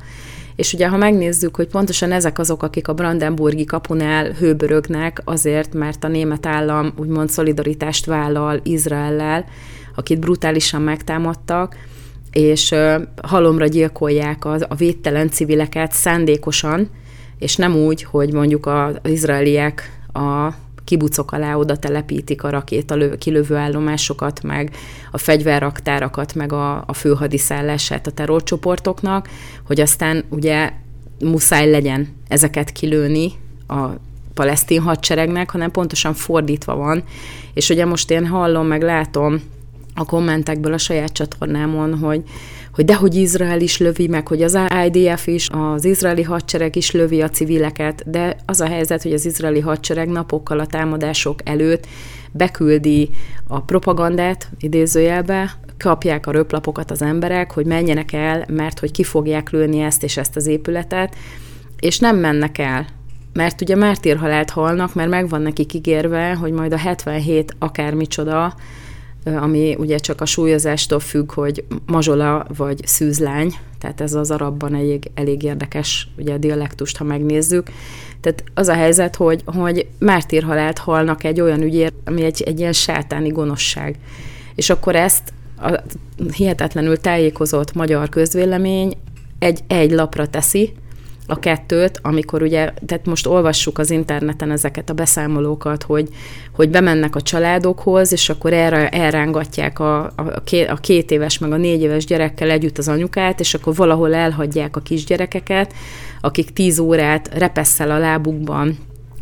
és 0.57 0.73
ugye, 0.73 0.89
ha 0.89 0.97
megnézzük, 0.97 1.57
hogy 1.57 1.69
pontosan 1.69 2.13
ezek 2.13 2.39
azok, 2.39 2.63
akik 2.63 2.89
a 2.89 2.95
Brandenburgi 2.95 3.65
kapunál 3.65 4.31
hőbörögnek 4.31 5.23
azért, 5.25 5.75
mert 5.75 6.05
a 6.05 6.09
német 6.09 6.47
állam 6.47 6.93
úgymond 6.97 7.31
szolidaritást 7.31 8.07
vállal 8.07 8.61
Izraellel, 8.63 9.45
akit 9.99 10.19
brutálisan 10.19 10.83
megtámadtak, 10.83 11.77
és 12.33 12.75
halomra 13.23 13.67
gyilkolják 13.67 14.45
az, 14.45 14.67
a 14.69 14.75
védtelen 14.75 15.31
civileket 15.31 15.93
szándékosan, 15.93 16.89
és 17.39 17.57
nem 17.57 17.75
úgy, 17.77 18.03
hogy 18.03 18.33
mondjuk 18.33 18.67
az 18.67 18.99
izraeliek 19.05 20.01
a 20.13 20.49
kibucok 20.85 21.33
alá 21.33 21.55
oda 21.55 21.77
telepítik 21.77 22.43
a 22.43 22.51
rakéta 22.51 23.17
kilövő 23.19 23.57
állomásokat, 23.57 24.43
meg 24.43 24.77
a 25.11 25.19
fegyverraktárakat, 25.19 26.35
meg 26.35 26.53
a, 26.53 26.85
a 26.87 26.93
főhadiszállását 26.93 28.07
a 28.07 28.11
terrorcsoportoknak, 28.11 29.29
hogy 29.67 29.81
aztán 29.81 30.25
ugye 30.29 30.73
muszáj 31.21 31.71
legyen 31.71 32.09
ezeket 32.29 32.73
kilőni 32.73 33.33
a 33.67 33.87
palesztin 34.35 34.81
hadseregnek, 34.81 35.51
hanem 35.51 35.71
pontosan 35.71 36.15
fordítva 36.15 36.77
van. 36.77 37.03
És 37.55 37.69
ugye 37.69 37.85
most 37.85 38.11
én 38.11 38.27
hallom, 38.27 38.67
meg 38.67 38.83
látom 38.83 39.43
a 39.99 40.05
kommentekből 40.05 40.73
a 40.73 40.79
saját 40.79 41.13
csatornámon, 41.13 41.99
hogy, 41.99 42.23
hogy 42.75 42.85
dehogy 42.85 43.15
Izrael 43.15 43.61
is 43.61 43.79
lövi, 43.79 44.09
meg 44.09 44.29
hogy 44.29 44.43
az 44.43 44.59
IDF 44.87 45.27
is, 45.27 45.49
az 45.51 45.85
izraeli 45.85 46.23
hadsereg 46.23 46.77
is 46.77 46.91
lövi 46.91 47.23
a 47.23 47.29
civileket, 47.29 48.11
de 48.11 48.37
az 48.47 48.61
a 48.61 48.67
helyzet, 48.67 49.03
hogy 49.03 49.13
az 49.13 49.27
izraeli 49.27 49.61
hadsereg 49.61 50.09
napokkal 50.09 50.59
a 50.59 50.67
támadások 50.67 51.41
előtt 51.45 51.87
beküldi 52.31 53.11
a 53.47 53.61
propagandát, 53.61 54.51
idézőjelbe, 54.61 55.51
kapják 55.79 56.27
a 56.27 56.31
röplapokat 56.31 56.91
az 56.91 57.03
emberek, 57.03 57.53
hogy 57.53 57.67
menjenek 57.67 58.13
el, 58.13 58.45
mert 58.49 58.79
hogy 58.79 58.91
ki 58.91 59.05
fogják 59.05 59.51
lőni 59.51 59.81
ezt 59.81 60.03
és 60.03 60.17
ezt 60.17 60.37
az 60.37 60.47
épületet, 60.47 61.17
és 61.81 61.99
nem 61.99 62.17
mennek 62.17 62.59
el. 62.59 62.87
Mert 63.33 63.61
ugye 63.61 63.77
mártírhalált 63.77 64.51
halnak, 64.51 64.95
mert 64.95 65.11
megvan 65.11 65.43
nekik 65.43 65.75
ígérve, 65.75 66.35
hogy 66.35 66.53
majd 66.53 66.73
a 66.73 66.77
77 66.77 67.55
akármicsoda, 67.59 68.55
ami 69.25 69.75
ugye 69.79 69.99
csak 69.99 70.21
a 70.21 70.27
súlyozástól 70.27 71.01
függ, 71.01 71.33
hogy 71.33 71.65
mazsola 71.87 72.47
vagy 72.57 72.87
szűzlány, 72.87 73.55
tehát 73.79 74.01
ez 74.01 74.15
az 74.15 74.31
arabban 74.31 74.75
elég, 74.75 75.11
elég 75.15 75.43
érdekes 75.43 76.09
ugye 76.19 76.33
a 76.33 76.39
dialektust, 76.39 76.97
ha 76.97 77.05
megnézzük. 77.05 77.71
Tehát 78.21 78.45
az 78.55 78.69
a 78.69 78.75
helyzet, 78.75 79.17
hogy, 79.17 79.43
hogy 79.45 79.87
mártírhalált 79.99 80.79
halnak 80.79 81.25
egy 81.25 81.41
olyan 81.41 81.63
ügyért, 81.63 81.95
ami 82.05 82.23
egy, 82.23 82.43
egy 82.43 82.59
ilyen 82.59 82.73
sátáni 82.73 83.29
gonoszság. 83.29 83.99
És 84.55 84.71
akkor 84.71 84.97
ezt 84.97 85.33
a 85.61 85.83
hihetetlenül 86.33 86.97
tájékozott 86.97 87.75
magyar 87.75 88.09
közvélemény 88.09 88.97
egy, 89.39 89.61
egy 89.67 89.91
lapra 89.91 90.27
teszi, 90.27 90.73
a 91.31 91.39
kettőt, 91.39 91.99
amikor 92.03 92.43
ugye, 92.43 92.73
tehát 92.87 93.07
most 93.07 93.27
olvassuk 93.27 93.79
az 93.79 93.91
interneten 93.91 94.51
ezeket 94.51 94.91
a 94.91 94.95
beszámolókat, 94.95 95.83
hogy, 95.83 96.09
hogy 96.53 96.71
bemennek 96.71 97.17
a 97.17 97.21
családokhoz, 97.21 98.13
és 98.13 98.29
akkor 98.29 98.53
erre 98.53 98.89
elrángatják 98.89 99.79
a, 99.79 100.01
a, 100.05 100.43
a 100.69 100.75
két 100.75 101.11
éves 101.11 101.39
meg 101.39 101.53
a 101.53 101.57
négy 101.57 101.83
éves 101.83 102.05
gyerekkel 102.05 102.51
együtt 102.51 102.79
az 102.79 102.89
anyukát, 102.89 103.41
és 103.41 103.55
akkor 103.55 103.75
valahol 103.75 104.15
elhagyják 104.15 104.77
a 104.77 104.81
kisgyerekeket, 104.81 105.75
akik 106.21 106.51
tíz 106.51 106.79
órát 106.79 107.31
repesszel 107.35 107.91
a 107.91 107.99
lábukban 107.99 108.79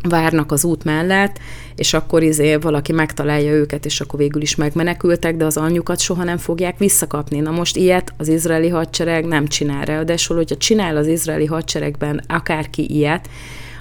várnak 0.09 0.51
az 0.51 0.63
út 0.63 0.83
mellett, 0.83 1.39
és 1.77 1.93
akkor 1.93 2.23
izé 2.23 2.55
valaki 2.55 2.91
megtalálja 2.91 3.51
őket, 3.51 3.85
és 3.85 4.01
akkor 4.01 4.19
végül 4.19 4.41
is 4.41 4.55
megmenekültek, 4.55 5.37
de 5.37 5.45
az 5.45 5.57
anyjukat 5.57 5.99
soha 5.99 6.23
nem 6.23 6.37
fogják 6.37 6.77
visszakapni. 6.77 7.39
Na 7.39 7.51
most 7.51 7.75
ilyet 7.75 8.13
az 8.17 8.27
izraeli 8.27 8.69
hadsereg 8.69 9.25
nem 9.25 9.47
csinál. 9.47 9.85
Ráadásul, 9.85 10.35
hogyha 10.35 10.57
csinál 10.57 10.97
az 10.97 11.07
izraeli 11.07 11.45
hadseregben 11.45 12.23
akárki 12.27 12.93
ilyet, 12.93 13.29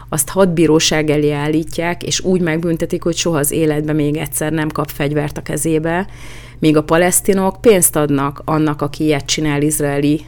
azt 0.09 0.29
hadbíróság 0.29 1.11
elé 1.11 1.31
állítják, 1.31 2.03
és 2.03 2.21
úgy 2.21 2.41
megbüntetik, 2.41 3.03
hogy 3.03 3.17
soha 3.17 3.39
az 3.39 3.51
életben 3.51 3.95
még 3.95 4.17
egyszer 4.17 4.53
nem 4.53 4.69
kap 4.69 4.91
fegyvert 4.91 5.39
a 5.39 5.43
kezébe, 5.43 6.07
míg 6.59 6.77
a 6.77 6.83
palesztinok 6.83 7.61
pénzt 7.61 7.97
adnak 7.97 8.43
annak, 8.45 8.83
aki 8.83 9.05
ilyet 9.05 9.27
csinál 9.27 9.63
izraeli 9.63 10.21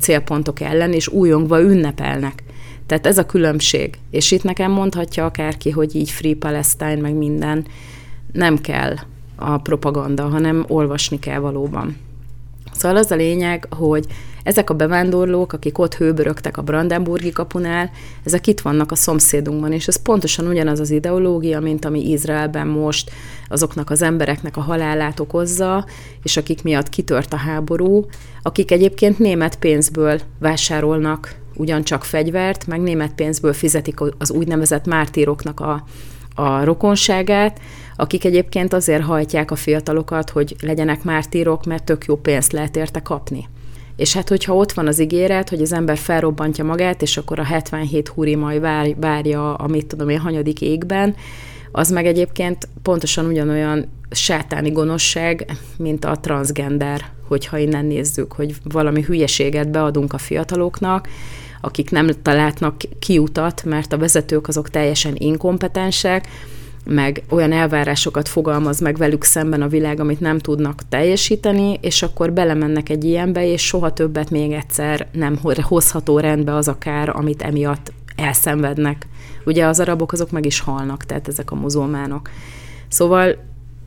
célpontok 0.00 0.60
ellen, 0.60 0.92
és 0.92 1.08
újongva 1.08 1.60
ünnepelnek. 1.60 2.42
Tehát 2.88 3.06
ez 3.06 3.18
a 3.18 3.26
különbség. 3.26 3.98
És 4.10 4.30
itt 4.30 4.42
nekem 4.42 4.70
mondhatja 4.70 5.24
akárki, 5.24 5.70
hogy 5.70 5.94
így 5.94 6.10
Free 6.10 6.34
Palestine, 6.38 6.96
meg 7.00 7.14
minden. 7.14 7.66
Nem 8.32 8.58
kell 8.58 8.94
a 9.36 9.58
propaganda, 9.58 10.28
hanem 10.28 10.64
olvasni 10.68 11.18
kell 11.18 11.38
valóban. 11.38 11.96
Szóval 12.72 12.96
az 12.96 13.10
a 13.10 13.16
lényeg, 13.16 13.66
hogy 13.70 14.06
ezek 14.42 14.70
a 14.70 14.74
bevándorlók, 14.74 15.52
akik 15.52 15.78
ott 15.78 15.94
hőbörögtek 15.94 16.56
a 16.56 16.62
Brandenburgi 16.62 17.30
kapunál, 17.30 17.90
ezek 18.24 18.46
itt 18.46 18.60
vannak 18.60 18.90
a 18.90 18.94
szomszédunkban, 18.94 19.72
és 19.72 19.88
ez 19.88 20.02
pontosan 20.02 20.46
ugyanaz 20.46 20.80
az 20.80 20.90
ideológia, 20.90 21.60
mint 21.60 21.84
ami 21.84 22.10
Izraelben 22.10 22.66
most 22.66 23.10
azoknak 23.48 23.90
az 23.90 24.02
embereknek 24.02 24.56
a 24.56 24.60
halálát 24.60 25.20
okozza, 25.20 25.86
és 26.22 26.36
akik 26.36 26.62
miatt 26.62 26.88
kitört 26.88 27.32
a 27.32 27.36
háború, 27.36 28.06
akik 28.42 28.70
egyébként 28.70 29.18
német 29.18 29.56
pénzből 29.56 30.20
vásárolnak 30.38 31.34
ugyancsak 31.58 32.04
fegyvert, 32.04 32.66
meg 32.66 32.80
német 32.80 33.14
pénzből 33.14 33.52
fizetik 33.52 33.98
az 34.18 34.30
úgynevezett 34.30 34.86
mártíroknak 34.86 35.60
a, 35.60 35.84
a 36.34 36.64
rokonságát, 36.64 37.60
akik 37.96 38.24
egyébként 38.24 38.72
azért 38.72 39.02
hajtják 39.02 39.50
a 39.50 39.56
fiatalokat, 39.56 40.30
hogy 40.30 40.56
legyenek 40.60 41.04
mártírok, 41.04 41.64
mert 41.64 41.84
tök 41.84 42.04
jó 42.04 42.16
pénzt 42.16 42.52
lehet 42.52 42.76
érte 42.76 43.00
kapni. 43.00 43.48
És 43.96 44.14
hát, 44.14 44.28
hogyha 44.28 44.54
ott 44.54 44.72
van 44.72 44.86
az 44.86 45.00
ígéret, 45.00 45.48
hogy 45.48 45.62
az 45.62 45.72
ember 45.72 45.96
felrobbantja 45.96 46.64
magát, 46.64 47.02
és 47.02 47.16
akkor 47.16 47.38
a 47.38 47.44
77 47.44 48.08
húri 48.08 48.34
majd 48.34 48.60
vár, 48.60 48.94
várja 49.00 49.54
a 49.54 49.66
mit 49.66 49.86
tudom 49.86 50.08
én, 50.08 50.18
hanyadik 50.18 50.60
égben, 50.60 51.14
az 51.72 51.90
meg 51.90 52.06
egyébként 52.06 52.68
pontosan 52.82 53.26
ugyanolyan 53.26 53.88
sátáni 54.10 54.70
gonoszság, 54.70 55.56
mint 55.76 56.04
a 56.04 56.16
transgender, 56.16 57.04
hogyha 57.28 57.58
innen 57.58 57.84
nézzük, 57.84 58.32
hogy 58.32 58.54
valami 58.64 59.02
hülyeséget 59.02 59.70
beadunk 59.70 60.12
a 60.12 60.18
fiataloknak, 60.18 61.08
akik 61.60 61.90
nem 61.90 62.08
találnak 62.22 62.76
kiutat, 62.98 63.64
mert 63.64 63.92
a 63.92 63.98
vezetők 63.98 64.48
azok 64.48 64.70
teljesen 64.70 65.14
inkompetensek, 65.16 66.28
meg 66.84 67.22
olyan 67.28 67.52
elvárásokat 67.52 68.28
fogalmaz 68.28 68.80
meg 68.80 68.96
velük 68.96 69.24
szemben 69.24 69.62
a 69.62 69.68
világ, 69.68 70.00
amit 70.00 70.20
nem 70.20 70.38
tudnak 70.38 70.82
teljesíteni, 70.88 71.78
és 71.80 72.02
akkor 72.02 72.32
belemennek 72.32 72.88
egy 72.88 73.04
ilyenbe, 73.04 73.46
és 73.46 73.66
soha 73.66 73.92
többet 73.92 74.30
még 74.30 74.52
egyszer 74.52 75.08
nem 75.12 75.38
hozható 75.62 76.18
rendbe 76.18 76.54
az 76.54 76.68
a 76.68 76.78
kár, 76.78 77.16
amit 77.16 77.42
emiatt 77.42 77.92
elszenvednek. 78.16 79.06
Ugye 79.44 79.64
az 79.66 79.80
arabok 79.80 80.12
azok 80.12 80.30
meg 80.30 80.46
is 80.46 80.60
halnak, 80.60 81.04
tehát 81.04 81.28
ezek 81.28 81.50
a 81.50 81.54
muzulmánok. 81.54 82.30
Szóval 82.88 83.36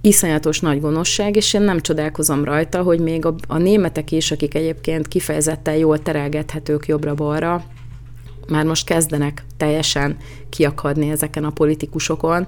iszonyatos 0.02 0.60
nagy 0.60 0.82
gonoszság, 0.82 1.36
és 1.36 1.54
én 1.54 1.62
nem 1.62 1.80
csodálkozom 1.80 2.43
rajta, 2.43 2.82
hogy 2.82 2.99
még 2.99 3.26
a, 3.26 3.36
a 3.47 3.58
németek 3.58 4.12
is, 4.12 4.32
akik 4.32 4.56
egyébként 4.56 5.08
kifejezetten 5.08 5.76
jól 5.76 6.02
terelgethetők 6.02 6.88
jobbra-balra, 6.88 7.64
már 8.47 8.66
most 8.66 8.86
kezdenek 8.86 9.43
teljesen 9.58 10.18
kiakadni 10.49 11.10
ezeken 11.10 11.43
a 11.43 11.49
politikusokon, 11.49 12.47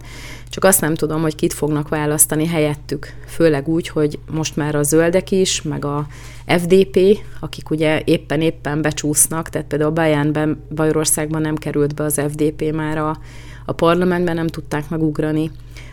csak 0.49 0.63
azt 0.63 0.81
nem 0.81 0.95
tudom, 0.95 1.21
hogy 1.21 1.35
kit 1.35 1.53
fognak 1.53 1.89
választani 1.89 2.47
helyettük. 2.47 3.13
Főleg 3.27 3.67
úgy, 3.67 3.87
hogy 3.87 4.19
most 4.31 4.55
már 4.55 4.75
a 4.75 4.83
zöldek 4.83 5.31
is, 5.31 5.61
meg 5.61 5.85
a 5.85 6.07
FDP, 6.47 6.99
akik 7.39 7.69
ugye 7.69 8.01
éppen-éppen 8.05 8.81
becsúsznak, 8.81 9.49
tehát 9.49 9.67
például 9.67 9.91
Bayernben, 9.91 10.63
Bajorországban 10.75 11.41
nem 11.41 11.55
került 11.55 11.95
be 11.95 12.03
az 12.03 12.21
FDP 12.29 12.71
már 12.71 12.97
a, 12.97 13.17
a 13.65 13.71
parlamentben, 13.71 14.35
nem 14.35 14.47
tudták 14.47 14.89
megugrani 14.89 15.51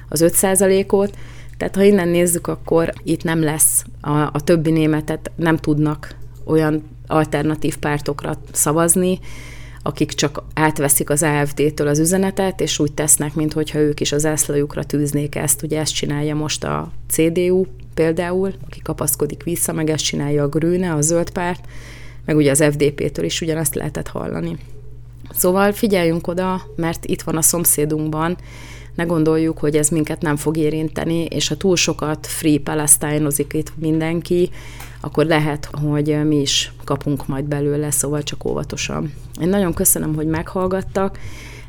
az 0.08 0.24
5%-ot, 0.26 1.16
tehát 1.60 1.76
ha 1.76 1.82
innen 1.82 2.08
nézzük, 2.08 2.46
akkor 2.46 2.92
itt 3.02 3.22
nem 3.22 3.42
lesz 3.42 3.84
a, 4.00 4.10
a 4.10 4.40
többi 4.44 4.70
németet, 4.70 5.30
nem 5.36 5.56
tudnak 5.56 6.16
olyan 6.44 6.82
alternatív 7.06 7.76
pártokra 7.76 8.40
szavazni, 8.52 9.18
akik 9.82 10.12
csak 10.12 10.42
átveszik 10.54 11.10
az 11.10 11.22
AFD-től 11.22 11.86
az 11.86 11.98
üzenetet, 11.98 12.60
és 12.60 12.78
úgy 12.78 12.92
tesznek, 12.92 13.34
mintha 13.34 13.78
ők 13.78 14.00
is 14.00 14.12
az 14.12 14.26
ászlajukra 14.26 14.84
tűznék 14.84 15.34
ezt. 15.34 15.62
Ugye 15.62 15.80
ezt 15.80 15.94
csinálja 15.94 16.34
most 16.34 16.64
a 16.64 16.92
CDU 17.08 17.64
például, 17.94 18.54
aki 18.66 18.80
kapaszkodik 18.82 19.42
vissza, 19.42 19.72
meg 19.72 19.90
ezt 19.90 20.04
csinálja 20.04 20.42
a 20.42 20.48
Grüne, 20.48 20.92
a 20.92 21.00
zöld 21.00 21.30
párt, 21.30 21.64
meg 22.24 22.36
ugye 22.36 22.50
az 22.50 22.64
FDP-től 22.70 23.24
is 23.24 23.40
ugyanazt 23.40 23.74
lehetett 23.74 24.08
hallani. 24.08 24.56
Szóval 25.30 25.72
figyeljünk 25.72 26.26
oda, 26.26 26.62
mert 26.76 27.04
itt 27.04 27.22
van 27.22 27.36
a 27.36 27.42
szomszédunkban 27.42 28.36
ne 29.00 29.06
gondoljuk, 29.06 29.58
hogy 29.58 29.76
ez 29.76 29.88
minket 29.88 30.22
nem 30.22 30.36
fog 30.36 30.56
érinteni, 30.56 31.24
és 31.24 31.48
ha 31.48 31.56
túl 31.56 31.76
sokat 31.76 32.26
free 32.26 32.58
palestine 32.58 33.28
itt 33.52 33.72
mindenki, 33.76 34.50
akkor 35.00 35.26
lehet, 35.26 35.68
hogy 35.72 36.26
mi 36.26 36.40
is 36.40 36.72
kapunk 36.84 37.26
majd 37.26 37.44
belőle, 37.44 37.90
szóval 37.90 38.22
csak 38.22 38.44
óvatosan. 38.44 39.12
Én 39.40 39.48
nagyon 39.48 39.74
köszönöm, 39.74 40.14
hogy 40.14 40.26
meghallgattak, 40.26 41.18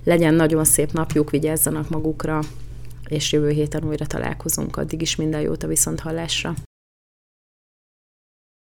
legyen 0.03 0.33
nagyon 0.33 0.63
szép 0.63 0.91
napjuk, 0.91 1.29
vigyázzanak 1.29 1.89
magukra, 1.89 2.39
és 3.07 3.31
jövő 3.31 3.49
héten 3.49 3.83
újra 3.83 4.05
találkozunk. 4.05 4.77
Addig 4.77 5.01
is 5.01 5.15
minden 5.15 5.41
jót 5.41 5.63
a 5.63 5.67
viszonthallásra. 5.67 6.53